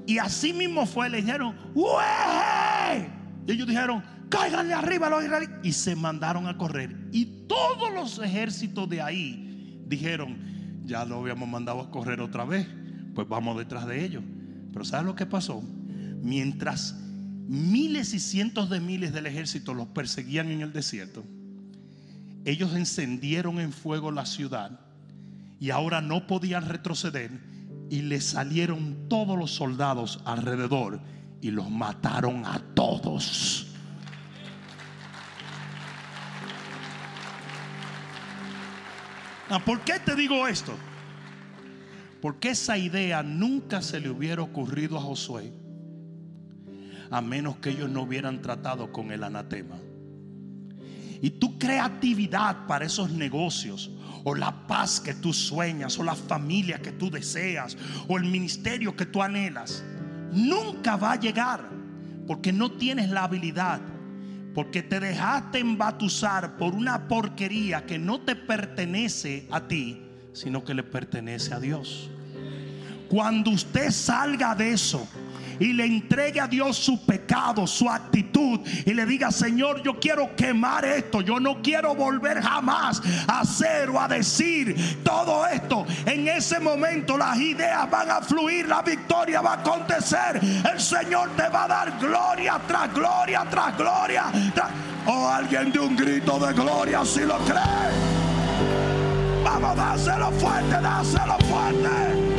Y 0.06 0.18
así 0.18 0.52
mismo 0.52 0.86
fue, 0.86 1.10
le 1.10 1.18
dijeron, 1.18 1.54
¡Ué! 1.74 3.10
Y 3.46 3.52
ellos 3.52 3.66
dijeron, 3.66 4.02
cáiganle 4.28 4.74
arriba 4.74 5.06
a 5.06 5.10
los 5.10 5.24
israelitas. 5.24 5.58
Y 5.62 5.72
se 5.72 5.94
mandaron 5.94 6.46
a 6.46 6.56
correr. 6.56 6.96
Y 7.12 7.46
todos 7.46 7.92
los 7.92 8.18
ejércitos 8.18 8.88
de 8.88 9.00
ahí 9.00 9.82
dijeron, 9.86 10.38
ya 10.84 11.04
lo 11.04 11.20
habíamos 11.20 11.48
mandado 11.48 11.80
a 11.80 11.90
correr 11.90 12.20
otra 12.20 12.44
vez, 12.44 12.66
pues 13.14 13.28
vamos 13.28 13.58
detrás 13.58 13.86
de 13.86 14.04
ellos. 14.04 14.22
Pero 14.72 14.84
¿sabes 14.84 15.06
lo 15.06 15.14
que 15.14 15.26
pasó? 15.26 15.62
Mientras 16.22 16.96
miles 17.48 18.14
y 18.14 18.20
cientos 18.20 18.68
de 18.70 18.80
miles 18.80 19.12
del 19.12 19.26
ejército 19.26 19.74
los 19.74 19.88
perseguían 19.88 20.50
en 20.50 20.60
el 20.60 20.72
desierto, 20.72 21.24
ellos 22.46 22.74
encendieron 22.74 23.60
en 23.60 23.72
fuego 23.72 24.10
la 24.10 24.24
ciudad 24.24 24.80
y 25.58 25.70
ahora 25.70 26.00
no 26.00 26.26
podían 26.26 26.64
retroceder 26.64 27.30
y 27.90 28.02
le 28.02 28.20
salieron 28.20 29.08
todos 29.08 29.36
los 29.36 29.50
soldados 29.50 30.22
alrededor 30.24 31.00
y 31.42 31.50
los 31.50 31.70
mataron 31.70 32.46
a 32.46 32.60
todos. 32.74 33.66
Ah, 39.50 39.62
¿Por 39.64 39.80
qué 39.80 39.98
te 39.98 40.14
digo 40.14 40.46
esto? 40.48 40.72
Porque 42.22 42.50
esa 42.50 42.78
idea 42.78 43.22
nunca 43.22 43.82
se 43.82 44.00
le 44.00 44.08
hubiera 44.08 44.42
ocurrido 44.42 44.96
a 44.96 45.00
Josué 45.00 45.52
a 47.10 47.20
menos 47.20 47.56
que 47.58 47.70
ellos 47.70 47.90
no 47.90 48.02
hubieran 48.02 48.42
tratado 48.42 48.92
con 48.92 49.10
el 49.12 49.22
anatema. 49.22 49.76
Y 51.22 51.30
tu 51.30 51.58
creatividad 51.58 52.66
para 52.66 52.84
esos 52.84 53.10
negocios, 53.10 53.90
o 54.24 54.34
la 54.34 54.66
paz 54.66 55.00
que 55.00 55.14
tú 55.14 55.32
sueñas, 55.32 55.98
o 55.98 56.02
la 56.02 56.14
familia 56.14 56.78
que 56.78 56.92
tú 56.92 57.10
deseas, 57.10 57.76
o 58.08 58.16
el 58.16 58.24
ministerio 58.24 58.96
que 58.96 59.06
tú 59.06 59.22
anhelas, 59.22 59.84
nunca 60.32 60.96
va 60.96 61.12
a 61.12 61.20
llegar 61.20 61.76
porque 62.26 62.52
no 62.52 62.72
tienes 62.72 63.10
la 63.10 63.24
habilidad, 63.24 63.80
porque 64.54 64.82
te 64.82 65.00
dejaste 65.00 65.60
embatusar 65.60 66.56
por 66.56 66.74
una 66.74 67.08
porquería 67.08 67.86
que 67.86 67.98
no 67.98 68.20
te 68.20 68.34
pertenece 68.34 69.46
a 69.50 69.68
ti, 69.68 70.02
sino 70.32 70.64
que 70.64 70.74
le 70.74 70.82
pertenece 70.82 71.54
a 71.54 71.60
Dios. 71.60 72.10
Cuando 73.08 73.50
usted 73.52 73.90
salga 73.90 74.54
de 74.54 74.72
eso, 74.72 75.06
y 75.58 75.72
le 75.72 75.84
entregue 75.84 76.40
a 76.40 76.46
Dios 76.46 76.76
su 76.76 77.04
pecado, 77.04 77.66
su 77.66 77.88
actitud 77.88 78.60
y 78.84 78.94
le 78.94 79.06
diga, 79.06 79.30
Señor, 79.30 79.82
yo 79.82 79.98
quiero 79.98 80.34
quemar 80.36 80.84
esto, 80.84 81.20
yo 81.20 81.40
no 81.40 81.62
quiero 81.62 81.94
volver 81.94 82.40
jamás 82.40 83.02
a 83.26 83.40
hacer 83.40 83.90
o 83.90 84.00
a 84.00 84.08
decir 84.08 85.02
todo 85.02 85.46
esto. 85.46 85.86
En 86.04 86.28
ese 86.28 86.60
momento 86.60 87.16
las 87.16 87.38
ideas 87.38 87.90
van 87.90 88.10
a 88.10 88.20
fluir, 88.20 88.68
la 88.68 88.82
victoria 88.82 89.40
va 89.40 89.54
a 89.54 89.60
acontecer. 89.60 90.40
El 90.72 90.80
Señor 90.80 91.30
te 91.36 91.48
va 91.48 91.64
a 91.64 91.68
dar 91.68 91.98
gloria 91.98 92.60
tras 92.66 92.92
gloria 92.92 93.46
tras 93.50 93.76
gloria. 93.76 94.24
O 95.06 95.12
oh, 95.12 95.28
alguien 95.28 95.70
de 95.72 95.78
un 95.78 95.96
grito 95.96 96.38
de 96.38 96.52
gloria 96.52 97.04
si 97.04 97.20
lo 97.20 97.38
cree. 97.38 98.16
Vamos, 99.44 99.76
dáselo 99.76 100.30
fuerte, 100.32 100.80
dáselo 100.80 101.36
fuerte. 101.48 102.35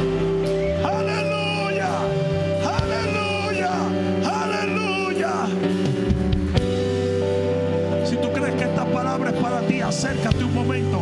Acércate 9.88 10.44
un 10.44 10.54
momento. 10.54 11.02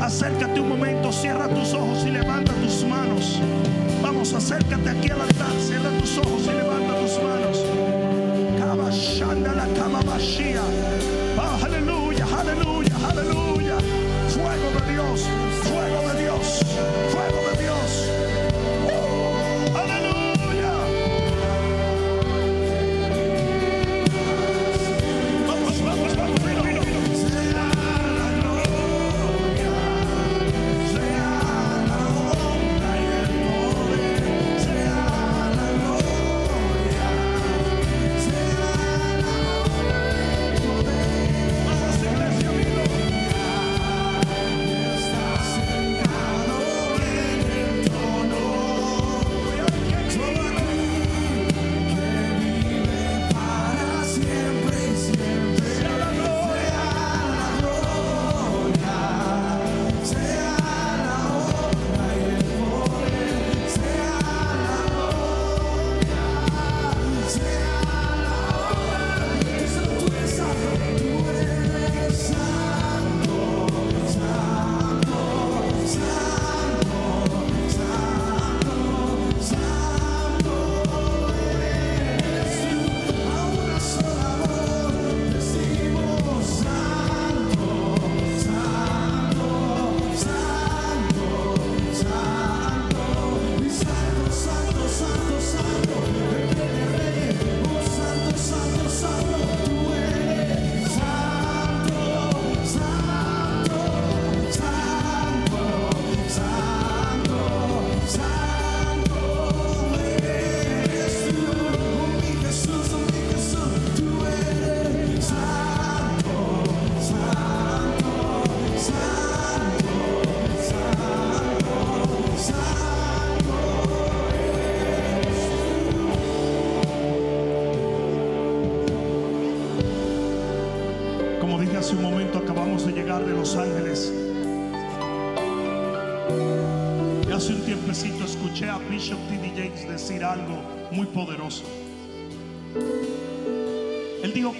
Acércate 0.00 0.60
un 0.60 0.68
momento, 0.68 1.12
cierra 1.12 1.48
tus 1.48 1.72
ojos 1.74 2.04
y 2.06 2.10
levanta 2.10 2.52
tus 2.54 2.84
manos. 2.84 3.40
Vamos, 4.02 4.32
acércate 4.32 4.90
aquí 4.90 5.10
al 5.10 5.20
altar, 5.20 5.52
cierra 5.60 5.90
tus 6.00 6.18
ojos 6.18 6.42
y 6.44 6.56
levanta 6.56 6.98
tus 7.00 7.22
manos. 7.22 7.33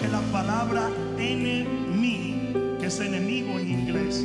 Que 0.00 0.08
la 0.08 0.20
palabra 0.32 0.90
enemy, 1.18 2.52
que 2.80 2.86
es 2.86 3.00
enemigo 3.00 3.58
en 3.58 3.70
inglés, 3.70 4.24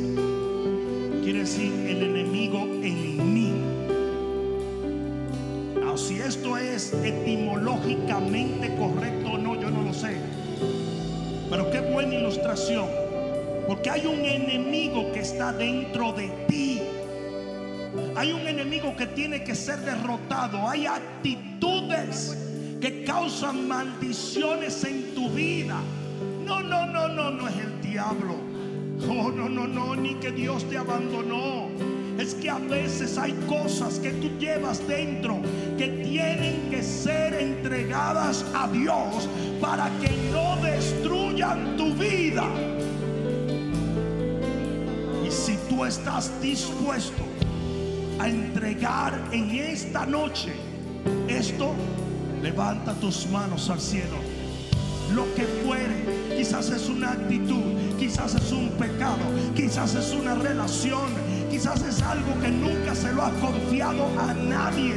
quiere 1.22 1.40
decir 1.40 1.72
el 1.88 2.02
enemigo 2.02 2.62
en 2.82 3.34
mí. 3.34 3.52
Ah, 5.84 5.96
si 5.96 6.20
esto 6.20 6.56
es 6.56 6.92
etimológicamente 6.92 8.74
correcto 8.76 9.32
o 9.32 9.38
no, 9.38 9.60
yo 9.60 9.70
no 9.70 9.82
lo 9.82 9.92
sé. 9.94 10.16
Pero 11.48 11.70
qué 11.70 11.80
buena 11.80 12.14
ilustración. 12.14 12.86
Porque 13.66 13.90
hay 13.90 14.06
un 14.06 14.24
enemigo 14.24 15.12
que 15.12 15.20
está 15.20 15.52
dentro 15.52 16.12
de 16.12 16.28
ti. 16.48 16.80
Hay 18.16 18.32
un 18.32 18.46
enemigo 18.46 18.96
que 18.96 19.06
tiene 19.06 19.44
que 19.44 19.54
ser 19.54 19.78
derrotado. 19.80 20.68
Hay 20.68 20.86
actitudes 20.86 22.36
que 22.80 23.04
causan 23.04 23.68
maldiciones 23.68 24.82
en 24.84 25.14
tu 25.14 25.28
vida. 25.30 25.80
No, 26.44 26.62
no, 26.62 26.86
no, 26.86 27.08
no, 27.08 27.30
no 27.30 27.48
es 27.48 27.56
el 27.56 27.80
diablo. 27.82 28.36
Oh, 29.08 29.30
no, 29.30 29.48
no, 29.48 29.66
no, 29.66 29.94
ni 29.94 30.14
que 30.14 30.32
Dios 30.32 30.68
te 30.68 30.78
abandonó. 30.78 31.68
Es 32.18 32.34
que 32.34 32.50
a 32.50 32.58
veces 32.58 33.16
hay 33.18 33.32
cosas 33.48 33.98
que 33.98 34.10
tú 34.10 34.28
llevas 34.38 34.86
dentro 34.86 35.40
que 35.78 35.88
tienen 35.88 36.68
que 36.70 36.82
ser 36.82 37.34
entregadas 37.34 38.44
a 38.54 38.68
Dios 38.68 39.28
para 39.60 39.88
que 40.00 40.10
no 40.32 40.56
destruyan 40.56 41.76
tu 41.76 41.94
vida. 41.94 42.46
Y 45.26 45.30
si 45.30 45.56
tú 45.68 45.84
estás 45.84 46.30
dispuesto 46.42 47.22
a 48.18 48.28
entregar 48.28 49.18
en 49.32 49.50
esta 49.50 50.04
noche 50.04 50.52
esto, 51.28 51.74
levanta 52.42 52.94
tus 52.94 53.26
manos 53.28 53.68
al 53.70 53.80
cielo. 53.80 54.16
Lo 55.14 55.24
que 55.34 55.44
fuere, 55.44 56.36
quizás 56.36 56.70
es 56.70 56.88
una 56.88 57.12
actitud, 57.12 57.96
quizás 57.98 58.34
es 58.34 58.52
un 58.52 58.70
pecado, 58.70 59.24
quizás 59.56 59.94
es 59.94 60.12
una 60.12 60.36
relación, 60.36 61.08
quizás 61.50 61.82
es 61.82 62.00
algo 62.02 62.40
que 62.40 62.48
nunca 62.48 62.94
se 62.94 63.12
lo 63.12 63.22
ha 63.22 63.30
confiado 63.32 64.06
a 64.18 64.32
nadie. 64.34 64.94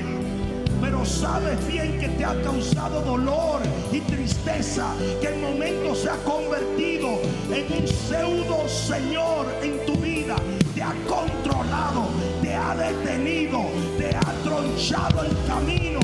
Pero 0.80 1.04
sabes 1.06 1.58
bien 1.68 1.98
que 1.98 2.10
te 2.10 2.26
ha 2.26 2.40
causado 2.42 3.02
dolor 3.02 3.62
y 3.92 4.02
tristeza, 4.02 4.94
que 5.22 5.30
en 5.30 5.42
momentos 5.42 6.00
se 6.00 6.10
ha 6.10 6.18
convertido 6.24 7.22
en 7.52 7.82
un 7.82 7.88
pseudo 7.88 8.68
Señor 8.68 9.48
en 9.64 9.84
tu 9.86 10.00
vida. 10.00 10.36
Te 10.76 10.84
ha 10.84 10.94
controlado, 11.08 12.08
te 12.42 12.54
ha 12.54 12.76
detenido, 12.76 13.62
te 13.98 14.16
ha 14.16 14.34
tronchado 14.44 15.24
el 15.24 15.36
camino. 15.48 16.00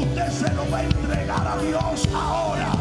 Usted 0.00 0.30
se 0.30 0.52
lo 0.54 0.70
va 0.70 0.78
a 0.78 0.82
entregar 0.84 1.46
a 1.46 1.56
Dios 1.62 2.08
ahora. 2.14 2.72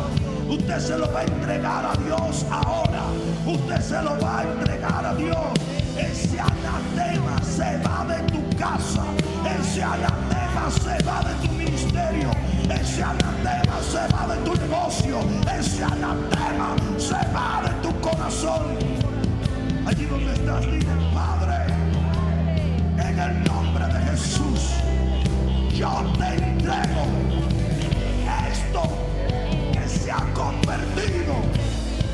Usted 0.49 0.79
se 0.79 0.97
lo 0.97 1.11
va 1.11 1.19
a 1.19 1.23
entregar 1.23 1.85
a 1.85 1.95
Dios 2.03 2.45
ahora. 2.51 3.03
Usted 3.45 3.81
se 3.81 4.01
lo 4.01 4.19
va 4.19 4.39
a 4.39 4.43
entregar 4.43 5.05
a 5.05 5.15
Dios. 5.15 5.47
Ese 5.97 6.39
anatema 6.39 7.41
se 7.41 7.77
va 7.83 8.05
de 8.05 8.21
tu 8.31 8.57
casa. 8.57 9.03
Ese 9.59 9.83
anatema 9.83 10.69
se 10.71 11.03
va 11.03 11.23
de 11.23 11.47
tu 11.47 11.53
ministerio. 11.53 12.31
Ese 12.69 13.03
anatema 13.03 13.77
se 13.81 14.07
va 14.13 14.35
de 14.35 14.41
tu 14.43 14.55
negocio. 14.55 15.19
Ese 15.57 15.83
anatema 15.83 16.75
se 16.97 17.15
va 17.33 17.61
de 17.63 17.87
tu 17.87 18.01
corazón. 18.01 18.77
Allí 19.85 20.05
donde 20.05 20.33
estás, 20.33 20.61
dile, 20.61 20.85
Padre, 21.13 21.73
en 22.97 23.19
el 23.19 23.43
nombre 23.43 23.85
de 23.85 23.99
Jesús, 24.11 24.73
yo 25.75 25.89
te 26.17 26.35
entrego 26.35 27.05
esto 28.49 28.81
que 29.73 29.89
se 29.89 30.09
ha 30.09 30.21
convertido 30.33 31.35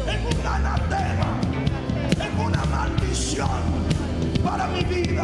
en 0.07 0.25
un 0.25 0.47
anatema, 0.47 1.39
en 2.19 2.39
una 2.39 2.65
maldición 2.65 3.61
para 4.43 4.67
mi 4.67 4.83
vida. 4.83 5.23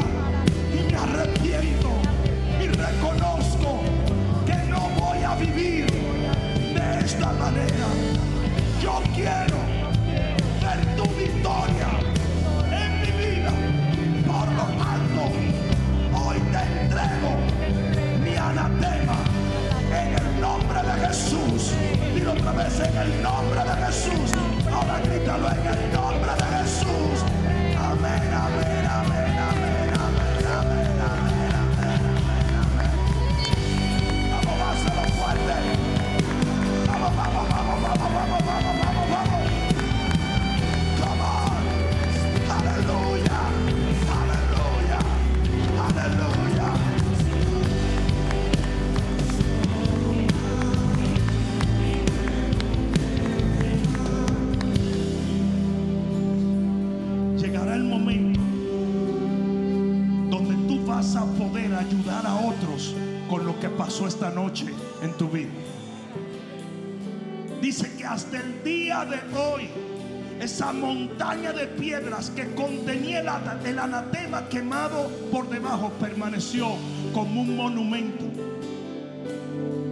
Montaña 71.18 71.51
de 71.51 71.65
piedras 71.65 72.30
que 72.36 72.53
contenía 72.53 73.22
el, 73.22 73.28
ana- 73.28 73.59
el 73.65 73.80
anatema 73.80 74.47
quemado 74.49 75.09
por 75.32 75.49
debajo 75.49 75.91
permaneció 75.99 76.68
como 77.11 77.41
un 77.41 77.55
monumento. 77.55 78.26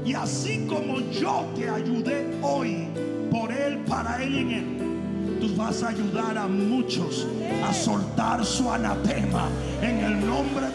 Y 0.05 0.13
así 0.13 0.67
como 0.69 0.99
yo 1.09 1.47
te 1.55 1.67
ayudé 1.67 2.27
hoy 2.43 2.87
por 3.31 3.51
él, 3.51 3.79
para 3.89 4.21
él 4.21 4.35
y 4.35 4.39
en 4.39 4.51
él, 4.51 5.39
tú 5.41 5.55
vas 5.55 5.81
a 5.81 5.89
ayudar 5.89 6.37
a 6.37 6.45
muchos 6.47 7.25
a 7.67 7.73
soltar 7.73 8.45
su 8.45 8.69
anatema 8.71 9.47
en 9.81 9.97
el 10.03 10.23
nombre 10.27 10.67
de. 10.67 10.74